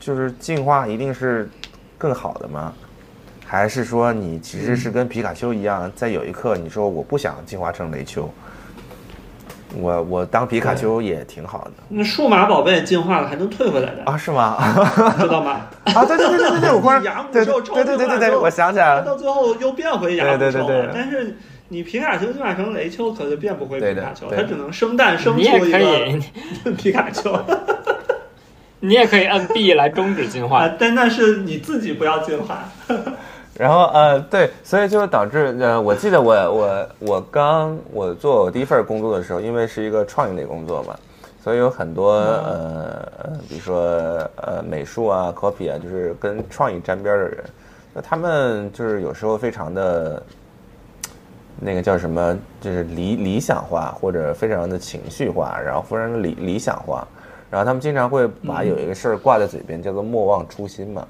[0.00, 1.48] 就是进化一定是
[1.96, 2.72] 更好的吗？
[3.46, 8.28] 还是说你其实是跟皮卡丘一样，在有一刻你说我不想进化成雷丘，
[9.76, 11.72] 我我当皮卡丘也挺好的。
[11.88, 14.16] 那数码宝贝进化了还能退回来的，啊？
[14.16, 14.56] 是吗？
[15.18, 15.62] 知道吗？
[15.84, 17.00] 啊，对对对对对对，我
[17.32, 21.36] 对 兽对对对对对，我想起来了，到最后又变回雅姆对对对对兽了，但是
[21.68, 27.32] 你皮卡丘进化成雷丘，可就变不回皮卡丘，它只能生蛋生出一个 皮卡丘
[28.80, 32.64] 你也可以按 B 来终止进化啊。，但那是你自己不要进化。
[33.56, 40.96] 然后呃，对，所以就导致呃，我记得我我我刚我做我第一份工作的时候，因为是一个创意类工作嘛，
[41.44, 43.78] 所以有很多呃呃，比如说
[44.36, 47.44] 呃美术啊、copy 啊，就是跟创意沾边儿的人，
[47.92, 50.22] 那他们就是有时候非常的。
[51.62, 57.06] 那个叫什么，就是理理想化或者非常的情绪化，然后非常的理理想化，
[57.50, 61.08] 然后他们经常会把有一个事儿挂在嘴边，叫做莫忘初心嘛，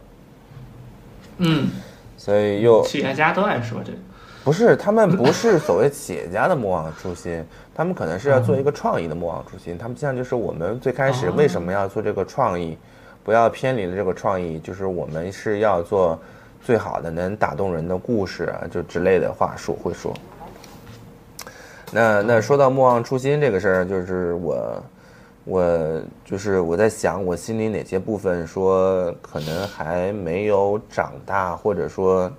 [1.39, 1.69] 嗯，
[2.17, 3.99] 所以又企业家都爱说这个。
[4.43, 7.45] 不是，他们不是所谓企业家的莫忘初心，
[7.77, 9.77] 他们可能是要做一个创意的莫忘初心。
[9.77, 12.79] 他们像就是我们最开始为什么要做这个创意，
[13.23, 16.19] 不要偏离了这个创意，就是我们是要做
[16.63, 20.15] 最好的能打动人的故事啊，就之类的话术会说。
[21.93, 24.83] 那那说到莫忘初心这个事儿，就是我
[25.51, 32.31] 我就是我在想我心里哪些部分说可能还没有长大，或者说。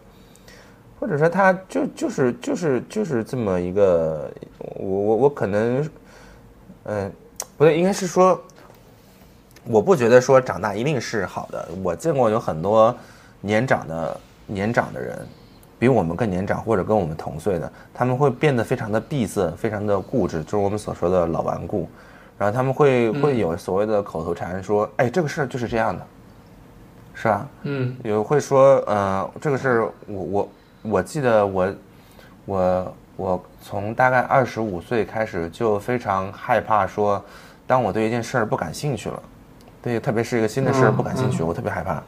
[1.01, 4.29] 或者说他就就是就是就是这么一个，
[4.75, 5.89] 我我我可能，
[6.83, 7.11] 嗯、
[7.57, 8.39] 不对，应该是说，
[9.65, 11.69] 我不觉得说长大一定是好的。
[11.83, 12.95] 我见过有很多
[13.39, 15.17] 年长的年长的人，
[15.79, 21.89] 比我们更年长或者跟我们同岁的，他们会变得非常的闭塞，非常的固执，就是我们所说的老顽固。
[22.41, 26.03] 然后他们会会有所谓的口头禅，说：“哎，这个事儿就是这样的，
[27.13, 27.95] 是吧？”嗯。
[28.03, 30.49] 有会说，呃，这个事儿我我
[30.81, 31.73] 我记得我
[32.45, 37.23] 我我从大概二十五岁开始就非常害怕说，
[37.67, 39.21] 当我对一件事儿不感兴趣了，
[39.79, 41.47] 对，特别是一个新的事儿嗯不感兴趣，嗯。
[41.47, 42.03] 我特别害怕。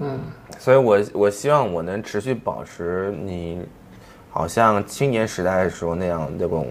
[0.00, 0.20] 嗯。
[0.58, 3.66] 所以我我希望我能持续保持你，
[4.28, 6.66] 好像青年时代的时候那样那种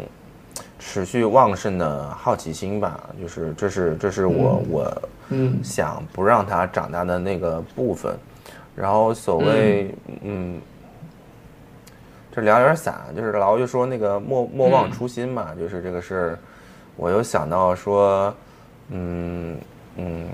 [0.80, 5.60] 持续旺盛的好奇心吧，就是这是这是我、我嗯。
[5.64, 8.18] 想不让他长大的那个部分。
[8.76, 10.60] 然后所谓嗯
[12.31, 16.39] 这聊有点散，就是老就说那个莫莫忘初心嘛，就是这个事儿，
[16.95, 18.34] 我又想到说，
[18.89, 19.57] 嗯
[19.97, 20.27] 嗯，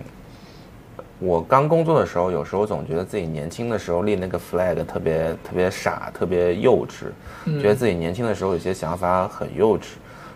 [1.17, 9.93] 我刚工作的时候，有时候总觉得自己年轻的时候立那个 flag 特别特别傻，特别幼稚，觉得自己年轻的时候有些想法很幼稚，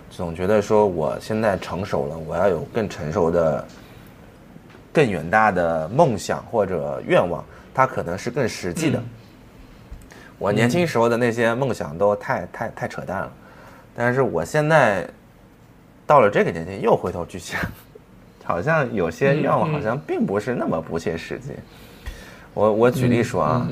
[0.09, 3.65] 总觉得说我现在成熟了，我要有更成熟的、
[4.91, 9.01] 更远大的梦想或者愿望，它可能是更实际的。
[10.37, 13.31] 我年轻时候的那些梦想都太太太扯淡了，
[13.95, 15.07] 但是我现在
[16.07, 17.59] 到了这个年纪，又回头去想，
[18.43, 21.51] 好像有些愿望好像并不是那么不切实际。
[22.53, 23.67] 我我举例说啊，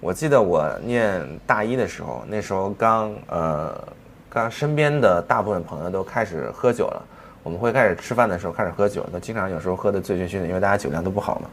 [0.00, 3.88] 我记得我念大一的时候，那时候刚呃
[4.30, 7.02] 刚身边的大部分朋友都开始喝酒了，
[7.42, 11.50] 我们会开始吃饭的时候开始喝酒，都经常有时候喝的醉醺醺的，因为大家酒量都不好嘛。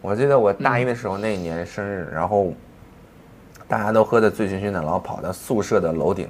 [0.00, 2.52] 我记得我大一的时候那一年生日，然后
[3.68, 6.28] 大家都喝的醉醺醺的，然后跑到宿舍的楼顶，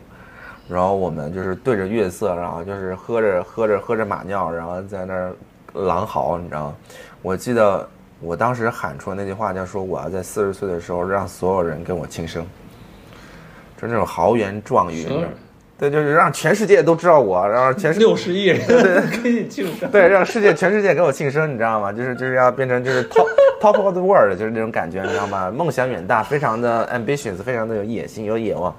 [0.68, 5.34] 然后我们就是对着月色，然后就是喝着喝着喝着马尿，然后在那儿
[5.72, 6.76] 狼嚎，你知道吗？
[7.22, 7.88] 我记得
[8.20, 12.44] 我当时喊出那句话，叫说我要在四十岁的时候让所有人跟我庆生，
[13.80, 15.06] 就那种豪言壮语，
[15.80, 18.60] 对，就是让全世界都知道我，然后全世六十亿人
[19.22, 21.90] 给你 庆生，对，让世界全世界给我庆生，你知道吗？
[21.90, 23.26] 就是就是要变成就是 top
[23.62, 25.50] top of the world，就是那种感觉，你知道吗？
[25.50, 28.76] 梦想远大，非常的 ambitious，非常的有野心，有野望。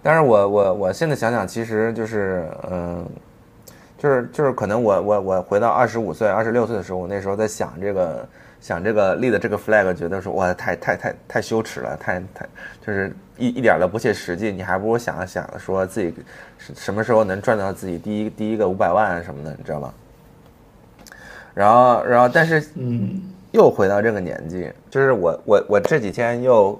[0.00, 3.04] 但是我我我现在想想，其实就是嗯，
[3.98, 8.28] 就是就是可能我我我回到二十五岁、二十六岁的时候，我那时候在想这个
[8.60, 12.46] 想这个立的这个 flag，觉得说哇太太太太羞耻了，太太
[12.86, 14.50] 就是一一点都不切实际。
[14.50, 16.14] 你还不如想想说自己
[16.58, 19.92] 什什么时候能赚到自己第一第一个五百万什么的，你知道吗？
[21.54, 23.22] 然后然后但是嗯
[23.52, 26.78] 又回到这个年纪，就是我我我这几天又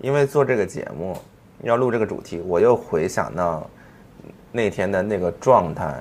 [0.00, 1.16] 因为做这个节目
[1.62, 3.68] 要录这个主题，我又回想到
[4.50, 5.94] 那天的那个状态，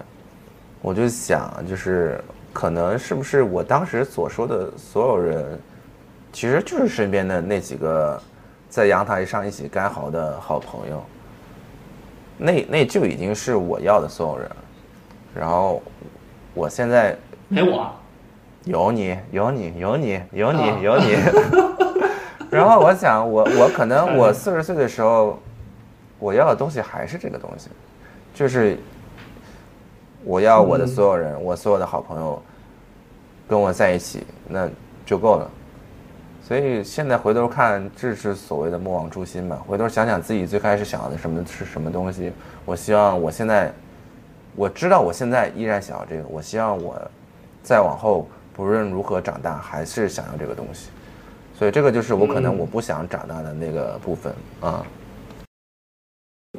[0.81, 2.23] 我就想，就是
[2.53, 5.59] 可能是不是我当时所说的所有人，
[6.31, 8.21] 其实就是身边的那几个
[8.73, 11.03] 在阳台上一起干嚎的好朋友，
[12.39, 14.55] 那那就已经是我要的所有人了。
[15.35, 15.79] 然后
[16.55, 17.15] 我现在
[17.49, 17.87] 没我，
[18.63, 21.13] 有你，有你，有你，有你啊，有你。
[22.49, 25.37] 然后我想，我我可能我四十岁的时候，
[26.17, 27.69] 我要的东西还是这个东西，
[28.33, 28.79] 就是
[30.23, 32.41] 我要我的所有人，我所有的好朋友
[33.47, 34.67] 跟我在一起，那
[35.05, 35.47] 就够了。
[36.45, 39.55] 所以现在回头看，这是所谓的莫忘初心嘛。
[39.65, 42.33] 回头想想自己最开始想要的什么是什么东西，
[42.65, 43.71] 我希望我现在
[44.53, 47.01] 我知道我现在依然想要这个，我希望我
[47.63, 50.89] 再往后不论如何长大，还是想要这个东西。
[51.57, 54.85] 所以这个就是我可能我不想长大的那个部分啊。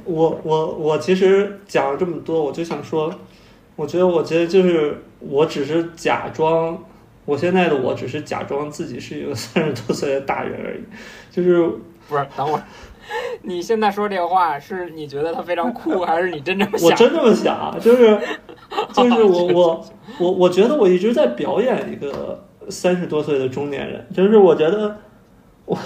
[0.05, 3.15] 我我我其实讲了这么多，我就想说，
[3.77, 6.83] 我觉得我觉得就是我只是假装，
[7.25, 10.83] 我现在的我只是假装自己是一个三十多岁的大人而已，
[11.31, 11.63] 就是
[12.09, 12.63] 不是，等会儿，
[13.43, 16.91] 你现在说这个话是你觉得他非常酷，还是你真这么想？
[16.91, 18.19] 我真这么想，就是
[18.93, 19.87] 就是我我
[20.19, 24.99] 我我觉得我一直在表演一个三十多岁的中年人，就是我觉得
[25.65, 25.79] 我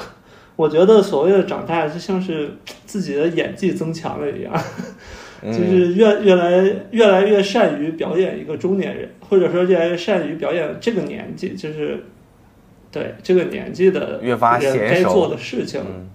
[0.56, 4.62] 我觉得所谓的长大，就像是自己的演技增强了一样，嗯
[5.42, 12.04] 就是越越来越来越善于表演一个中年人，或者说越来越善于表演这个年纪，就是
[12.90, 15.80] 对这个年纪的越发该做的事情。
[15.80, 16.08] 嗯。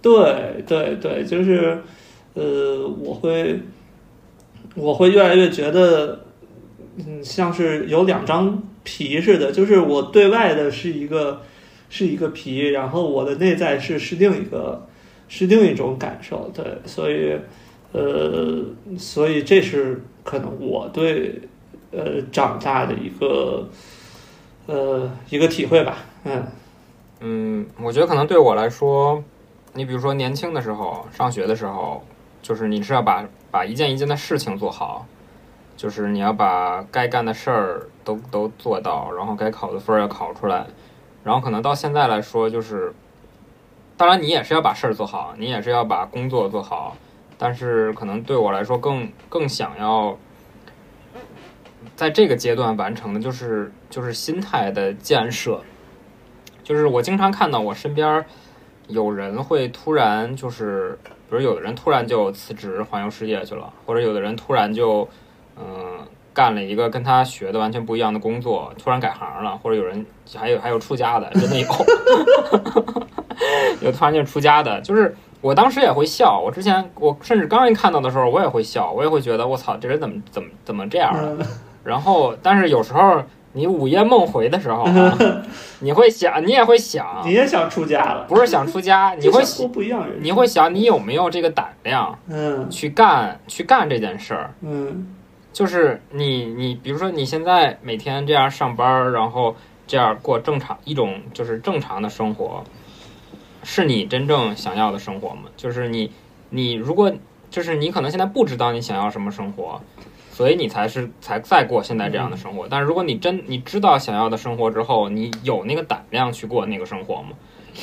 [0.00, 1.76] 对对对，就是，
[2.34, 3.58] 呃，我会，
[4.76, 6.20] 我会越来越觉得，
[6.98, 11.42] 嗯，像是有两张皮似的，就是我对外的是一个
[11.90, 14.86] 是一个皮，然后我的内在是是另一个
[15.26, 17.32] 是另一种感受，对，所以，
[17.92, 18.64] 呃，
[18.98, 21.40] 所以这是可能我对
[21.90, 23.68] 呃长大的一个
[24.66, 26.46] 呃一个体会吧，嗯。
[27.20, 29.24] 嗯，我觉得可能对我来说，
[29.72, 32.04] 你比如说年轻的时候，上学的时候，
[32.40, 35.04] 就是你是要把把一件一件的事情做好，
[35.76, 40.66] 就是你要把该干的事儿都都做到，然后该考的分儿要考出来，
[41.24, 42.94] 然后可能到现在来说，就是
[43.96, 46.96] 当然你也是要把事儿做好，你也是要把工作做好，
[47.38, 50.18] 但是可能对我来说更更想要
[51.96, 55.62] 在这个阶段完成的就是就是心态的建设，
[56.62, 58.24] 就是我经常看到我身边
[58.88, 60.98] 有人会突然就是，
[61.30, 65.08] 比如有的人突然就辞职环游世界去了，或者有的人突然就
[65.60, 70.06] 嗯、干了一个跟他学的完全不一样的工作，突然改行了，或者有人
[70.36, 71.66] 还有还有出家的，真的有，
[73.82, 81.46] 有突然就出家的，就是我当时也会笑，我之前我甚至刚一看到的时候我也会笑，我也会觉得我操这人怎么怎么怎么这样了，嗯。
[81.84, 85.18] 然后但是有时候你午夜梦回的时候、啊，
[85.80, 88.24] 你会想你也会想你，也想出家了？
[88.28, 92.68] 不是想出家， 你会想不一样，你会想你有没有这个胆量嗯。
[92.68, 94.52] 去干去干这件事儿。
[94.60, 95.14] 嗯。
[95.52, 99.56] 就是你你比如说你现在每天这样上班，然后
[99.86, 102.62] 这样过正常一种就是正常的生活，
[103.62, 105.44] 是你真正想要的生活吗？
[105.56, 106.10] 就是你
[106.50, 107.12] 你如果
[107.50, 109.80] 就是你可能现在不知道你想要什么生活，
[110.30, 112.66] 所以你才是才在过现在这样的生活。
[112.68, 117.30] 但是如果你真你知道想要的生活之后，你有那个胆量去过那个生活吗？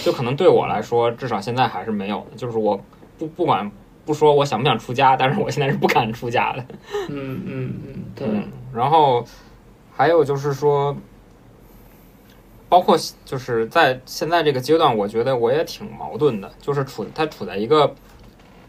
[0.04, 2.38] 就可能对我来说，至少现在还是没有的。
[2.38, 2.80] 就是我
[3.18, 3.72] 不不管
[4.06, 6.66] 不说我想不想出家，但是我现在是不敢出家的。
[7.10, 9.26] 嗯嗯嗯，对，嗯，然后
[9.94, 10.96] 还有就是说，
[12.76, 17.96] 包括就是在现在这个阶段，我觉得我也挺矛盾的，就是处他处在一个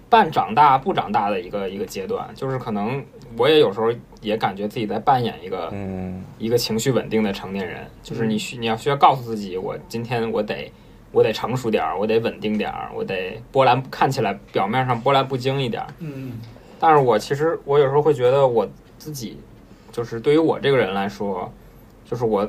[0.08, 3.04] 半长大不长大的一个一个阶段，就是可能
[3.36, 10.70] 我也有时候也感觉自己在扮演一个嗯一个情绪稳定的成年人，就是你需你要需要告诉自己，我今天我得
[11.10, 15.88] 我得成熟点儿，我得稳定点儿，我得波澜看起来表面上波澜不惊一点儿。
[15.98, 16.34] 嗯
[16.78, 18.64] 但是我其实我有时候会觉得我
[18.98, 19.36] 自己，
[19.90, 21.52] 就是对于我这个人来说，
[22.04, 22.48] 就是我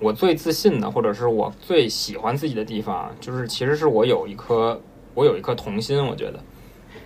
[0.00, 4.80] 我最自信的，或者是我最喜欢自己的地方，就是其实是我有一颗
[5.14, 6.40] 我有一颗童心，我觉得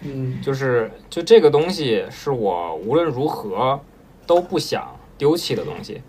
[0.02, 3.80] 嗯就是就这个东西是我无论如何
[4.26, 6.02] 都不想丢弃的东西，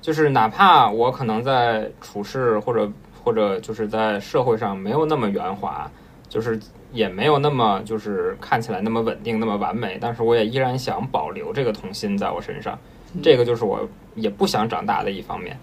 [0.00, 2.90] 就是哪怕我可能在处事或者
[3.22, 5.90] 或者就是在社会上没有那么圆滑，
[6.28, 6.58] 就是
[6.92, 12.78] 也没有那么就是看起来那么稳定那么完美，但是我也依然想保留这个童心在我身上，
[13.22, 15.56] 这个就是我也不想长大的一方面。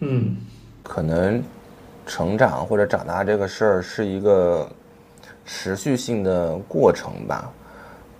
[0.00, 0.36] 嗯
[0.82, 1.42] 可能
[2.06, 4.68] 成长或者长大这个事儿是一个
[5.44, 7.50] 持续性的过程吧。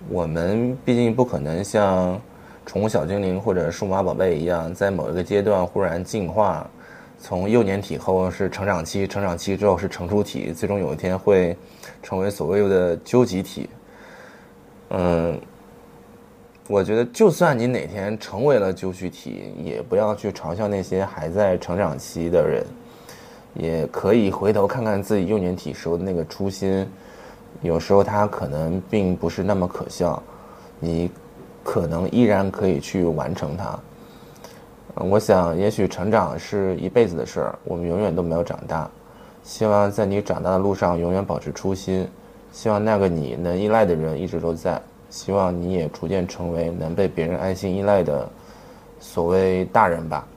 [0.07, 2.19] 我们毕竟不可能像
[2.65, 6.69] 宠物小精灵或者数码宝贝一样，在某一个阶段忽然进化，
[7.19, 11.57] 从幼年体后是成长期，成长期之后是成熟体，最终有一天会
[12.03, 13.69] 成为所谓的究极体。
[14.91, 15.39] 嗯，
[16.69, 22.63] 我觉得，就算你哪天成为了究极体，也不要去嘲笑那些还在成长期的人，
[23.55, 26.87] 也可以回头看看自己幼年体时候的那个初心，
[27.63, 30.21] 有时候它可能并不是那么可笑，
[30.79, 31.09] 你
[31.63, 33.79] 可能依然可以去完成它。
[34.93, 38.87] 我想，也许成长是一辈子的事儿，我们永远都没有长大。
[39.41, 42.07] 希望在你长大的路上永远保持初心，
[42.51, 44.79] 希望那个你能依赖的人一直都在，
[45.09, 48.29] 希望你也逐渐成为能被别人安心依赖的
[48.99, 50.27] 所谓大人吧。